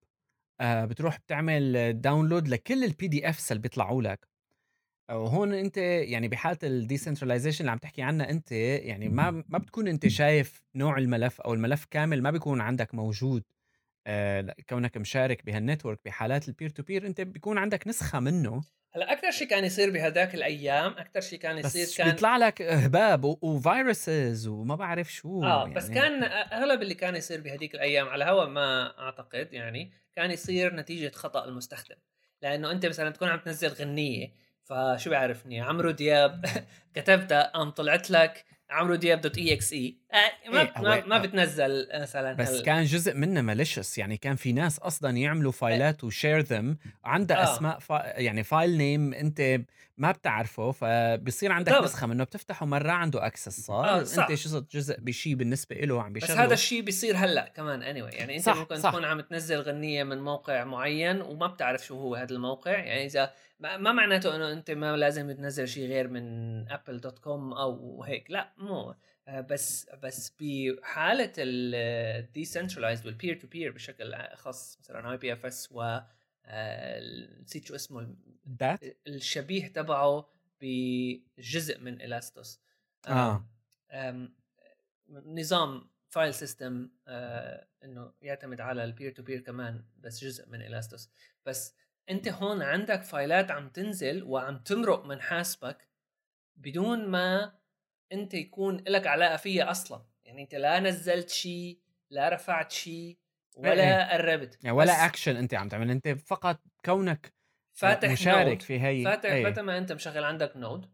آه، 0.61 0.85
بتروح 0.85 1.19
بتعمل 1.19 1.93
download 2.01 2.47
لكل 2.47 2.83
ال 2.83 3.07
PDFs 3.07 3.51
اللي 3.51 3.61
بيطلعوا 3.61 4.01
لك. 4.01 4.27
وهون 5.11 5.53
أنت 5.53 5.77
يعني 5.77 6.27
بحالة 6.27 6.57
ال 6.63 6.69
decentralization 6.69 7.59
اللي 7.61 7.71
عم 7.71 7.77
تحكي 7.77 8.01
عنها 8.01 8.29
أنت 8.29 8.51
يعني 8.51 9.09
ما 9.09 9.31
ما 9.49 9.57
بتكون 9.59 9.87
أنت 9.87 10.07
شايف 10.07 10.63
نوع 10.75 10.97
الملف 10.97 11.41
أو 11.41 11.53
الملف 11.53 11.85
كامل 11.85 12.21
ما 12.23 12.31
بيكون 12.31 12.61
عندك 12.61 12.95
موجود 12.95 13.43
آه 14.07 14.55
كونك 14.69 14.97
مشارك 14.97 15.45
بهال 15.45 15.62
network 15.62 15.99
بحالات 16.05 16.47
ال 16.49 16.53
peer 16.53 16.69
to 16.69 16.83
peer 16.83 17.07
أنت 17.07 17.21
بيكون 17.21 17.57
عندك 17.57 17.87
نسخة 17.87 18.19
منه. 18.19 18.63
هلا 18.95 19.11
أكثر 19.11 19.31
شيء 19.31 19.47
كان 19.47 19.65
يصير 19.65 19.89
بهداك 19.89 20.35
الأيام 20.35 20.91
أكثر 20.97 21.21
شيء 21.21 21.39
كان 21.39 21.57
يصير 21.57 21.83
بس 21.83 21.97
كان 21.97 22.11
بيطلع 22.11 22.37
لك 22.37 22.61
هباب 22.61 23.25
و 23.43 23.56
viruses 23.56 24.47
وما 24.47 24.75
بعرف 24.75 25.13
شو 25.13 25.43
آه 25.43 25.61
يعني. 25.61 25.73
بس 25.73 25.89
كان 25.89 26.23
أغلب 26.53 26.81
اللي 26.81 26.93
كان 26.93 27.15
يصير 27.15 27.41
بهديك 27.41 27.75
الأيام 27.75 28.07
على 28.09 28.25
هوا 28.25 28.45
ما 28.45 28.99
أعتقد 28.99 29.53
يعني 29.53 29.91
كان 30.15 30.31
يصير 30.31 30.75
نتيجة 30.75 31.11
خطأ 31.15 31.45
المستخدم 31.45 31.95
لأنه 32.41 32.71
أنت 32.71 32.85
مثلا 32.85 33.09
تكون 33.09 33.27
عم 33.27 33.39
تنزل 33.39 33.67
غنية 33.67 34.33
فشو 34.63 35.09
بيعرفني 35.09 35.61
عمرو 35.61 35.91
دياب 35.91 36.45
كتبتها 36.95 37.43
قام 37.43 37.69
طلعت 37.69 38.11
لك 38.11 38.45
عمرو 38.69 38.95
دياب 38.95 39.21
دوت 39.21 39.37
اي 39.37 39.53
إكس 39.53 39.73
اي 39.73 39.97
ما 40.47 40.61
إيه 40.61 40.71
ما, 40.81 41.05
ما 41.05 41.17
بتنزل 41.17 41.87
مثلا 42.01 42.33
بس 42.33 42.49
هل... 42.49 42.63
كان 42.63 42.83
جزء 42.83 43.13
منه 43.13 43.41
ماليشس 43.41 43.97
يعني 43.97 44.17
كان 44.17 44.35
في 44.35 44.53
ناس 44.53 44.79
أصلا 44.79 45.17
يعملوا 45.17 45.51
فايلات 45.51 46.03
وشير 46.03 46.39
ذم 46.39 46.77
عندها 47.05 47.37
آه. 47.37 47.55
أسماء 47.55 47.79
فا... 47.79 48.19
يعني 48.19 48.43
فايل 48.43 48.77
نيم 48.77 49.13
أنت 49.13 49.61
ما 49.97 50.11
بتعرفه 50.11 50.71
فبصير 50.71 51.51
عندك 51.51 51.71
طبعا. 51.71 51.85
نسخة 51.85 52.07
منه 52.07 52.23
بتفتحه 52.23 52.65
مرة 52.65 52.91
عنده 52.91 53.25
اكسس 53.25 53.59
صار 53.59 53.85
آه 53.85 54.03
صح. 54.03 54.29
انت 54.29 54.39
شو 54.39 54.59
جزء 54.71 54.99
بشيء 54.99 55.35
بالنسبة 55.35 55.75
له 55.75 56.03
عم 56.03 56.13
بيشغله 56.13 56.33
بس 56.33 56.39
هذا 56.39 56.53
الشيء 56.53 56.81
بيصير 56.81 57.15
هلأ 57.17 57.47
كمان 57.47 57.83
اني 57.83 58.01
anyway. 58.01 58.15
يعني 58.15 58.35
أنت 58.35 58.45
صح 58.45 58.57
ممكن 58.57 58.75
صح. 58.75 58.89
تكون 58.89 59.05
عم 59.05 59.21
تنزل 59.21 59.59
غنية 59.59 60.03
من 60.03 60.21
موقع 60.21 60.63
معين 60.63 61.21
وما 61.21 61.47
بتعرف 61.47 61.85
شو 61.85 61.97
هو 61.97 62.15
هذا 62.15 62.35
الموقع 62.35 62.71
يعني 62.71 63.05
إذا 63.05 63.33
ما 63.59 63.91
معناته 63.91 64.35
إنه 64.35 64.51
أنت 64.51 64.71
ما 64.71 64.97
لازم 64.97 65.31
تنزل 65.31 65.67
شيء 65.67 65.87
غير 65.87 66.07
من 66.07 66.25
Apple 66.71 66.97
dot 66.97 67.19
com 67.19 67.53
أو 67.53 68.03
هيك 68.03 68.31
لا 68.31 68.53
مو 68.57 68.95
آه، 69.27 69.41
بس 69.41 69.89
بس 70.03 70.33
بحالة 70.39 71.31
ال 71.37 71.49
decentralized 71.49 73.05
وال 73.05 73.15
peer 73.15 73.35
to 73.35 73.47
peer 73.47 73.71
بشكل 73.71 74.15
خاص 74.35 74.77
مثلا 74.81 75.11
IPFS 75.11 75.69
و 75.71 75.99
نسيت 77.41 77.65
شو 77.65 77.75
اسمه 77.75 78.15
Dat 78.45 78.79
الشبيه 79.07 79.67
تبعه 79.67 80.29
بجزء 80.61 81.79
من 81.79 82.01
الاستوس 82.01 82.59
آه. 83.07 83.45
نظام 85.09 85.89
file 86.09 86.33
system 86.33 86.89
آه 87.07 87.67
إنه 87.83 88.13
يعتمد 88.21 88.61
على 88.61 88.83
ال 88.83 88.89
peer 88.89 89.11
to 89.11 89.23
peer 89.23 89.39
كمان 89.39 89.85
بس 89.97 90.23
جزء 90.23 90.49
من 90.49 90.61
الاستوس 90.61 91.09
بس 91.45 91.75
أنت 92.09 92.27
هون 92.27 92.61
عندك 92.61 93.01
file 93.01 93.41
ات 93.41 93.51
عم 93.51 93.69
تنزل 93.69 94.23
وعم 94.23 94.57
تمرق 94.57 95.05
من 95.05 95.21
حاسبك 95.21 95.87
بدون 96.55 97.07
ما 97.07 97.55
أنت 98.11 98.33
يكون 98.33 98.83
لك 98.87 99.07
علاقة 99.07 99.37
فيها 99.37 99.71
أصلا. 99.71 100.05
يعني 100.25 100.41
أنت 100.41 100.55
لا 100.55 100.79
نزلت 100.79 101.29
شيء 101.29 101.79
لا 102.09 102.29
رفعت 102.29 102.71
شيء 102.71 103.17
ولا 103.55 103.71
إيه. 103.71 104.11
إيه. 104.11 104.17
قربت 104.17 104.57
يعني 104.63 104.77
ولا 104.77 105.05
اكشن 105.05 105.35
أنت 105.35 105.53
عم 105.53 105.69
تعمل 105.69 105.91
أنت 105.91 106.07
فقط 106.07 106.59
كونك 106.85 107.33
فاتح 107.73 108.11
مشارك 108.11 108.47
node. 108.47 108.61
في 108.61 108.81
هي 108.81 109.03
فاتح 109.03 109.31
أيه. 109.31 109.45
متى 109.45 109.61
ما 109.61 109.77
أنت 109.77 109.91
مشغل 109.91 110.23
عندك 110.23 110.57
node 110.57 110.85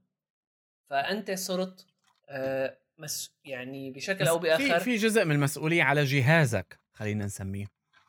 فأنت 0.90 1.32
صرت 1.32 1.86
آه 2.30 2.78
مس 2.98 3.36
يعني 3.46 3.92
بشكل 3.92 4.28
أو 4.28 4.40
بآخر 4.40 4.80
في 4.80 4.80
في 4.80 4.96
جزء 4.96 5.26
من 5.26 5.36
المسؤولية 5.36 5.84
على 5.84 6.04
جهازك 6.04 6.80
خلينا 6.94 7.26
نسميه 7.26 7.66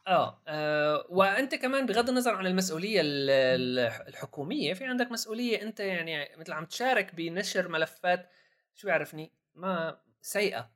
آه. 0.07 0.42
آه 0.48 1.07
وأنت 1.09 1.55
كمان 1.55 1.86
بغض 1.86 2.09
النظر 2.09 2.34
عن 2.34 2.46
المسؤولية 2.46 3.00
الحكومية 3.05 4.74
في 4.74 4.84
عندك 4.84 5.12
مسؤولية 5.12 5.62
أنت 5.62 5.80
يعني 5.80 6.28
مثل 6.36 6.53
عم 6.53 6.64
تشارك 6.64 7.14
بنشر 7.14 7.68
ملفات 7.68 8.30
شو 8.74 8.86
بيعرفني 8.86 9.32
ما 9.55 9.98
سيئة 10.22 10.70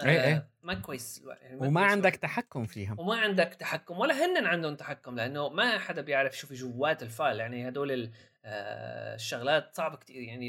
إيه 0.00 0.24
إيه. 0.24 0.34
آه، 0.34 0.48
ما 0.62 0.74
كويس 0.74 1.22
يعني 1.42 1.56
ما 1.56 1.66
وما 1.66 1.80
كويس 1.80 1.92
عندك 1.92 2.16
تحكم 2.16 2.66
فيها 2.66 2.96
وما 2.98 3.16
عندك 3.16 3.54
تحكم 3.54 3.98
ولا 3.98 4.24
هن 4.24 4.46
عندهم 4.46 4.76
تحكم 4.76 5.16
لأنه 5.16 5.48
ما 5.48 5.78
حدا 5.78 6.02
بيعرف 6.02 6.38
شو 6.38 6.46
في 6.46 6.54
جوات 6.54 7.02
ال 7.02 7.08
file. 7.08 7.40
يعني 7.40 7.68
هدول 7.68 8.10
آه، 8.44 9.14
الشغلات 9.14 9.74
صعبة 9.74 9.96
كثير 9.96 10.22
يعني 10.22 10.48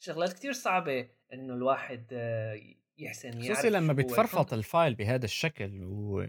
الشغلات 0.00 0.32
كثير 0.32 0.52
صعبة 0.52 1.08
إنه 1.32 1.54
الواحد 1.54 2.06
آه، 2.12 2.60
يحسن 2.98 3.28
يعرف 3.28 3.58
خصوصي 3.58 3.70
لما 3.70 3.92
بتفرفط 3.92 4.52
ال 4.52 4.60
file 4.60 4.94
بهذا 4.94 5.24
الشكل 5.24 5.84
و 5.84 6.26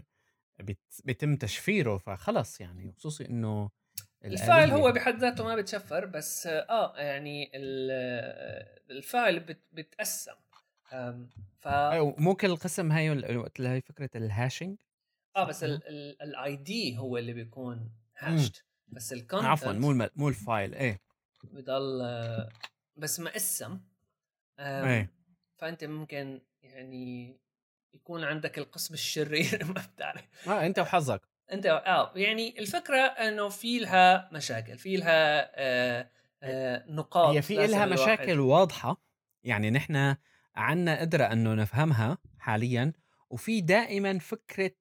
بيتم 1.04 1.36
تشفيره 1.36 1.98
فخلص 1.98 2.60
يعني. 2.60 2.94
خصوصي 2.98 3.28
إنه 3.28 3.70
ال 4.24 4.33
file 4.33 4.70
هو 4.70 4.92
بحد 4.92 5.18
ذاته 5.18 5.44
ما 5.44 5.56
بتشفر 5.56 6.06
بس 6.06 6.46
آه 6.46 6.98
يعني 6.98 7.50
ال 8.90 9.00
file 9.00 9.40
بتقسم 9.72 10.32
ف 11.60 11.68
أيوة، 11.68 12.14
مو 12.18 12.34
كل 12.34 12.56
قسم 12.56 12.92
هي 12.92 13.36
وقت 13.36 13.60
هي 13.60 13.80
فكرة 13.80 14.10
ال 14.14 14.22
hashing 14.22 14.76
آه 15.36 15.44
بس 15.44 15.64
ال 15.64 16.56
ID 16.56 16.98
هو 16.98 17.18
اللي 17.18 17.32
بيكون 17.32 17.90
hashed 18.18 18.64
بس 18.88 19.12
ال 19.12 19.16
content 19.16 19.48
عفوا 19.48 19.72
مو 19.72 20.08
مو 20.16 20.28
ال 20.28 20.37
file 20.37 20.74
إيه. 20.74 21.00
بضل 21.44 22.02
بس 22.96 23.20
مقسم 23.20 23.80
إيه. 24.60 25.12
فأنت 25.56 25.84
ممكن 25.84 26.40
يعني 26.62 27.36
يكون 27.94 28.24
عندك 28.24 28.58
القسم 28.58 28.94
الشرير 28.94 29.64
ما 29.74 29.82
بتعرف. 29.94 30.48
آه 30.48 30.66
أنت 30.66 30.78
وحظك. 30.78 31.28
أنت 31.52 31.66
آه 31.66 32.12
يعني 32.16 32.58
الفكرة 32.58 32.98
إنه 32.98 33.48
في 33.48 33.78
لها 33.78 34.30
مشاكل 34.32 34.78
في 34.78 34.96
لها 34.96 35.50
آه 35.54 36.10
آه 36.42 36.84
نقاط 36.88 37.34
هي 37.34 37.42
في 37.42 37.66
لها 37.66 37.86
مشاكل 37.86 38.40
واضحة 38.40 39.02
يعني 39.44 39.70
نحن 39.70 40.16
عنا 40.56 41.00
قدرة 41.00 41.24
إنه 41.24 41.54
نفهمها 41.54 42.18
حاليا 42.38 42.92
وفي 43.30 43.60
دائما 43.60 44.18
فكرة 44.18 44.76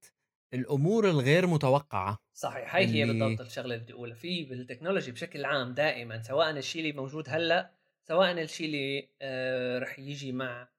الأمور 0.54 1.10
الغير 1.10 1.48
متوقعة 1.48 2.18
صحيح 2.34 2.76
هاي 2.76 2.84
اللي... 2.84 3.04
هي 3.04 3.06
بالضبط 3.06 3.42
الشغلة 3.46 3.74
اللي 3.76 3.84
بدي 3.84 3.94
أقولها. 3.94 4.16
في 4.16 4.44
بال 4.44 4.55
technology 4.55 5.12
بشكل 5.12 5.46
عام 5.46 5.74
دائما 5.74 6.22
سواء 6.22 6.50
الشيء 6.50 6.82
اللي 6.82 6.94
موجود 6.94 7.26
هلأ 7.30 7.72
سواء 8.08 8.32
الشيء 8.32 8.68
اللي 8.68 9.10
آه 9.22 9.80
رح 9.80 10.00
يجي 10.00 10.32
مع 10.32 10.70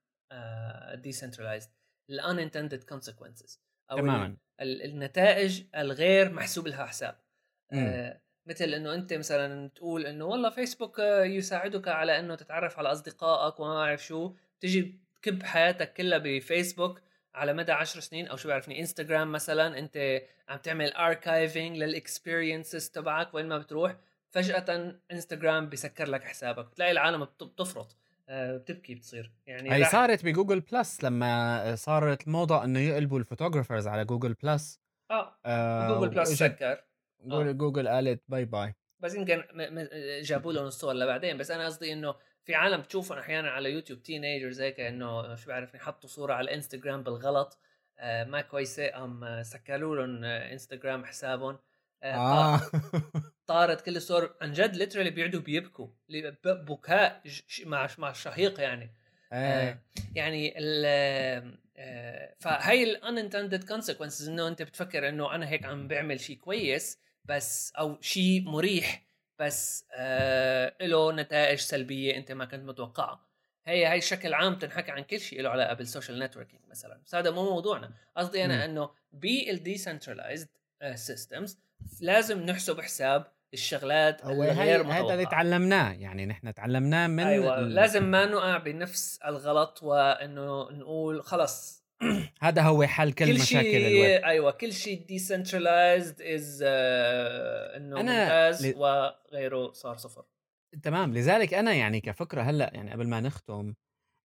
decentralized 0.95 1.71
ال 2.11 2.17
unintended 2.17 2.83
consequences 2.85 3.63
أو 3.91 3.97
تماما. 3.97 4.37
النتائج 4.61 5.65
الغير 5.77 6.33
محسوب 6.33 6.67
لها 6.69 6.87
حساب. 6.87 7.19
آه 7.73 8.21
مثل 8.47 8.65
إنه 8.65 8.95
أنت 8.95 9.13
مثلا 9.13 9.69
تقول 9.69 10.07
إنه 10.07 10.25
والله 10.25 10.51
فيسبوك 10.51 10.99
يساعدك 11.25 11.89
على 11.89 12.19
إنه 12.19 12.35
تتعرف 12.35 12.79
على 12.79 12.93
أصدقائك 12.93 13.61
وما 13.61 13.79
اعرف 13.79 14.05
شو. 14.05 14.35
تجي 14.61 15.01
تكب 15.23 15.43
حياتك 15.43 15.93
كلها 15.93 16.19
بفيسبوك 16.19 17.01
على 17.35 17.53
مدى 17.53 17.73
10 17.73 18.01
سنين 18.01 18.29
أو 18.29 18.37
شو 18.37 18.49
بعرفني 18.49 18.81
إنستغرام 18.81 19.33
مثلا 19.33 19.79
أنت 19.79 20.23
عم 20.49 20.59
تعمل 20.59 20.93
archiving 20.93 21.77
لل 21.77 21.94
experiences 21.94 22.91
تبعك 22.91 23.35
وين 23.35 23.49
ما 23.49 23.59
بتروح 23.59 23.97
فجأة 24.31 24.95
إنستغرام 25.13 25.69
بيسكر 25.69 26.09
لك 26.09 26.25
حسابك 26.25 26.67
بتلاقي 26.67 26.91
العالم 26.93 27.25
بتفرط 27.25 27.97
آه، 28.29 28.57
بتبكي 28.57 28.95
بتصير 28.95 29.33
يعني 29.47 29.73
هي 29.73 29.85
صارت 29.85 30.25
بجوجل 30.25 30.61
بلس 30.61 31.05
لما 31.05 31.75
صارت 31.77 32.29
موضة 32.29 32.65
إنه 32.65 32.81
يقلبوا 32.81 33.19
ال 33.19 33.24
photographers 33.24 33.89
على 33.89 34.05
جوجل 34.05 34.35
بلس 34.35 34.81
آه, 35.11 35.39
آه 35.47 35.89
جوجل 35.89 36.09
بلس 36.09 36.29
سكر. 36.29 36.83
آه. 37.33 37.53
جوجل 37.53 37.89
قالت 37.89 38.23
bye 38.29 38.45
bye 38.45 38.75
بس 39.01 39.15
يمكن 39.15 39.43
جابوا 40.23 40.53
لهم 40.53 40.67
الصور 40.67 40.95
لبعدين 40.95 41.37
بس 41.37 41.51
أنا 41.51 41.67
قصدي 41.67 41.93
إنه 41.93 42.15
في 42.47 42.55
عالم 42.55 42.81
بتشوفهم 42.81 43.19
أحيانا 43.19 43.51
على 43.51 43.73
يوتيوب 43.73 44.03
teenagers 44.03 44.61
هيك 44.61 44.81
انه 44.81 45.35
شو 45.35 45.49
بعرفني 45.49 45.81
حطوا 45.81 46.09
صورة 46.09 46.35
على 46.35 46.45
الانستغرام 46.45 47.03
بالغلط. 47.03 47.59
آه 47.99 48.25
ما 48.25 48.41
كويسة. 48.41 48.87
قام 48.87 49.43
سكروا 49.43 49.97
لهم 49.97 50.25
انستغرام 50.25 51.05
حسابهم. 51.05 51.59
آه, 52.03 52.55
آه. 52.55 52.61
طارت 53.47 53.81
كل 53.81 53.97
الصور. 53.97 54.35
عن 54.43 54.53
جد 54.53 54.77
literally 54.77 55.11
بيقعدوا 55.11 55.41
بيبكوا. 55.41 55.89
بكاء 56.45 57.23
مع 57.65 57.89
مع 57.99 58.11
الشهيق 58.11 58.61
يعني. 58.61 58.95
آه. 59.33 59.71
آه 59.71 59.79
يعني 60.15 60.55
ال 60.59 60.85
آه 61.77 62.35
فهي 62.41 62.83
ال 62.83 62.90
unintended 62.90 63.65
consequences 63.65 64.29
إنه 64.29 64.49
أنت 64.49 64.63
بتفكر 64.63 65.09
إنه 65.09 65.35
أنا 65.35 65.49
هيك 65.49 65.65
عم 65.65 65.89
بعمل 65.89 66.21
شيء 66.21 66.37
كويس 66.37 66.99
بس 67.25 67.73
أو 67.79 68.01
شيء 68.01 68.43
مريح 68.43 69.06
بس 69.39 69.87
آه 69.95 70.75
له 70.81 71.13
نتائج 71.13 71.59
سلبية 71.59 72.17
أنت 72.17 72.33
ما 72.33 72.45
كنت 72.45 72.65
متوقعها. 72.65 73.27
هي 73.67 73.89
هي 73.89 73.99
بشكل 73.99 74.35
عام 74.35 74.55
تنحكى 74.55 74.93
عن 74.93 75.03
كل 75.03 75.21
شيء 75.21 75.43
له 75.43 75.51
علاقة 75.51 75.75
بال 75.75 75.86
social 75.86 76.19
networking 76.19 76.63
مثلا. 76.69 77.01
بس 77.07 77.15
هذا 77.15 77.31
مو 77.31 77.51
موضوعنا. 77.51 77.91
قصدي 78.17 78.45
أنا 78.45 78.65
إنه 78.65 78.91
بال 79.13 79.31
decentralized 79.31 80.49
systems 80.95 81.59
لازم 82.01 82.43
نحسب 82.43 82.81
حساب 82.81 83.27
الشغلات 83.55 84.25
الغير 84.25 84.87
هذا 84.87 85.15
اللي 85.15 85.27
تعلمناه. 85.27 85.93
يعني 85.93 86.27
نحن 86.27 86.55
تعلمناه 86.55 87.07
من 87.07 87.27
ال... 87.27 87.75
لازم 87.75 88.05
ما 88.05 88.27
نقع 88.35 88.59
بنفس 88.59 89.19
الغلط 89.27 89.83
وإنه 89.83 90.71
نقول 90.71 91.23
خلص 91.23 91.86
هذا 92.41 92.63
هو 92.63 92.85
حل 92.85 93.13
كل, 93.13 93.27
كل 93.27 93.35
مشاكل 93.35 93.77
الويب. 93.77 94.25
أيوه 94.25 94.51
كل 94.51 94.73
شيء 94.73 95.07
decentralized 95.07 96.23
is 96.23 96.63
uh, 96.63 96.67
إنه 97.77 97.97
ممتاز 97.97 98.67
ل... 98.67 98.75
وغيره 98.77 99.73
صار 99.73 99.97
صفر. 99.97 100.25
تمام 100.83 101.15
لذلك 101.15 101.55
أنا 101.55 101.75
يعني 101.75 102.01
كفكرة 102.01 102.43
هلأ 102.43 102.71
يعني 102.75 102.93
قبل 102.93 103.09
ما 103.09 103.21
نختم 103.21 103.75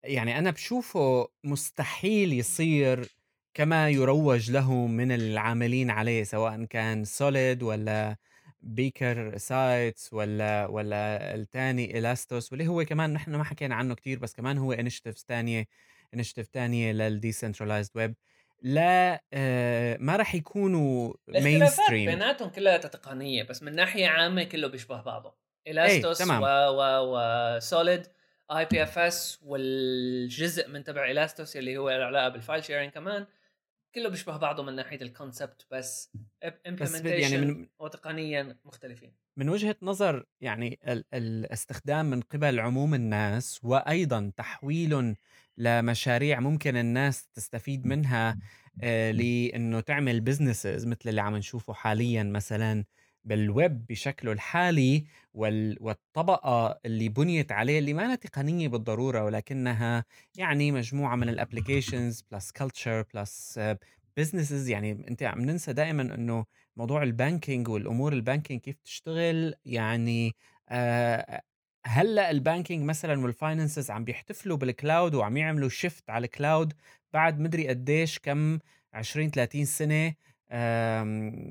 يعني 0.04 0.38
أنا 0.38 0.50
بشوفه 0.50 1.28
مستحيل 1.44 2.32
يصير 2.32 3.08
كما 3.54 3.88
يروج 3.90 4.50
له 4.50 4.86
من 4.86 5.12
العاملين 5.12 5.90
عليه 5.90 6.24
سواء 6.24 6.64
كان 6.64 7.04
Solid 7.04 7.62
ولا 7.62 8.16
Beaker 8.62 9.38
sites 9.38 10.12
ولا 10.12 10.66
ولا 10.66 11.34
الثاني 11.34 11.98
Elastos 11.98 12.52
واللي 12.52 12.68
هو 12.68 12.84
كمان 12.84 13.12
نحن 13.12 13.34
ما 13.34 13.44
حكينا 13.44 13.74
عنه 13.74 13.94
كتير 13.94 14.18
بس 14.18 14.34
كمان 14.34 14.58
هو 14.58 14.72
initiatives 14.72 15.24
ثانية 15.28 15.66
initiative 16.14 16.46
ثانية 16.52 16.92
لل 16.92 17.05
decentralized 17.05 17.90
web 17.94 18.14
لا 18.62 19.22
آه 19.32 19.96
ما 20.00 20.16
راح 20.16 20.34
يكونوا 20.34 21.14
mainstream 21.28 22.10
بيناتهم 22.10 22.48
كلها 22.48 22.76
تقنيه 22.76 23.42
بس 23.42 23.62
من 23.62 23.74
ناحية 23.74 24.06
عامة 24.08 24.44
كله 24.44 24.68
بيشبه 24.68 25.02
بعضه. 25.02 25.34
Elastos 25.66 26.20
و 26.20 26.44
و 26.44 27.16
و 27.56 27.64
Solid 27.64 28.06
IPFS 28.50 29.38
والجزء 29.42 30.68
من 30.68 30.84
تبع 30.84 31.10
Elastos 31.10 31.56
اللي 31.56 31.76
هو 31.76 31.90
له 31.90 32.04
علاقة 32.04 32.28
بال 32.28 32.40
file 32.40 32.64
sharing 32.64 32.90
كمان 32.90 33.26
كله 33.94 34.08
بيشبه 34.08 34.36
بعضه 34.36 34.62
من 34.62 34.76
ناحية 34.76 35.02
ال 35.02 35.10
concept 35.10 35.66
بس 35.70 36.12
implementation 36.66 37.32
يعني 37.32 37.36
من 37.46 37.66
وتقنيا 37.78 38.56
مختلفين. 38.64 39.12
من 39.36 39.48
وجهة 39.48 39.76
نظر 39.82 40.24
يعني 40.40 40.78
ال 40.88 41.04
الاستخدام 41.14 42.06
من 42.10 42.20
قبل 42.20 42.60
عموم 42.60 42.94
الناس 42.94 43.60
وأيضا 43.64 44.32
تحويل 44.36 45.14
لمشاريع 45.58 46.40
ممكن 46.40 46.76
الناس 46.76 47.28
تستفيد 47.34 47.86
منها 47.86 48.38
آه 48.82 49.10
لإنه 49.10 49.80
تعمل 49.80 50.20
businesses 50.20 50.86
مثل 50.86 51.08
اللي 51.08 51.20
عم 51.20 51.36
نشوفه 51.36 51.72
حاليا 51.72 52.22
مثلا 52.22 52.84
بالويب 53.24 53.86
بشكله 53.86 54.32
الحالي 54.32 55.04
وال... 55.34 55.76
والطبقة 55.80 56.80
اللي 56.86 57.08
بنيت 57.08 57.52
عليه 57.52 57.78
اللي 57.78 57.92
ما 57.92 58.14
تقنية 58.14 58.68
بالضرورة 58.68 59.24
ولكنها 59.24 60.04
يعني 60.36 60.72
مجموعة 60.72 61.16
من 61.16 61.28
ال 61.28 61.35
applications 61.35 62.22
plus 62.30 62.50
culture 62.52 63.04
plus 63.14 63.60
businesses 64.16 64.68
يعني 64.68 65.08
أنت 65.08 65.22
عم 65.22 65.40
ننسى 65.40 65.72
دائما 65.72 66.02
إنه 66.14 66.44
موضوع 66.76 67.02
ال 67.02 67.10
banking 67.10 67.68
والأمور 67.68 68.12
ال 68.12 68.18
banking 68.18 68.60
كيف 68.60 68.76
تشتغل 68.84 69.54
يعني 69.64 70.36
آه 70.68 71.42
هلأ 71.86 72.30
ال 72.30 72.37
banking 72.37 72.84
مثلا 72.84 73.20
وال 73.24 73.37
finances 73.37 73.90
عم 73.90 74.04
بيحتفلوا 74.04 74.56
بال 74.56 74.73
cloud 74.73 75.14
وعم 75.14 75.36
يعملوا 75.36 75.68
shift 75.68 76.10
على 76.10 76.24
ال 76.24 76.32
cloud 76.32 76.72
بعد 77.12 77.40
مدري 77.40 77.68
قديش 77.68 78.18
كم 78.18 78.58
20 78.94 79.30
30 79.30 79.64
سنة 79.64 80.14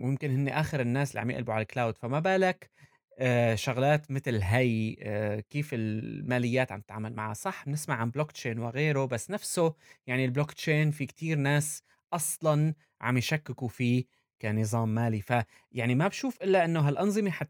ويمكن 0.04 0.32
هن 0.32 0.48
آخر 0.48 0.80
الناس 0.80 1.10
اللي 1.12 1.22
عم 1.22 1.30
يقلبوا 1.32 1.54
على 1.54 1.62
ال 1.62 1.68
cloud 1.68 1.98
فما 1.98 2.20
بالك 2.20 2.72
آه، 3.20 3.56
شغلات 3.56 4.12
مثل 4.12 4.42
هي 4.42 4.96
آه، 5.02 5.40
كيف 5.40 5.70
الماليات 5.74 6.72
عم 6.72 6.82
تتعامل 6.82 7.14
معها. 7.16 7.34
صح 7.34 7.66
بنسمع 7.66 7.96
عن 7.96 8.10
بلوك 8.10 8.32
تشين 8.32 8.60
وغيره 8.60 9.06
بس 9.06 9.32
نفسه 9.32 9.76
يعني 10.08 10.26
البلوك 10.26 10.52
تشين 10.52 10.92
في 10.92 11.06
كتير 11.06 11.38
ناس 11.38 11.84
أصلا 12.14 12.74
عم 13.02 13.18
يشككوا 13.18 13.68
فيه 13.68 14.06
كنظام 14.42 14.90
مالي. 14.90 15.22
فيعني 15.22 15.96
ما 15.96 16.08
بشوف 16.08 16.42
إلا 16.42 16.66
إنه 16.66 16.80
هالأنظمة 16.80 17.32
حت 17.32 17.50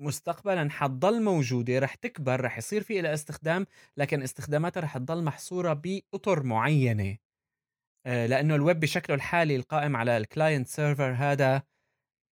مستقبلا 0.00 0.70
حتضل 0.70 1.22
موجودة 1.22 1.78
رح 1.78 1.94
تكبر 1.94 2.40
رح 2.40 2.58
يصير 2.58 2.82
في 2.82 3.00
لها 3.00 3.14
استخدام 3.14 3.66
لكن 3.96 4.22
استخداماتها 4.22 4.80
رح 4.80 4.98
تضل 4.98 5.24
محصورة 5.24 5.72
بأطر 5.72 6.42
معينة. 6.42 7.18
آه، 8.06 8.26
لأنه 8.26 8.54
الويب 8.54 8.80
بشكله 8.80 9.16
الحالي 9.16 9.56
القائم 9.56 9.96
على 9.96 10.16
ال 10.16 10.23
client 10.23 10.66
server 10.68 11.12
هذا 11.12 11.62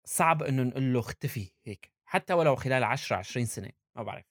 صعب 0.06 0.42
إنه 0.42 0.62
نقول 0.62 0.92
له 0.92 1.00
اختفي 1.00 1.50
هيك 1.66 1.92
حتى 2.08 2.34
ولو 2.34 2.56
خلال 2.56 2.84
10 2.84 3.16
20 3.16 3.46
سنة 3.46 3.70
ما 3.96 4.02
بعرف. 4.02 4.24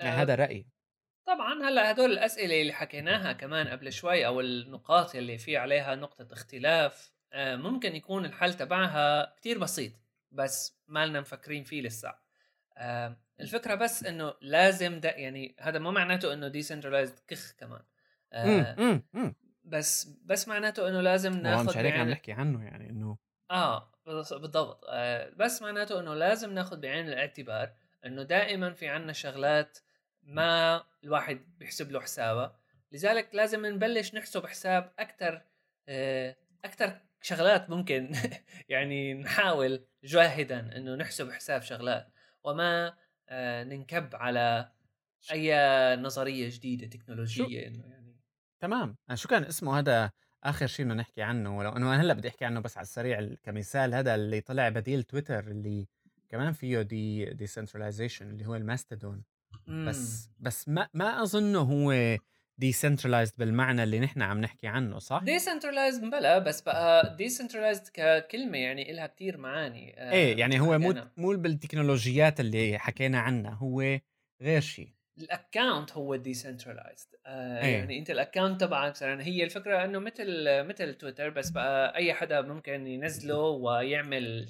يعني 0.00 0.12
أه 0.16 0.22
هذا 0.22 0.34
رأيي. 0.34 0.66
طبعا 1.26 1.68
هلأ 1.68 1.90
هدول 1.90 2.12
الأسئلة 2.12 2.60
اللي 2.62 2.72
حكيناها 2.72 3.32
كمان 3.32 3.68
قبل 3.68 3.92
شوي 3.92 4.26
أو 4.26 4.40
النقاط 4.40 5.14
اللي 5.14 5.38
في 5.38 5.56
عليها 5.56 5.94
نقطة 5.94 6.32
اختلاف 6.32 7.12
أه 7.32 7.56
ممكن 7.56 7.96
يكون 7.96 8.24
الحل 8.24 8.54
تبعها 8.54 9.34
كتير 9.36 9.58
بسيط 9.58 9.92
بس 10.32 10.78
ما 10.88 11.06
لنا 11.06 11.20
مفكرين 11.20 11.64
فيه 11.64 11.82
لسه. 11.82 12.27
الفكرة 13.40 13.74
بس 13.74 14.04
إنه 14.04 14.34
لازم 14.40 15.00
ده 15.00 15.10
يعني 15.10 15.56
هذا 15.60 15.78
مو 15.78 15.90
معناته 15.90 16.32
إنه 16.32 16.48
ديسنترلايزد 16.48 17.18
كخ 17.28 17.52
كمان. 17.58 17.82
أه 18.32 19.02
بس 19.64 20.08
بس 20.24 20.48
معناته 20.48 20.88
إنه 20.88 21.00
لازم 21.00 21.32
ناخذ 21.32 21.68
مش 21.68 21.76
عليك 21.76 21.94
عم 21.94 22.08
نحكي 22.08 22.32
عنه 22.32 22.64
يعني 22.64 22.90
إنه 22.90 23.18
آه 23.50 23.92
بالضبط. 24.06 24.84
آه 24.88 25.30
بس 25.36 25.62
معناته 25.62 26.00
إنه 26.00 26.14
لازم 26.14 26.52
ناخذ 26.54 26.80
بعين 26.80 27.08
الاعتبار 27.08 27.72
إنه 28.06 28.22
دائما 28.22 28.72
في 28.72 28.88
عنا 28.88 29.12
شغلات 29.12 29.78
ما 30.22 30.84
الواحد 31.04 31.40
بيحسب 31.58 31.90
له 31.92 32.00
حسابها. 32.00 32.58
لذلك 32.92 33.34
لازم 33.34 33.66
نبلش 33.66 34.14
نحسب 34.14 34.46
حساب 34.46 34.92
أكثر 34.98 35.42
آه 35.88 36.36
أكثر 36.64 37.00
شغلات 37.22 37.70
ممكن 37.70 38.12
يعني 38.68 39.14
نحاول 39.14 39.86
جاهدا 40.04 40.76
إنه 40.76 40.94
نحسب 40.94 41.30
حساب 41.30 41.62
شغلات. 41.62 42.08
وما 42.44 42.96
آه 43.28 43.64
ننكب 43.64 44.14
على 44.14 44.72
أي 45.32 45.52
نظرية 45.96 46.48
جديدة 46.52 46.86
تكنولوجية 46.86 47.66
إنه 47.66 47.84
يعني. 47.86 48.16
تمام. 48.60 48.96
شو 49.14 49.28
كان 49.28 49.44
اسمه 49.44 49.78
هذا 49.78 50.10
آخر 50.44 50.66
شيء 50.66 50.84
بدنا 50.84 50.94
نحكي 50.94 51.22
عنه؟ 51.22 51.58
ولو 51.58 51.70
انه 51.70 51.94
هلأ 51.94 52.14
بدي 52.14 52.28
أحكي 52.28 52.44
عنه 52.44 52.60
بس 52.60 52.76
على 52.76 52.84
السريع 52.84 53.34
كمثال 53.42 53.94
هذا 53.94 54.14
اللي 54.14 54.40
طلع 54.40 54.68
بديل 54.68 55.02
تويتر 55.02 55.48
اللي 55.48 55.88
كمان 56.28 56.52
فيه 56.52 56.82
de 56.82 57.24
decentralization 57.24 58.30
اللي 58.30 58.46
هو 58.46 58.54
الماستودون 58.54 59.24
بس 59.68 60.26
إمم. 60.26 60.34
بس 60.38 60.68
ما 60.68 60.88
ما 60.94 61.22
أظنه 61.22 61.60
هو 61.60 62.18
decentralized 62.58 63.34
بالمعنى 63.38 63.82
اللي 63.82 64.00
نحن 64.00 64.22
عم 64.22 64.40
نحكي 64.40 64.66
عنه 64.66 64.98
صح؟ 64.98 65.20
decentralized 65.24 66.02
بلا 66.04 66.38
بس 66.38 66.60
بقى 66.60 67.16
decentralized 67.16 67.88
ككلمة 67.92 68.58
يعني 68.58 68.92
لها 68.92 69.06
كتير 69.06 69.36
معاني 69.36 69.94
آه 69.98 70.12
إيه 70.12 70.38
يعني 70.38 70.60
هو 70.60 70.78
مو 70.78 70.94
مو 71.16 71.36
بالتكنولوجيات 71.36 72.40
اللي 72.40 72.78
حكينا 72.78 73.20
عنها 73.20 73.50
هو 73.50 73.98
غير 74.42 74.60
شيء 74.60 74.92
ال 75.18 75.27
account 75.27 75.92
هو 75.92 76.16
decentralized 76.16 77.08
آه 77.26 77.64
أيه. 77.64 77.76
يعني 77.76 77.98
أنت 77.98 78.10
ال 78.10 78.16
account 78.16 78.60
تبعك 78.60 78.90
مثلا 78.90 79.22
هي 79.22 79.44
الفكرة 79.44 79.84
إنه 79.84 79.98
مثل 79.98 80.46
مثل 80.46 80.94
تويتر 80.94 81.30
بس 81.30 81.50
بقى 81.50 81.96
أي 81.96 82.14
حدا 82.14 82.40
ممكن 82.40 82.86
ينزله 82.86 83.38
ويعمل 83.38 84.48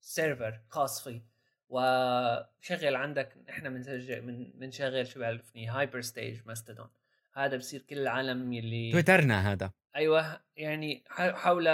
server 0.00 0.60
خاص 0.68 1.04
فيه 1.08 1.22
وشغل 1.68 2.96
عندك 2.96 3.36
إحنا 3.50 3.68
بنسجل 3.68 4.22
من 4.22 4.50
بنشغل 4.54 5.06
شو 5.06 5.20
بعرفني 5.20 5.68
هايبر 5.68 6.00
ستيج 6.00 6.40
ماستودون 6.46 6.88
هذا 7.34 7.56
بصير 7.56 7.82
كل 7.82 7.98
العالم 7.98 8.52
يلي 8.52 8.92
تويترنا 8.92 9.52
هذا 9.52 9.70
أيوه 9.96 10.40
يعني 10.56 11.04
حول 11.08 11.68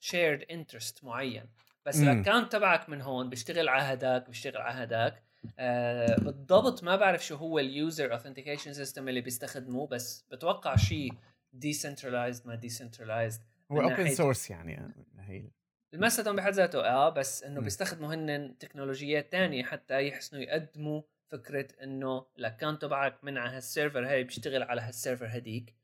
shared 0.00 0.42
interest 0.50 1.04
معين 1.04 1.44
بس. 1.86 2.00
ال 2.00 2.07
account 2.07 2.52
تبعك 2.52 2.88
من 2.88 3.02
هون 3.02 3.30
بيشتغل 3.30 3.68
على 3.68 3.82
هداك 3.82 4.26
بيشتغل 4.28 4.56
على 4.56 4.84
هداك 4.84 5.22
آه 5.58 6.16
بالضبط 6.20 6.84
ما 6.84 6.96
بعرف 6.96 7.26
شو 7.26 7.36
هو 7.36 7.58
ال 7.58 7.69
user 7.69 8.12
authentication 8.12 8.72
system 8.72 9.08
اللي 9.08 9.20
بيستخدموه 9.20 9.86
بس 9.86 10.24
بتوقع 10.30 10.76
شيء 10.76 11.12
decentralized 11.52 12.46
ما 12.46 12.54
decentralized 12.54 13.40
هو 13.72 13.80
open 13.80 14.14
source 14.14 14.50
يعني 14.50 14.94
هي 15.18 15.50
الماستودون 15.94 16.36
بحد 16.36 16.52
ذاته 16.52 16.80
آه 16.80 17.08
بس 17.08 17.44
إنه. 17.44 17.60
بيستخدموا 17.60 18.14
هن 18.14 18.58
تكنولوجيات 18.58 19.32
تانية 19.32 19.62
حتى 19.64 20.08
يحسنوا 20.08 20.42
يقدموا 20.42 21.02
فكرة 21.30 21.68
إنه 21.82 22.26
ال 22.38 22.43
account 22.43 22.82
تبعك 22.82 23.24
من 23.24 23.38
على 23.38 23.56
هال 23.56 23.68
server 23.68 24.06
هاي 24.06 24.24
بيشتغل 24.24 24.62
على 24.62 24.80
هال 24.80 24.91
server 24.91 25.26
هديك. 25.28 25.74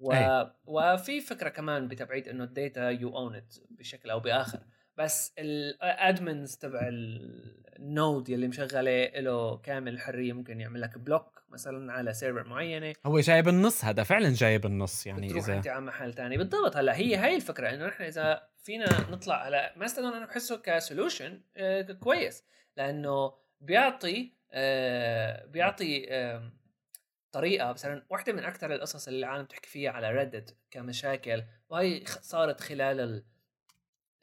و... 0.00 0.12
أي. 0.12 0.50
وفي 0.64 1.20
فكرة 1.20 1.48
كمان 1.48 1.88
بتبعيد 1.88 2.28
إنه 2.28 2.44
ال 2.44 2.53
data 2.53 2.90
you 2.90 3.16
own 3.16 3.34
it 3.34 3.54
بشكل 3.70 4.10
أو 4.10 4.20
بآخر. 4.20 4.60
بس 4.96 5.34
ال 5.38 5.55
admins 5.55 6.56
تبع 6.56 6.80
ال 7.78 7.88
node 7.88 8.28
يلي 8.28 8.48
مشغلة 8.48 9.04
له 9.06 9.56
كامل 9.56 9.92
الحريه 9.92 10.32
ممكن 10.32 10.60
يعمل 10.60 10.80
لك 10.80 10.98
block 10.98 11.42
مثلا 11.48 11.92
على 11.92 12.14
server 12.14 12.48
معينة. 12.48 12.92
هو 13.06 13.20
جاي 13.20 13.42
بالنص 13.42 13.84
هذا 13.84 14.02
فعلا 14.02 14.32
جاي 14.32 14.58
بالنص 14.58 15.06
يعني 15.06 15.26
بتروح 15.26 15.44
إذا 15.44 15.56
أنت 15.56 15.68
على 15.68 15.80
محل 15.84 16.14
ثاني 16.14 16.36
بالضبط 16.36 16.76
هلأ 16.76 16.96
هي 16.96 17.16
هاي 17.16 17.36
الفكرة 17.36 17.74
إنه 17.74 17.86
نحن 17.86 18.02
إذا 18.02 18.48
فينا 18.62 19.10
نطلع 19.10 19.34
على 19.34 19.72
ماستودون 19.76 20.12
أنا 20.12 20.26
بحسه 20.26 20.56
ك 20.56 20.65
solution 20.65 21.40
آه 21.56 21.82
كويس. 21.82 22.44
لأنه 22.76 23.32
بيعطي 23.60 24.35
آه 24.52 25.46
بيعطي 25.46 26.06
طريقة 27.32 27.72
مثلا 27.72 28.06
واحدة 28.10 28.32
من 28.32 28.44
أكثر 28.44 28.74
القصص 28.74 29.08
اللي 29.08 29.18
العالم 29.18 29.44
تحكي 29.44 29.68
فيها 29.68 29.90
على 29.90 30.10
ريدت 30.10 30.56
كمشاكل 30.70 31.42
وهي 31.68 32.04
صارت 32.06 32.60
خلال 32.60 33.24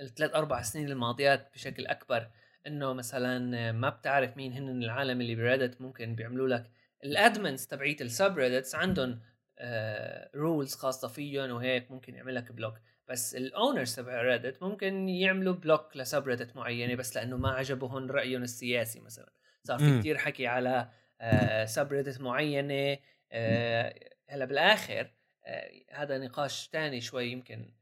الثلاث 0.01 0.35
أربع 0.35 0.61
سنين 0.61 0.89
الماضيات 0.91 1.49
بشكل 1.53 1.87
أكبر 1.87 2.29
إنه 2.67 2.93
مثلا 2.93 3.71
ما 3.71 3.89
بتعرف 3.89 4.37
مين 4.37 4.53
هن 4.53 4.83
العالم 4.83 5.21
اللي 5.21 5.35
بريدت 5.35 5.81
ممكن 5.81 6.15
بيعملوا 6.15 6.47
لك 6.47 6.71
ال 7.03 7.12
admins 7.12 7.65
تبعيت 7.65 8.01
ال 8.01 8.37
subreddits 8.37 8.75
عندهم 8.75 9.19
rules 10.35 10.73
آه 10.73 10.77
خاصة 10.77 11.07
فيهم 11.07 11.51
وهيك 11.51 11.91
ممكن 11.91 12.15
يعمل 12.15 12.35
لك 12.35 12.51
block. 12.51 12.79
بس 13.09 13.35
ال 13.35 13.44
owners 13.44 13.95
تبع 13.95 14.21
ريدت 14.21 14.63
ممكن 14.63 15.09
يعملوا 15.09 15.53
block 15.53 15.97
ل 15.97 16.27
subreddit 16.27 16.55
معينة 16.55 16.95
بس 16.95 17.15
لأنه 17.15 17.37
ما 17.37 17.51
عجبهم 17.51 18.11
رأيهم 18.11 18.43
السياسي 18.43 18.99
مثلا. 18.99 19.33
صار 19.63 19.79
في 19.79 19.99
كثير 19.99 20.17
حكي 20.17 20.47
على 20.47 20.89
آه 21.21 21.65
subreddit 21.65 22.21
معينه 22.21 22.97
آه 23.31 23.95
هلأ 24.29 24.45
بالآخر 24.45 25.11
هذا 25.91 26.17
نقاش 26.17 26.69
ثاني 26.71 27.01
شوي 27.01 27.31
يمكن 27.31 27.73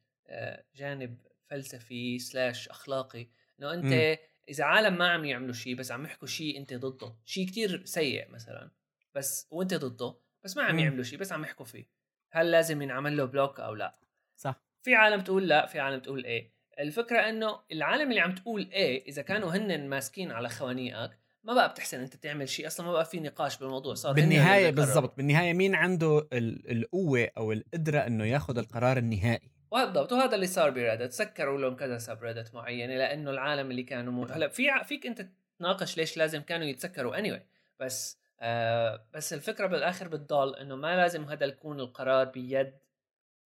جانب 0.76 1.18
فلسفي 1.50 2.20
slash 2.20 2.70
أخلاقي. 2.70 3.28
إنه 3.60 3.74
أنت 3.74 3.86
م. 3.86 4.16
إذا 4.50 4.64
عالم 4.64 4.98
ما 4.98 5.10
عم 5.10 5.26
يعملوا 5.26 5.54
شيء 5.54 5.76
بس 5.76 5.92
عم 5.92 6.06
يحكوا 6.06 6.28
شيء 6.28 6.58
أنت 6.58 6.74
ضده. 6.74 7.16
شيء 7.26 7.48
كتير 7.48 7.86
سيء 7.86 8.30
مثلا 8.30 8.72
بس 9.16 9.48
وأنت 9.52 9.74
ضده 9.74 10.16
بس 10.44 10.58
ما 10.58 10.64
عم 10.64 10.80
يعملوا 10.80 11.04
شيء 11.04 11.20
بس 11.20 11.32
عم 11.32 11.44
يحكوا 11.44 11.66
فيه. 11.66 11.90
هل 12.32 12.52
لازم 12.52 12.82
ينعمل 12.82 13.18
له 13.18 13.26
block 13.26 13.60
أو 13.60 13.76
لا؟ 13.76 14.00
صح. 14.36 14.64
في 14.84 14.96
عالم 14.96 15.22
تقول 15.22 15.48
لا 15.48 15.66
في 15.66 15.80
عالم 15.80 16.00
تقول 16.00 16.26
إيه. 16.26 16.52
الفكرة 16.80 17.30
إنه 17.30 17.60
العالم 17.72 18.10
اللي 18.10 18.22
عم 18.22 18.36
تقول 18.36 18.70
إيه 18.72 19.06
إذا 19.08 19.22
كانوا 19.22 19.52
هن 19.52 19.90
ماسكين 19.90 20.32
على 20.32 20.50
خوانيقك 20.50 21.21
ما 21.44 21.54
بقى 21.54 21.70
بتحسن 21.70 22.00
أنت 22.00 22.16
تعمل 22.16 22.50
شيء 22.50 22.68
أصلا 22.68 22.86
ما 22.86 22.92
بقى 22.92 23.06
في 23.06 23.20
نقاش 23.20 23.58
بالموضوع 23.58 23.94
صار 23.94 24.14
بالنهاية 24.14 24.70
بالضبط 24.70 25.18
بالنهاية 25.18 25.54
مين 25.54 25.76
عنده 25.76 26.28
القوة 26.34 27.30
أو 27.38 27.52
القدرة 27.52 28.00
إنه 28.00 28.26
ياخذ 28.26 28.58
القرار 28.58 28.98
النهائي؟ 28.98 29.52
بالضبط 29.72 30.12
وهذا 30.12 30.36
اللي 30.36 30.48
صار 30.48 30.70
بريدت 30.70 31.12
سكروا 31.12 31.62
لهم 31.62 31.76
كذا 31.76 31.98
subreddit 31.98 32.54
معينة 32.54 32.94
لأنه 32.98 33.32
العالم 33.32 33.72
اللي 33.72 33.84
كانوا 33.84 34.14
مو... 34.14 34.24
هلأ 34.24 34.48
في 34.48 34.68
فيك 34.86 35.06
أنت 35.06 35.28
تناقش 35.60 35.98
ليش 35.98 36.18
لازم 36.18 36.42
كانوا 36.42 36.68
يتسكروا 36.68 37.20
anyway. 37.20 37.42
بس 37.80 38.18
آه 38.40 39.06
بس 39.14 39.34
الفكرة 39.34 39.68
بالآخر 39.68 40.08
بتضل 40.08 40.56
إنه 40.56 40.76
ما 40.76 40.96
لازم 40.96 41.24
هذا 41.24 41.46
يكون 41.46 41.80
القرار 41.80 42.26
بيد 42.26 42.74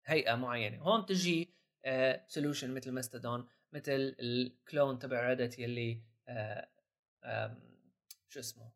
هيئة 0.06 0.36
معينة. 0.36 0.78
هون 0.78 1.06
تجي 1.06 1.50
آه 1.86 2.24
solution 2.28 2.74
مثل 2.74 2.92
ماستودون 2.92 3.48
مثل 3.74 4.16
ال 4.20 4.33
clone 4.33 5.00
تبع 5.00 5.28
ريدت 5.28 5.60
يلي 5.60 6.02
آه 6.28 6.68
آه 7.24 7.58
شو 8.36 8.40
اسمه 8.40 8.72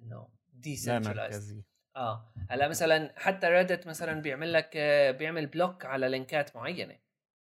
إنه 0.00 0.28
decentralized 0.52 1.64
آه. 1.96 2.32
هلا 2.50 2.68
مثلا 2.68 3.14
حتى 3.16 3.46
ريدت 3.46 3.86
مثلا 3.86 4.20
بيعمل 4.22 4.52
لك 4.52 4.76
بيعمل 5.18 5.46
block 5.46 5.84
على 5.84 6.08
لينكات 6.08 6.56
معينة. 6.56 6.98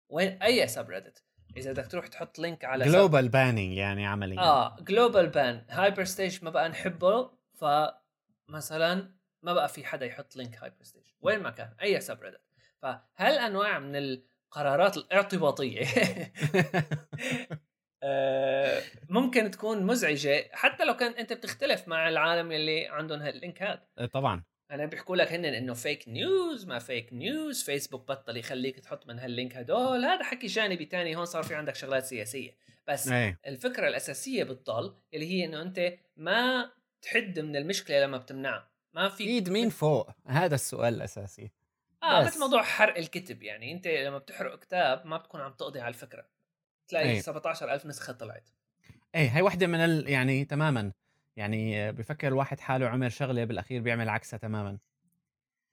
وين 0.08 0.42
أي 0.42 0.68
subreddit 0.68 1.24
إذا 1.56 1.72
بدك 1.72 1.86
تروح 1.86 2.06
تحط 2.06 2.38
link 2.38 2.64
على 2.64 2.84
global 2.84 3.28
banning 3.28 3.76
يعني 3.76 4.06
عمليا 4.06 4.40
آه 4.40 4.76
global 4.80 5.26
ban 5.28 5.64
هايبر 5.68 6.04
ستيج 6.04 6.44
ما 6.44 6.50
بقى 6.50 6.68
نحبه 6.68 7.30
فمثلا 7.54 9.14
ما 9.42 9.52
بقى 9.52 9.68
في 9.68 9.84
حدا 9.84 10.06
يحط 10.06 10.36
link 10.36 10.62
هايبر 10.62 10.82
ستيج 10.82 11.04
وين 11.20 11.40
ما 11.42 11.50
كان 11.50 11.74
أي 11.82 12.00
subreddit 12.00 12.40
فهل 12.82 13.38
انواع 13.38 13.78
من 13.78 13.96
القرارات 13.96 14.96
الاعتباطية 14.96 15.86
ممكن 19.08 19.50
تكون 19.50 19.82
مزعجة 19.82 20.48
حتى 20.52 20.84
لو 20.84 20.96
كان 20.96 21.12
أنت 21.12 21.32
بتختلف 21.32 21.88
مع 21.88 22.08
العالم 22.08 22.52
اللي 22.52 22.86
عندهم 22.86 23.20
هاللينكات 23.20 23.88
طبعا. 24.12 24.44
أنا 24.70 24.86
بيحكوا 24.86 25.16
لك 25.16 25.32
هن 25.32 25.44
إنه 25.44 25.74
fake 25.74 26.08
news 26.08 26.66
ما 26.66 26.78
fake 26.78 27.12
news 27.12 27.62
فيسبوك 27.62 28.08
بطل 28.08 28.36
يخليك 28.36 28.80
تحط 28.80 29.06
من 29.06 29.18
هال 29.18 29.31
link 29.31 29.56
هدول. 29.56 30.04
هذا 30.04 30.22
حكي 30.22 30.46
جانبي 30.46 30.84
تاني 30.84 31.16
هون 31.16 31.24
صار 31.24 31.42
في 31.42 31.54
عندك 31.54 31.74
شغلات 31.74 32.04
سياسية. 32.04 32.56
بس 32.88 33.08
أي. 33.08 33.36
الفكرة 33.46 33.88
الأساسية 33.88 34.44
بتضل 34.44 34.94
اللي 35.14 35.26
هي 35.26 35.44
إنه 35.44 35.62
أنت 35.62 35.92
ما 36.16 36.70
تحد 37.02 37.38
من 37.38 37.56
المشكلة 37.56 38.00
لما 38.00 38.18
بتمنعها. 38.18 38.70
ما 38.94 39.08
في 39.08 39.24
ايد 39.24 39.50
مين 39.50 39.70
فوق؟ 39.70 40.10
هذا 40.26 40.54
السؤال 40.54 40.94
الأساسي. 40.94 41.50
آه 42.02 42.24
مثل 42.24 42.40
موضوع 42.40 42.62
حرق 42.62 42.98
الكتب 42.98 43.42
يعني. 43.42 43.72
أنت 43.72 43.86
لما 43.86 44.18
بتحرق 44.18 44.58
كتاب 44.58 45.06
ما 45.06 45.16
بتكون 45.16 45.40
عم 45.40 45.52
تقضي 45.52 45.80
على 45.80 45.88
الفكرة. 45.88 46.26
تلاقي 46.88 47.10
أي. 47.10 47.20
17000 47.20 47.86
نسخة 47.86 48.12
طلعت. 48.12 48.48
إيه 49.14 49.28
هي 49.28 49.42
وحده 49.42 49.66
من 49.66 49.80
ال... 49.80 50.08
يعني 50.08 50.44
تماما. 50.44 50.92
يعني 51.36 51.92
بفكر 51.92 52.28
الواحد 52.28 52.60
حاله 52.60 52.88
عمل 52.88 53.12
شغلة 53.12 53.44
بالأخير 53.44 53.82
بيعمل 53.82 54.08
عكسها 54.08 54.38
تماما. 54.38 54.78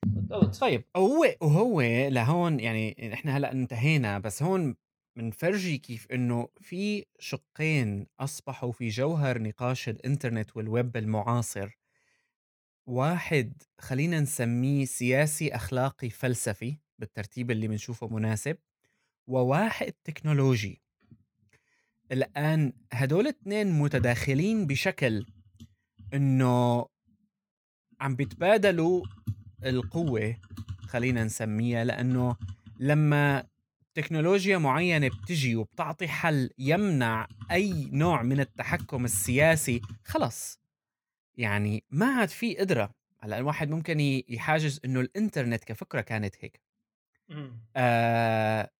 بالضبط. 0.06 0.56
طيب 0.56 0.84
هو 0.96 1.24
وهو 1.40 1.80
لهون 2.08 2.60
يعني 2.60 3.12
إحنا 3.14 3.36
هلأ 3.36 3.52
انتهينا 3.52 4.18
بس 4.18 4.42
هون 4.42 4.76
بنفرجي 5.16 5.78
كيف 5.78 6.06
إنه 6.12 6.48
في 6.60 7.04
شقين 7.18 8.06
أصبحوا 8.20 8.72
في 8.72 8.88
جوهر 8.88 9.42
نقاش 9.42 9.88
الإنترنت 9.88 10.56
والويب 10.56 10.96
المعاصر. 10.96 11.78
واحد 12.86 13.62
خلينا 13.80 14.20
نسميه 14.20 14.84
سياسي 14.84 15.54
أخلاقي 15.54 16.10
فلسفي 16.10 16.78
بالترتيب 16.98 17.50
اللي 17.50 17.68
بنشوفه 17.68 18.08
مناسب 18.08 18.56
وواحد 19.26 19.92
تكنولوجي. 20.04 20.83
الآن 22.12 22.72
هدول 22.92 23.20
الاثنين 23.20 23.72
متداخلين 23.72 24.66
بشكل 24.66 25.26
إنه 26.14 26.86
عم 28.00 28.16
بيتبادلوا 28.16 29.04
القوة 29.64 30.36
خلينا 30.80 31.24
نسميها 31.24 31.84
لأنه 31.84 32.36
لما 32.80 33.46
تكنولوجيا 33.94 34.58
معينة 34.58 35.08
بتجي 35.08 35.56
وبتعطي 35.56 36.08
حل 36.08 36.50
يمنع 36.58 37.28
أي 37.50 37.90
نوع 37.92 38.22
من 38.22 38.40
التحكم 38.40 39.04
السياسي 39.04 39.80
خلص. 40.04 40.60
يعني 41.36 41.84
ما 41.90 42.06
عاد 42.06 42.28
في 42.28 42.56
قدرة. 42.56 42.94
هلأ 43.20 43.38
الواحد 43.38 43.70
ممكن 43.70 44.00
يحاجز 44.28 44.80
إنه 44.84 45.00
الإنترنت 45.00 45.64
كفكرة 45.64 46.00
كانت 46.00 46.34
هيك. 46.40 46.60
آه 47.76 48.70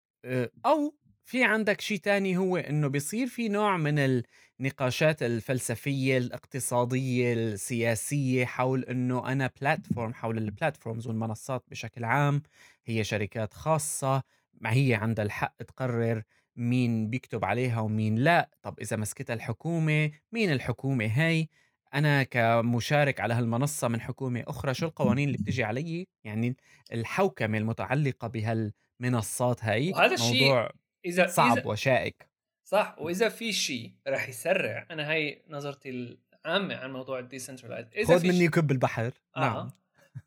أو 0.67 0.95
في 1.25 1.45
عندك 1.45 1.81
شيء 1.81 1.99
تاني 1.99 2.37
هو 2.37 2.57
إنه 2.57 2.89
بيصير 2.89 3.27
في 3.27 3.49
نوع 3.49 3.77
من 3.77 4.23
النقاشات 4.61 5.23
الفلسفية 5.23 6.19
الاقتصادية 6.19 7.33
السياسية 7.33 8.45
حول 8.45 8.85
إنه 8.85 9.33
أنا 9.33 9.51
بلاتفورم 9.61 10.15
حول 10.15 10.39
البلاتفورمز 10.39 11.07
والمنصات 11.07 11.65
بشكل 11.69 12.05
عام. 12.05 12.43
هي 12.87 13.05
شركات 13.05 13.55
خاصة. 13.55 14.23
ما 14.61 14.73
هي 14.73 14.95
عندها 14.95 15.25
الحق 15.25 15.57
تقرر 15.63 16.23
مين 16.57 17.11
بيكتب 17.11 17.45
عليها 17.45 17.81
ومين 17.81 18.15
لا. 18.19 18.51
طب 18.63 18.81
إذا 18.81 18.97
مسكتها 18.97 19.35
الحكومة 19.35 20.11
مين 20.33 20.53
الحكومة 20.53 21.05
هي 21.05 21.47
أنا 21.95 22.23
كمشارك 22.23 23.21
على 23.21 23.35
هالمنصة 23.35 23.89
من 23.89 24.01
حكومة 24.01 24.45
أخرى 24.49 24.75
شو 24.75 24.87
القوانين 24.87 25.29
اللي 25.29 25.39
بتجي 25.39 25.65
علي؟ 25.65 26.09
يعني 26.25 26.57
الحوكمة 26.93 27.59
المتعلقة 27.59 28.29
بهالمنصات 28.29 29.65
هاي؟ 29.65 29.91
وهذا 29.93 30.15
الشيء 30.15 30.69
اذا 31.05 31.27
صعب 31.27 31.59
إذا 31.59 31.67
وشائك. 31.67 32.29
صح 32.65 32.97
وإذا 32.99 33.29
في 33.29 33.53
شيء 33.53 33.93
راح 34.07 34.29
يسرع 34.29 34.87
أنا 34.91 35.13
هي 35.13 35.43
نظرتي 35.49 36.19
العامة 36.47 36.77
عن 36.77 36.93
موضوع 36.93 37.19
الديسنترلايز. 37.19 37.87
إذا 37.97 38.19
خذ 38.19 38.27
مني 38.27 38.49
كب 38.49 38.71
البحر. 38.71 39.13
آه. 39.37 39.41
نعم. 39.41 39.71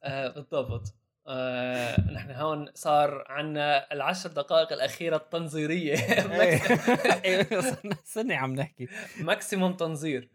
آه 0.03 0.28
بالضبط. 0.28 0.95
آه 1.28 2.11
نحن 2.11 2.32
هون 2.32 2.71
صار 2.73 3.25
عنا 3.30 3.93
العشر 3.93 4.30
دقائق 4.30 4.73
الأخيرة 4.73 5.15
التنظيرية. 5.15 5.95
سنة 8.03 8.36
عم 8.36 8.55
نحكي. 8.55 8.88
maximum 9.20 9.74
تنظير. 9.73 10.30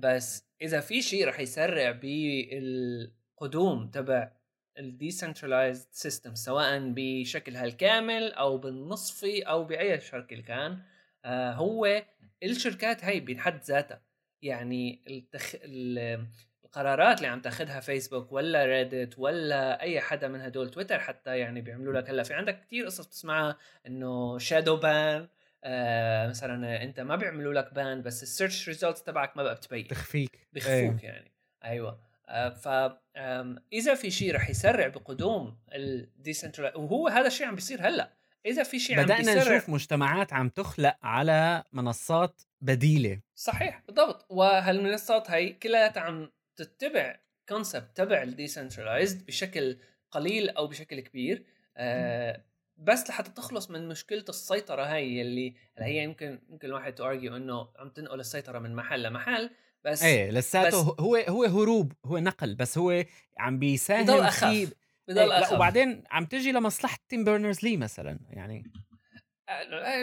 بس 0.00 0.44
إذا 0.62 0.80
في 0.80 1.02
شيء 1.02 1.28
رح 1.28 1.40
يسرع 1.40 1.90
بالقدوم 1.90 3.90
تبع 3.90 4.32
ال 4.78 4.86
decentralized 4.86 5.86
system 5.92 6.34
سواء 6.34 6.92
بشكلها 6.94 7.64
الكامل 7.64 8.32
أو 8.32 8.58
بالنصفي 8.58 9.42
أو 9.42 9.64
بأي 9.64 10.00
شكل 10.00 10.40
كان 10.42 10.78
آه 11.24 11.52
هو 11.52 12.02
الشركات 12.42 13.04
هي 13.04 13.20
بحد 13.20 13.60
ذاتها. 13.64 14.02
يعني 14.42 15.02
التخ... 15.08 15.54
ال- 15.54 16.26
القرارات 16.64 17.16
اللي 17.16 17.28
عم 17.28 17.40
تاخذها 17.40 17.80
فيسبوك 17.80 18.32
ولا 18.32 18.64
ريدت 18.64 19.18
ولا 19.18 19.80
أي 19.80 20.00
حدا 20.00 20.28
من 20.28 20.40
هدول 20.40 20.70
تويتر 20.70 20.98
حتى 20.98 21.38
يعني 21.38 21.60
بيعملوا 21.60 21.92
لك 22.00 22.10
هلا 22.10 22.22
في 22.22 22.34
عندك 22.34 22.60
كتير 22.60 22.86
قصص 22.86 23.06
بتسمعها 23.06 23.56
إنه 23.86 24.38
shadow 24.38 24.76
ban 24.76 25.28
آه 25.64 26.28
مثلا 26.28 26.82
أنت 26.82 27.00
ما 27.00 27.16
بيعملوا 27.16 27.54
لك 27.54 27.74
ban 27.74 28.02
بس 28.02 28.22
ال 28.22 28.29
search 28.29 28.68
results 28.68 29.02
تبعك 29.02 29.36
ما 29.36 29.42
بقى 29.42 29.54
بتبين. 29.54 29.86
تخفيك. 29.86 30.48
بخفوك 30.52 31.02
يعني. 31.04 31.32
أيوه. 31.64 32.09
آه، 32.30 32.48
ف 32.48 32.68
آم، 33.16 33.64
إذا 33.72 33.94
في 33.94 34.10
شيء 34.10 34.34
رح 34.34 34.50
يسرع 34.50 34.88
بقدوم 34.88 35.58
ال 35.74 35.84
decentral 35.84 36.76
وهو 36.76 37.08
هذا 37.08 37.26
الشيء 37.26 37.46
عم 37.46 37.54
بيصير 37.54 37.88
هلأ. 37.88 38.12
إذا 38.46 38.62
في 38.62 38.78
شيء 38.78 38.98
عم 38.98 39.04
بدأنا 39.04 39.34
بيسرع 39.34 39.56
نشوف 39.56 39.68
مجتمعات 39.68 40.32
عم 40.32 40.48
تخلق 40.48 40.96
على 41.02 41.64
منصات 41.72 42.42
بديلة. 42.60 43.20
صحيح 43.34 43.82
بالضبط. 43.86 44.26
وهالمنصات 44.28 45.30
هي 45.30 45.52
كلها 45.52 45.98
عم 45.98 46.30
تتبع 46.56 47.20
concept 47.48 47.96
تبع 47.96 48.22
ال 48.22 48.29
decentralized 48.29 49.26
بشكل 49.26 49.78
قليل 50.10 50.50
أو 50.50 50.66
بشكل 50.66 51.00
كبير. 51.00 51.44
آه 51.76 52.44
بس 52.76 53.10
لحتى 53.10 53.30
تخلص 53.30 53.70
من 53.70 53.88
مشكلة 53.88 54.24
السيطرة 54.28 54.82
هاي 54.82 55.22
اللي 55.22 55.54
هي 55.78 56.04
يمكن 56.04 56.38
يمكن 56.48 56.68
الواحد 56.68 56.94
to 56.94 57.06
argue 57.06 57.36
إنه 57.36 57.68
عم 57.78 57.88
تنقل 57.88 58.20
السيطرة 58.20 58.58
من 58.58 58.74
محل 58.74 59.02
لمحل. 59.02 59.50
بس 59.84 60.02
إيه 60.02 60.30
لساته 60.30 60.68
بس- 60.92 61.00
هو 61.00 61.16
هو 61.16 61.44
هروب 61.44 61.92
هو 62.04 62.18
نقل 62.18 62.54
بس 62.54 62.78
هو 62.78 63.04
عم 63.38 63.58
بيساهم 63.58 64.04
بضل 64.04 64.20
اخف 64.20 64.44
إيه 64.44 64.66
بضل 65.08 65.28
لا 65.28 65.42
اخف 65.42 65.52
وبعدين 65.52 66.04
عم 66.10 66.24
تجي 66.24 66.52
لمصلحة 66.52 66.98
تيم 67.08 67.24
بيرنرز 67.24 67.64
لي 67.64 67.76
مثلا 67.76 68.18
يعني. 68.30 68.72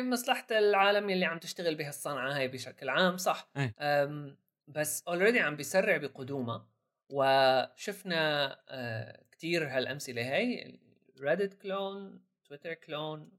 مصلحة 0.01 0.47
العالم 0.51 1.09
اللي 1.09 1.25
عم 1.25 1.37
تشتغل 1.39 1.75
بهالصنعة 1.75 2.37
هاي 2.37 2.47
بشكل 2.47 2.89
عام 2.89 3.17
صح. 3.17 3.49
إيه. 3.57 3.75
أم، 3.79 4.37
بس 4.67 5.03
already 5.07 5.39
عم 5.39 5.55
بيسرع 5.55 5.97
بقدومها. 5.97 6.67
وشفنا 7.09 8.57
كتير 9.31 9.67
هالأمثلة 9.67 10.35
هاي 10.35 10.79
ريدت 11.21 11.53
clone 11.61 12.21
تويتر 12.45 12.73
clone 12.73 13.31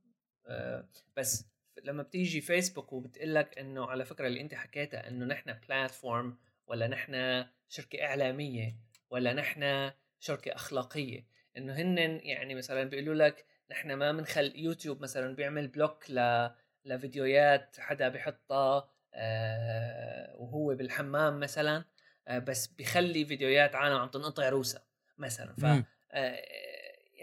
بس 1.17 1.45
لما 1.85 2.03
بتيجي 2.03 2.41
فيسبوك 2.41 2.93
وبتقول 2.93 3.35
لك 3.35 3.59
إنه 3.59 3.87
على 3.87 4.05
فكرة 4.05 4.27
اللي 4.27 4.41
أنت 4.41 4.55
حكيتها 4.55 5.09
إنه 5.09 5.25
نحن 5.27 5.53
platform 5.53 6.39
ولا 6.67 6.87
نحن 6.87 7.45
شركة 7.69 8.05
إعلامية 8.05 8.77
ولا 9.11 9.33
نحن 9.33 9.91
شركة 10.21 10.55
أخلاقية 10.55 11.27
إنه 11.57 11.73
هن 11.73 11.99
يعني 12.23 12.55
مثلا 12.55 12.85
بيقولوا 12.85 13.15
لك 13.15 13.47
نحن 13.71 13.93
ما 13.93 14.13
بنخل 14.13 14.53
يوتيوب 14.57 15.01
مثلا 15.01 15.35
بيعمل 15.35 15.69
block 15.69 16.11
ل 16.11 16.49
لفيديوهات 16.85 17.77
حدا 17.81 18.09
بحطها 18.09 18.91
آه 19.15 20.37
وهو 20.37 20.75
بالحمام 20.75 21.41
مثلا 21.41 21.85
آه 22.29 22.39
بس 22.39 22.67
بيخلي 22.67 23.25
فيديوهات 23.25 23.75
عالم 23.75 23.97
عم 23.97 24.09
تنقطع 24.09 24.49
روسها 24.49 24.83
مثلا 25.19 25.55
ف 25.55 25.65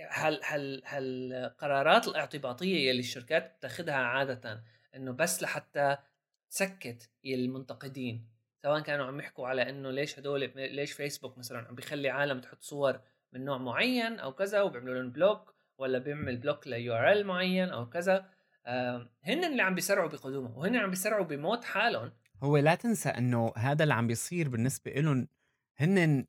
هال 0.09 0.39
هال 0.43 0.81
هالقرارات 0.85 2.07
الاعتباطية 2.07 2.89
يلي 2.89 2.99
الشركات 2.99 3.55
بتاخذها 3.57 3.95
عادة 3.95 4.63
إنه 4.95 5.11
بس 5.11 5.43
لحتى 5.43 5.97
تسكت 6.49 7.09
المنتقدين 7.25 8.29
سواء 8.63 8.79
كانوا 8.79 9.05
عم 9.05 9.19
يحكوا 9.19 9.47
على 9.47 9.69
إنه 9.69 9.91
ليش 9.91 10.19
هدول 10.19 10.51
ليش 10.55 10.91
فيسبوك 10.91 11.37
مثلا 11.37 11.67
عم 11.67 11.75
بيخلي 11.75 12.09
عالم 12.09 12.39
تحط 12.39 12.61
صور 12.61 12.99
من 13.33 13.45
نوع 13.45 13.57
معين 13.57 14.19
أو 14.19 14.33
كذا 14.33 14.61
وبيعملوا 14.61 14.95
لهم 14.95 15.11
block 15.11 15.55
ولا 15.77 15.97
بيعمل 15.99 16.37
block 16.37 16.67
ل 16.67 16.93
URL 16.93 17.25
معين 17.25 17.69
أو 17.69 17.89
كذا 17.89 18.29
هن 19.23 19.43
اللي 19.43 19.61
عم 19.61 19.75
بيسرعوا 19.75 20.09
بقدومهم 20.09 20.57
وهن 20.57 20.75
عم 20.75 20.89
بيسرعوا 20.89 21.25
بموت 21.25 21.63
حالهم. 21.63 22.11
هو 22.43 22.57
لا 22.57 22.75
تنسى 22.75 23.09
إنه 23.09 23.53
هذا 23.57 23.83
اللي 23.83 23.93
عم 23.93 24.07
بيصير 24.07 24.49
بالنسبة 24.49 24.91
لهم 24.91 25.27
هن 25.77 26.25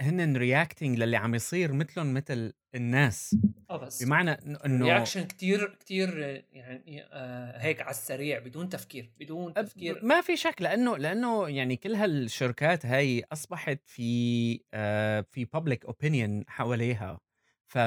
هن 0.00 0.36
reacting 0.36 0.98
للي 0.98 1.16
عم 1.16 1.34
يصير 1.34 1.72
مثلهم 1.72 2.14
مثل 2.14 2.52
الناس. 2.74 3.36
آه 3.70 3.76
بس 3.76 4.02
بمعنى 4.04 4.30
إنه 4.66 4.86
reaction 4.86 5.24
كتير 5.26 5.74
كتير 5.80 6.18
يعني 6.52 7.02
آه 7.12 7.58
هيك 7.58 7.80
على 7.80 7.90
السريع 7.90 8.38
بدون 8.38 8.68
تفكير 8.68 9.10
بدون 9.20 9.54
تفكير. 9.54 10.04
ما 10.04 10.20
في 10.20 10.36
شك 10.36 10.62
لأنه 10.62 10.96
لأنه 10.96 11.48
يعني 11.48 11.76
كل 11.76 11.94
هالشركات 11.94 12.86
هاي 12.86 13.24
أصبحت 13.32 13.78
في 13.84 14.60
آه 14.74 15.24
في 15.32 15.44
public 15.44 15.84
opinion 15.84 16.44
حواليها. 16.48 17.20
ف 17.66 17.78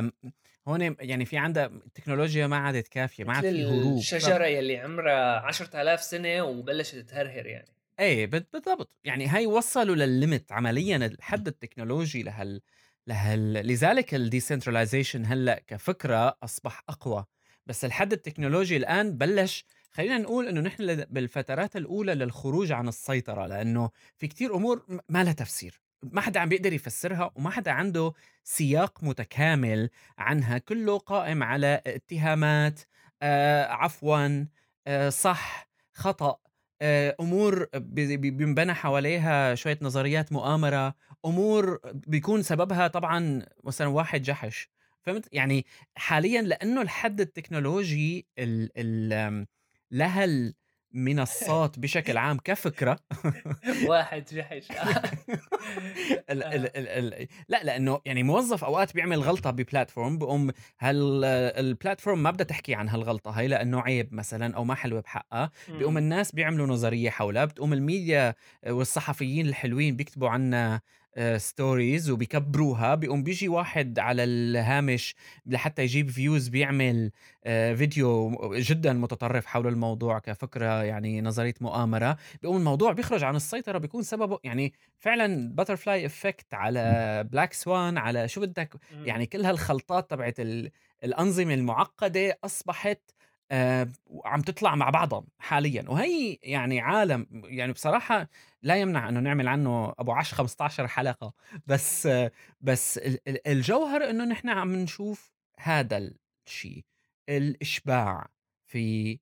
هون 0.68 0.96
يعني 1.00 1.26
في 1.26 1.38
عندها 1.38 1.66
التكنولوجيا 1.66 2.48
ما 2.48 2.58
عادت 2.58 2.88
كافية 2.88 3.24
ما 3.24 3.34
عاد 3.34 3.44
في 3.44 3.66
هروب. 3.66 3.96
ف- 3.96 4.00
الشجرة 4.00 4.46
يلي 4.46 4.78
عمرها 4.78 5.40
10000 5.40 6.02
سنة 6.02 6.44
وبلشت 6.44 6.96
تهرهر 6.96 7.46
يعني. 7.46 7.68
إيه 8.00 8.28
بالضبط. 8.28 8.92
يعني 9.04 9.28
هاي 9.28 9.46
وصلوا 9.48 9.96
للل 9.96 10.17
limit 10.17 10.52
عمليا 10.52 10.98
الحد 10.98 11.48
التكنولوجي 11.48 12.24
لهال 12.24 12.62
لهال 13.08 13.54
لذلك 13.54 14.16
ال 14.16 14.22
decentralization 14.22 15.26
هلأ 15.26 15.64
كفكرة 15.68 16.38
أصبح 16.44 16.84
أقوى. 16.90 17.26
بس 17.66 17.86
الحد 17.86 18.14
التكنولوجي 18.14 18.78
الآن 18.78 19.18
بلش 19.18 19.66
خلينا 19.92 20.18
نقول 20.18 20.48
إنه 20.48 20.62
نحن 20.62 20.96
بالفترات 21.10 21.76
الأولى 21.76 22.16
للخروج 22.16 22.72
عن 22.72 22.88
السيطرة 22.88 23.48
لأنه 23.48 23.90
في 24.18 24.28
كتير 24.28 24.56
أمور 24.56 25.02
ما 25.10 25.24
لها 25.24 25.34
تفسير. 25.34 25.82
ما 26.04 26.22
حدا 26.22 26.40
عم 26.40 26.50
بيقدر 26.50 26.74
يفسرها 26.74 27.32
وما 27.36 27.50
حدا 27.50 27.72
عنده 27.72 28.14
سياق 28.44 29.04
متكامل 29.04 29.90
عنها. 30.18 30.58
كله 30.58 30.98
قائم 30.98 31.44
على 31.44 31.82
اتهامات 31.88 32.80
آه 33.22 33.66
عفوا 33.66 34.46
آه 34.88 35.10
صح 35.10 35.70
خطأ. 35.94 36.49
أمور 37.20 37.68
بي- 37.76 38.18
بي- 38.18 38.32
بينبنى 38.32 38.74
حواليها 38.74 39.56
شوية 39.56 39.78
نظريات 39.82 40.32
مؤامرة 40.34 40.96
أمور 41.26 41.80
بيكون 41.94 42.42
سببها 42.44 42.88
طبعا 42.88 43.46
مثلا 43.64 43.88
واحد 43.88 44.22
جحش. 44.22 44.70
فهمت؟ 45.02 45.30
يعني 45.32 45.66
حاليا 45.96 46.42
لأنه 46.42 46.82
الحد 46.82 47.22
التكنولوجي 47.22 48.28
ال 48.40 48.70
ال 48.78 49.46
لها 49.92 50.26
المنصات 50.96 51.80
بشكل 51.80 52.18
عام 52.18 52.38
كفكرة. 52.38 53.00
واحد 53.88 54.26
جحش 54.34 54.68
ال 56.30 56.44
ال 56.44 56.78
ال 56.78 57.14
ال 57.14 57.28
لا 57.50 57.64
لأنه 57.64 58.02
يعني 58.06 58.24
موظف 58.24 58.64
أوقات 58.64 58.94
بيعمل 58.94 59.20
غلطة 59.20 59.52
ب 59.52 59.59
platform 59.59 60.18
بقوم 60.18 60.52
هال 60.80 61.26
ال 61.26 61.37
platform 61.37 62.24
ما 62.24 62.32
بدها 62.32 62.46
تحكي 62.46 62.76
عن 62.76 62.90
هالغلطة 62.90 63.32
هي 63.32 63.48
لأنه 63.48 63.82
عيب 63.82 64.14
مثلا 64.14 64.56
أو 64.56 64.64
ما 64.64 64.76
حلوة 64.76 65.02
بحقها. 65.02 65.52
بيقوم 65.70 65.98
الناس 65.98 66.32
بيعملوا 66.32 66.68
نظرية 66.68 67.10
حولها 67.10 67.46
بتقوم 67.46 67.74
الميديا 67.74 68.36
والصحفيين 68.68 69.48
الحلوين 69.48 69.96
بيكتبوا 69.96 70.30
عنا 70.30 70.82
stories 71.38 72.10
وبيكبروها 72.10 72.96
بيقوم 72.96 73.24
بيجي 73.24 73.48
واحد 73.50 74.00
على 74.00 74.24
الهامش 74.24 75.16
لحتى 75.46 75.82
يجيب 75.84 76.10
views 76.10 76.48
بيعمل 76.48 77.12
آه، 77.46 77.74
فيديو 77.74 78.32
جدا 78.56 78.94
متطرف 78.94 79.46
حول 79.46 79.68
الموضوع 79.68 80.20
كفكرة 80.20 80.84
يعني 80.84 81.22
نظرية 81.22 81.54
مؤامرة 81.62 82.18
بيقوم 82.42 82.58
الموضوع 82.58 82.92
بيخرج 82.92 83.24
عن 83.24 83.36
السيطرة 83.36 83.78
بيكون 83.78 84.04
سببه 84.04 84.40
يعني 84.44 84.74
فعلا 85.00 85.54
butterfly 85.56 86.06
effect 86.06 86.54
على 86.54 87.24
black 87.32 87.54
swan 87.54 87.98
على 87.98 88.28
شو 88.28 88.42
بدك. 88.42 88.76
يعني 89.06 89.26
كل 89.26 89.46
هالخلطات 89.46 90.10
تبعت 90.12 90.40
ال- 90.40 90.72
الأنظمة 91.04 91.54
المعقدة 91.54 92.40
أصبحت 92.44 93.00
آه، 93.12 93.19
عم 94.26 94.42
تطلع 94.42 94.76
مع 94.76 94.90
بعضها 94.90 95.24
حاليا. 95.40 95.86
وهي 95.90 96.38
يعني 96.44 96.80
عالم 96.80 97.28
يعني 97.46 97.72
بصراحة 97.74 98.30
لا 98.62 98.76
يمنع 98.76 99.10
إنه 99.10 99.20
نعمل 99.20 99.48
عنه 99.48 99.94
أبو 100.00 100.12
10 100.12 100.36
15 100.38 100.88
حلقة. 100.88 101.34
بس 101.68 102.06
آه، 102.06 102.32
بس 102.62 102.98
ال- 102.98 103.20
ال- 103.30 103.48
الجوهر 103.48 104.10
إنه 104.10 104.26
نحن 104.26 104.50
عم 104.50 104.76
نشوف 104.76 105.32
هذا 105.60 106.12
الشيء 106.48 106.86
الإشباع 107.30 108.28
في 108.68 109.20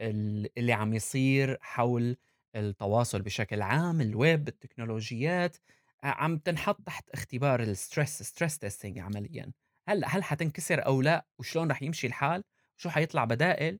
ال- 0.00 0.58
اللي 0.58 0.72
عم 0.72 0.94
يصير 0.94 1.58
حول 1.60 2.16
التواصل 2.56 3.22
بشكل 3.22 3.62
عام 3.62 4.00
الويب 4.00 4.48
التكنولوجيات. 4.48 5.56
آه، 6.04 6.06
عم 6.06 6.38
تنحط 6.38 6.80
تحت 6.86 7.10
اختبار 7.10 7.62
ال 7.62 7.71
stress 7.71 8.22
stress 8.22 8.58
testing 8.58 8.98
عمليا. 8.98 9.52
هلا 9.88 10.08
هل 10.16 10.24
حتنكسر 10.24 10.86
أو 10.86 11.02
لا؟ 11.02 11.26
وشلون 11.38 11.70
رح 11.70 11.82
يمشي 11.82 12.06
الحال؟ 12.06 12.44
شو 12.76 12.90
حيطلع 12.90 13.24
بدائل 13.24 13.78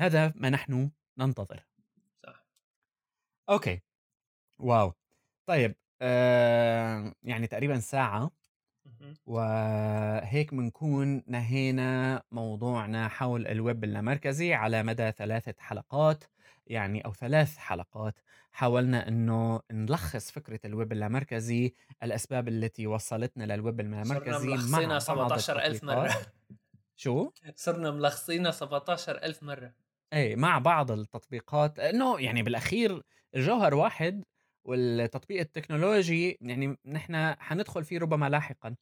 هذا 0.00 0.32
ما 0.36 0.50
نحن 0.50 0.90
ننتظر. 1.18 1.66
صح. 2.26 2.44
okay. 3.50 3.80
wow. 4.58 4.92
طيب 5.46 5.76
آه 6.02 7.14
يعني 7.22 7.46
تقريبا 7.46 7.78
ساعة 7.80 8.30
وهيك 9.26 10.54
بنكون 10.54 11.22
نهينا 11.26 12.22
موضوعنا 12.32 13.08
حول 13.08 13.46
الويب 13.46 13.84
اللامركزي 13.84 14.54
على 14.54 14.82
مدى 14.82 15.12
ثلاثة 15.12 15.54
حلقات 15.58 16.24
يعني 16.66 17.04
أو 17.04 17.12
ثلاث 17.14 17.56
حلقات. 17.56 18.18
حاولنا 18.52 19.08
أنه 19.08 19.60
نلخص 19.72 20.30
فكرة 20.30 20.60
الويب 20.64 20.92
اللامركزي 20.92 21.74
الأسباب 22.02 22.48
التي 22.48 22.86
وصلتنا 22.86 23.44
للويب 23.44 23.80
اللامركزي 23.80 24.48
مع 24.48 24.54
ملخصينها 24.54 24.86
بعض 24.86 24.98
17,000 24.98 25.84
مرة. 25.84 26.14
شو؟ 27.00 27.30
صرنا 27.56 27.90
ملخصينها 27.90 28.50
17,000 28.50 29.42
مرة. 29.42 29.74
إيه، 30.12 30.36
مع 30.36 30.58
بعض 30.58 30.90
التطبيقات. 30.90 31.78
إنه 31.78 32.20
يعني 32.20 32.42
بالأخير 32.42 33.02
الجوهر 33.34 33.74
واحد، 33.74 34.24
والتطبيق 34.64 35.40
التكنولوجي 35.40 36.38
يعني 36.40 36.76
نحن 36.86 37.34
حندخل 37.38 37.84
فيه 37.84 37.98
ربما 37.98 38.28
لاحقًا، 38.28 38.76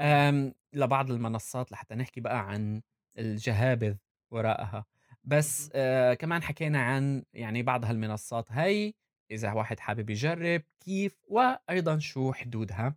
آمم، 0.00 0.54
لبعض 0.74 1.10
المنصات 1.10 1.72
لحتى 1.72 1.94
نحكي 1.94 2.20
بقى 2.22 2.50
عن 2.50 2.82
الجهابذ 3.18 3.96
وراءها، 4.32 4.86
بس 5.24 5.70
آآ، 5.74 6.14
كمان 6.14 6.42
حكينا 6.44 6.80
عن 6.82 7.24
يعني 7.34 7.62
بعض 7.62 7.84
هالمنصات. 7.84 8.52
هي، 8.52 8.94
إذا 9.30 9.52
واحد 9.52 9.80
حابب 9.80 10.10
يجرب 10.10 10.62
كيف، 10.80 11.18
وأيضًا 11.28 11.98
شو 11.98 12.32
حدودها. 12.32 12.96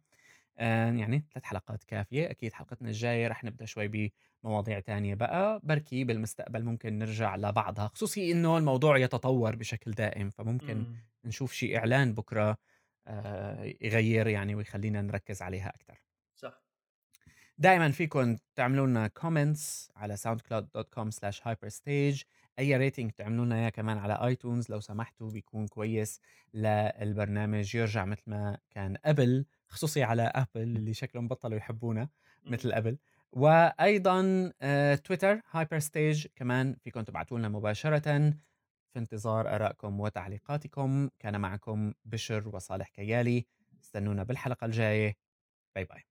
آآ 0.59 0.91
يعني 0.91 1.25
3 1.33 1.45
حلقات 1.45 1.83
كافية، 1.83 2.31
أكيد 2.31 2.53
حلقتنا 2.53 2.87
الجاية 2.89 3.27
رح 3.27 3.43
نبدأ 3.43 3.65
شوي 3.65 4.11
بمواضيع 4.43 4.79
تانية 4.79 5.15
بقى، 5.15 5.59
بركي 5.63 6.03
بالمستقبل 6.03 6.63
ممكن 6.65 6.99
نرجع 6.99 7.35
لبعضها، 7.35 7.87
خصوصي 7.87 8.31
إنه 8.31 8.57
الموضوع 8.57 8.97
يتطور 8.97 9.55
بشكل 9.55 9.91
دائم، 9.91 10.29
فممكن 10.29 10.59
إمم، 10.61 11.01
نشوف 11.25 11.53
شي 11.53 11.77
إعلان 11.77 12.13
بكرة 12.13 12.57
آآ 13.07 13.73
يغيّر 13.81 14.27
يعني 14.27 14.55
ويخلّينا 14.55 15.01
نركّز 15.01 15.41
عليها 15.41 15.69
أكتر. 15.75 16.03
صح، 16.35 16.63
دايمًا 17.57 17.91
فيكم 17.91 18.37
تعملوا 18.55 18.87
لنا 18.87 19.11
comments 19.19 19.89
على 19.95 20.17
soundcloud.com/hyperstage 20.17 22.23
أي 22.59 22.91
rating 22.91 23.11
تعملوا 23.17 23.45
لنا 23.45 23.55
إياه 23.55 23.69
كمان 23.69 23.97
على 23.97 24.35
iTunes 24.35 24.69
لو 24.69 24.79
سمحتوا 24.79 25.31
بيكون 25.31 25.67
كويس 25.67 26.21
للبرنامج 26.53 27.75
يرجع 27.75 28.05
مثل 28.05 28.21
ما 28.27 28.57
كان 28.71 28.97
قبل، 29.05 29.45
خصوصي 29.67 30.03
على 30.03 30.31
Apple 30.37 30.57
اللي 30.57 30.93
شكلهم 30.93 31.27
بطلوا 31.27 31.57
يحبونا 31.57 32.09
مثل 32.45 32.73
قبل، 32.73 32.97
وأيضًا 33.31 34.51
آآ 34.61 34.95
Twitter 34.95 35.37
hyperstage 35.57 36.27
كمان 36.35 36.75
فيكم 36.83 37.01
تبعتوا 37.01 37.39
لنا 37.39 37.49
مباشرةً، 37.49 38.33
في 38.93 38.99
انتظار 38.99 39.55
آرائكم 39.55 39.99
وتعليقاتكم، 39.99 41.09
كان 41.19 41.41
معكم 41.41 41.93
بشر 42.05 42.49
وصالح 42.55 42.89
كيالي، 42.89 43.45
استنونا 43.83 44.23
بالحلقة 44.23 44.65
الجاية، 44.65 45.17
باي 45.75 45.85
باي. 45.85 46.08